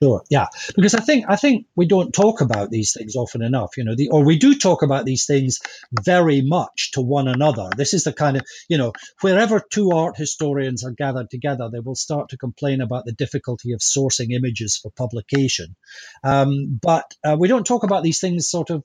Sure. 0.02 0.22
Yeah. 0.31 0.47
Because 0.74 0.94
I 0.94 1.01
think 1.01 1.27
I 1.28 1.36
think 1.36 1.66
we 1.77 1.86
don't 1.86 2.10
talk 2.12 2.40
about 2.40 2.70
these 2.70 2.94
things 2.94 3.16
often 3.16 3.43
enough, 3.43 3.77
you 3.77 3.85
know, 3.85 3.94
the 3.94 4.09
or 4.09 4.24
we 4.24 4.39
do 4.39 4.55
talk 4.55 4.82
about 4.82 5.05
these 5.05 5.27
things 5.27 5.60
very 6.02 6.40
much 6.40 6.93
to 6.93 7.02
one 7.02 7.28
another. 7.28 7.68
This 7.77 7.93
is 7.93 8.05
the 8.05 8.12
kind 8.14 8.39
of, 8.39 8.43
you 8.70 8.78
know, 8.78 8.93
wherever 9.20 9.60
two 9.60 9.90
art 9.90 10.16
historians 10.16 10.85
are 10.86 10.90
gathered 10.93 11.28
together, 11.28 11.68
they 11.70 11.81
will 11.81 11.94
start 11.94 12.31
to 12.31 12.39
complain 12.39 12.81
about 12.81 13.05
the 13.05 13.12
difficulty 13.12 13.72
of 13.72 13.81
sourcing 13.81 14.31
images 14.32 14.78
for 14.82 14.90
publication. 14.90 15.77
Um, 16.24 16.78
but 16.81 17.12
uh, 17.22 17.36
we 17.39 17.48
don't 17.48 17.66
talk 17.66 17.82
about 17.85 18.02
these 18.02 18.20
things 18.20 18.48
sort 18.48 18.70
of 18.70 18.82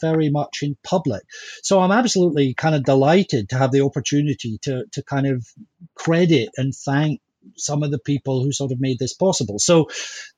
very 0.00 0.30
much 0.30 0.60
in 0.62 0.74
public. 0.82 1.22
So 1.62 1.80
I'm 1.80 1.92
absolutely 1.92 2.54
kind 2.54 2.74
of 2.74 2.82
delighted 2.82 3.50
to 3.50 3.58
have 3.58 3.72
the 3.72 3.82
opportunity 3.82 4.58
to 4.62 4.84
to 4.92 5.02
kind 5.02 5.26
of 5.26 5.46
credit 5.94 6.48
and 6.56 6.72
thank 6.74 7.20
some 7.56 7.82
of 7.82 7.90
the 7.90 7.98
people 7.98 8.42
who 8.42 8.52
sort 8.52 8.72
of 8.72 8.80
made 8.80 8.98
this 8.98 9.14
possible. 9.14 9.58
So 9.58 9.88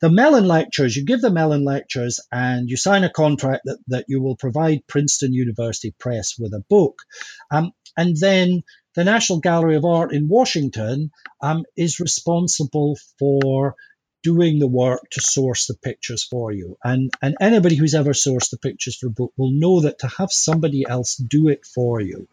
the 0.01 0.11
Mellon 0.11 0.47
lectures, 0.47 0.97
you 0.97 1.05
give 1.05 1.21
the 1.21 1.31
Mellon 1.31 1.65
lectures 1.65 2.21
and 2.31 2.69
you 2.69 2.77
sign 2.77 3.05
a 3.05 3.11
contract 3.11 3.63
that, 3.65 3.79
that 3.89 4.05
you 4.09 4.23
will 4.23 4.37
provide 4.37 4.87
Princeton 4.87 5.33
University 5.33 5.95
Press 5.99 6.39
with 6.39 6.53
a 6.53 6.65
book. 6.69 7.03
Um, 7.51 7.73
and 7.97 8.17
then 8.17 8.63
the 8.95 9.05
National 9.05 9.41
Gallery 9.41 9.77
of 9.77 9.85
Art 9.85 10.13
in 10.13 10.29
Washington 10.29 11.11
um, 11.41 11.65
is 11.77 12.01
responsible 12.01 12.97
for 13.19 13.75
doing 14.23 14.59
the 14.59 14.67
work 14.67 15.09
to 15.11 15.21
source 15.21 15.67
the 15.67 15.75
pictures 15.75 16.25
for 16.25 16.53
you. 16.53 16.77
And, 16.83 17.11
and 17.23 17.37
anybody 17.41 17.77
who's 17.77 17.95
ever 17.95 18.13
sourced 18.13 18.51
the 18.51 18.59
pictures 18.59 18.97
for 18.97 19.07
a 19.07 19.11
book 19.11 19.33
will 19.37 19.53
know 19.53 19.81
that 19.81 20.01
to 20.01 20.09
have 20.09 20.33
somebody 20.33 20.85
else 20.87 21.17
do 21.17 21.49
it 21.49 21.65
for 21.65 22.01
you 22.01 22.29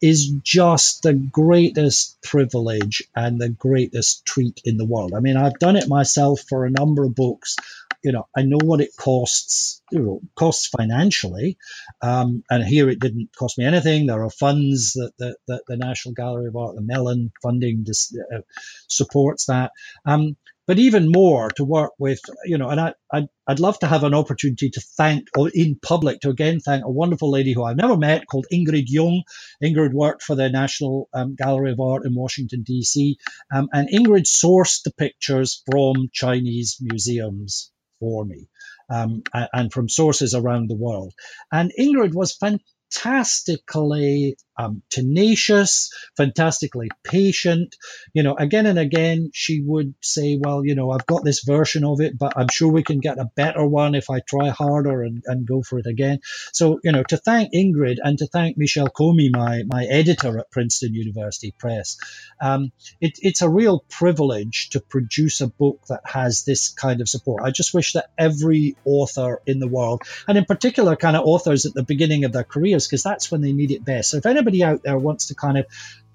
is 0.00 0.28
just 0.42 1.02
the 1.02 1.14
greatest 1.14 2.20
privilege 2.22 3.02
and 3.14 3.40
the 3.40 3.48
greatest 3.48 4.24
treat 4.24 4.60
in 4.64 4.76
the 4.76 4.84
world. 4.84 5.14
I 5.14 5.20
mean, 5.20 5.36
I've 5.36 5.58
done 5.58 5.76
it 5.76 5.88
myself 5.88 6.40
for 6.48 6.64
a 6.64 6.70
number 6.70 7.04
of 7.04 7.14
books. 7.14 7.56
You 8.02 8.12
know, 8.12 8.28
I 8.34 8.42
know 8.42 8.58
what 8.62 8.80
it 8.80 8.96
costs, 8.96 9.82
you 9.90 9.98
know, 9.98 10.20
costs 10.34 10.68
financially. 10.68 11.58
Um, 12.00 12.44
and 12.50 12.64
here 12.64 12.88
it 12.88 12.98
didn't 12.98 13.36
cost 13.36 13.58
me 13.58 13.64
anything. 13.64 14.06
There 14.06 14.24
are 14.24 14.30
funds 14.30 14.94
that, 14.94 15.12
that, 15.18 15.36
that 15.48 15.62
the 15.68 15.76
National 15.76 16.14
Gallery 16.14 16.48
of 16.48 16.56
Art, 16.56 16.76
the 16.76 16.82
Mellon 16.82 17.30
funding, 17.42 17.82
dis, 17.84 18.16
uh, 18.34 18.40
supports 18.88 19.46
that. 19.46 19.72
Um, 20.06 20.36
but 20.70 20.78
even 20.78 21.10
more 21.10 21.50
to 21.56 21.64
work 21.64 21.90
with, 21.98 22.20
you 22.44 22.56
know, 22.56 22.68
and 22.68 22.80
I, 22.80 22.94
I'd, 23.12 23.26
I'd 23.44 23.58
love 23.58 23.80
to 23.80 23.88
have 23.88 24.04
an 24.04 24.14
opportunity 24.14 24.70
to 24.70 24.80
thank, 24.96 25.26
or 25.36 25.50
in 25.52 25.76
public, 25.82 26.20
to 26.20 26.30
again 26.30 26.60
thank 26.60 26.84
a 26.84 26.88
wonderful 26.88 27.28
lady 27.28 27.52
who 27.52 27.64
I've 27.64 27.76
never 27.76 27.96
met 27.96 28.28
called 28.28 28.46
Ingrid 28.52 28.84
Jung. 28.86 29.24
Ingrid 29.60 29.92
worked 29.92 30.22
for 30.22 30.36
the 30.36 30.48
National 30.48 31.08
um, 31.12 31.34
Gallery 31.34 31.72
of 31.72 31.80
Art 31.80 32.06
in 32.06 32.14
Washington, 32.14 32.62
D.C., 32.62 33.18
um, 33.52 33.68
and 33.72 33.88
Ingrid 33.88 34.28
sourced 34.28 34.84
the 34.84 34.92
pictures 34.92 35.60
from 35.68 36.08
Chinese 36.12 36.76
museums 36.80 37.72
for 37.98 38.24
me. 38.24 38.46
Um, 38.88 39.24
and 39.52 39.72
from 39.72 39.88
sources 39.88 40.34
around 40.34 40.68
the 40.68 40.76
world. 40.76 41.14
And 41.50 41.72
Ingrid 41.76 42.14
was 42.14 42.36
fantastically 42.36 44.36
um, 44.60 44.82
tenacious, 44.90 45.90
fantastically 46.16 46.88
patient. 47.02 47.76
You 48.12 48.22
know, 48.22 48.34
again 48.36 48.66
and 48.66 48.78
again, 48.78 49.30
she 49.32 49.62
would 49.62 49.94
say, 50.02 50.38
Well, 50.40 50.64
you 50.64 50.74
know, 50.74 50.90
I've 50.90 51.06
got 51.06 51.24
this 51.24 51.42
version 51.44 51.84
of 51.84 52.00
it, 52.00 52.18
but 52.18 52.34
I'm 52.36 52.48
sure 52.48 52.70
we 52.70 52.82
can 52.82 53.00
get 53.00 53.18
a 53.18 53.30
better 53.36 53.66
one 53.66 53.94
if 53.94 54.10
I 54.10 54.20
try 54.20 54.48
harder 54.50 55.02
and, 55.02 55.22
and 55.26 55.46
go 55.46 55.62
for 55.62 55.78
it 55.78 55.86
again. 55.86 56.20
So, 56.52 56.80
you 56.84 56.92
know, 56.92 57.02
to 57.04 57.16
thank 57.16 57.52
Ingrid 57.54 57.96
and 58.02 58.18
to 58.18 58.26
thank 58.26 58.58
Michelle 58.58 58.88
Komie, 58.88 59.30
my, 59.32 59.62
my 59.66 59.84
editor 59.84 60.38
at 60.38 60.50
Princeton 60.50 60.94
University 60.94 61.54
Press, 61.58 61.96
um, 62.40 62.72
it, 63.00 63.18
it's 63.22 63.42
a 63.42 63.48
real 63.48 63.84
privilege 63.88 64.70
to 64.70 64.80
produce 64.80 65.40
a 65.40 65.48
book 65.48 65.80
that 65.88 66.00
has 66.04 66.44
this 66.44 66.68
kind 66.68 67.00
of 67.00 67.08
support. 67.08 67.42
I 67.42 67.50
just 67.50 67.72
wish 67.74 67.94
that 67.94 68.10
every 68.18 68.76
author 68.84 69.40
in 69.46 69.58
the 69.58 69.68
world, 69.68 70.02
and 70.28 70.36
in 70.36 70.44
particular, 70.44 70.96
kind 70.96 71.16
of 71.16 71.24
authors 71.24 71.66
at 71.66 71.74
the 71.74 71.82
beginning 71.82 72.24
of 72.24 72.32
their 72.32 72.44
careers, 72.44 72.86
because 72.86 73.02
that's 73.02 73.30
when 73.30 73.40
they 73.40 73.52
need 73.52 73.70
it 73.70 73.84
best. 73.84 74.10
So 74.10 74.18
if 74.18 74.26
anybody 74.50 74.64
out 74.64 74.82
there 74.82 74.98
wants 74.98 75.26
to 75.26 75.34
kind 75.34 75.58
of 75.58 75.66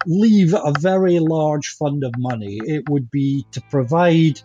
leave 0.06 0.54
a 0.54 0.72
very 0.72 1.18
large 1.18 1.68
fund 1.68 2.04
of 2.04 2.16
money, 2.16 2.58
it 2.58 2.86
would 2.86 3.10
be 3.10 3.44
to 3.52 3.60
provide 3.70 4.40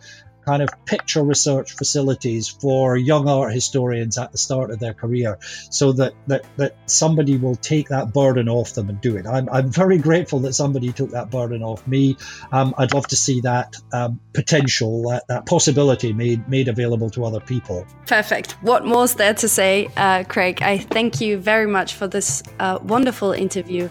kind 0.45 0.61
of 0.61 0.69
picture 0.85 1.23
research 1.23 1.73
facilities 1.73 2.47
for 2.47 2.97
young 2.97 3.27
art 3.27 3.53
historians 3.53 4.17
at 4.17 4.31
the 4.31 4.37
start 4.37 4.71
of 4.71 4.79
their 4.79 4.93
career 4.93 5.37
so 5.69 5.91
that, 5.93 6.13
that, 6.27 6.45
that 6.57 6.75
somebody 6.85 7.37
will 7.37 7.55
take 7.55 7.89
that 7.89 8.13
burden 8.13 8.49
off 8.49 8.73
them 8.73 8.89
and 8.89 8.99
do 9.01 9.17
it. 9.17 9.25
I'm, 9.27 9.49
I'm 9.49 9.71
very 9.71 9.97
grateful 9.97 10.39
that 10.39 10.53
somebody 10.53 10.91
took 10.91 11.11
that 11.11 11.29
burden 11.29 11.63
off 11.63 11.85
me. 11.87 12.17
Um, 12.51 12.73
I'd 12.77 12.93
love 12.93 13.07
to 13.07 13.15
see 13.15 13.41
that 13.41 13.75
um, 13.93 14.19
potential, 14.33 15.09
that, 15.09 15.27
that 15.27 15.45
possibility 15.45 16.13
made, 16.13 16.47
made 16.47 16.67
available 16.67 17.09
to 17.11 17.25
other 17.25 17.39
people. 17.39 17.85
Perfect. 18.07 18.53
What 18.61 18.85
more's 18.85 19.15
there 19.15 19.33
to 19.35 19.47
say, 19.47 19.89
uh, 19.97 20.23
Craig? 20.23 20.61
I 20.61 20.77
thank 20.77 21.21
you 21.21 21.37
very 21.37 21.67
much 21.67 21.95
for 21.95 22.07
this 22.07 22.43
uh, 22.59 22.79
wonderful 22.83 23.31
interview 23.31 23.89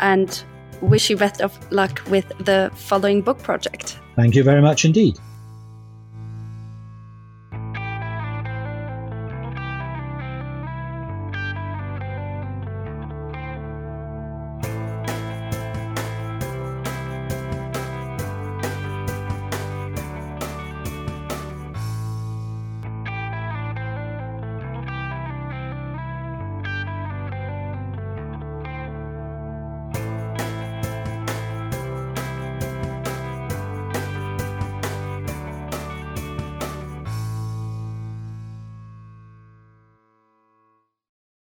and 0.00 0.42
wish 0.80 1.10
you 1.10 1.16
best 1.16 1.40
of 1.40 1.72
luck 1.72 2.02
with 2.08 2.28
the 2.38 2.70
following 2.74 3.20
book 3.22 3.38
project. 3.42 3.98
Thank 4.16 4.34
you 4.34 4.42
very 4.42 4.62
much 4.62 4.84
indeed. 4.84 5.18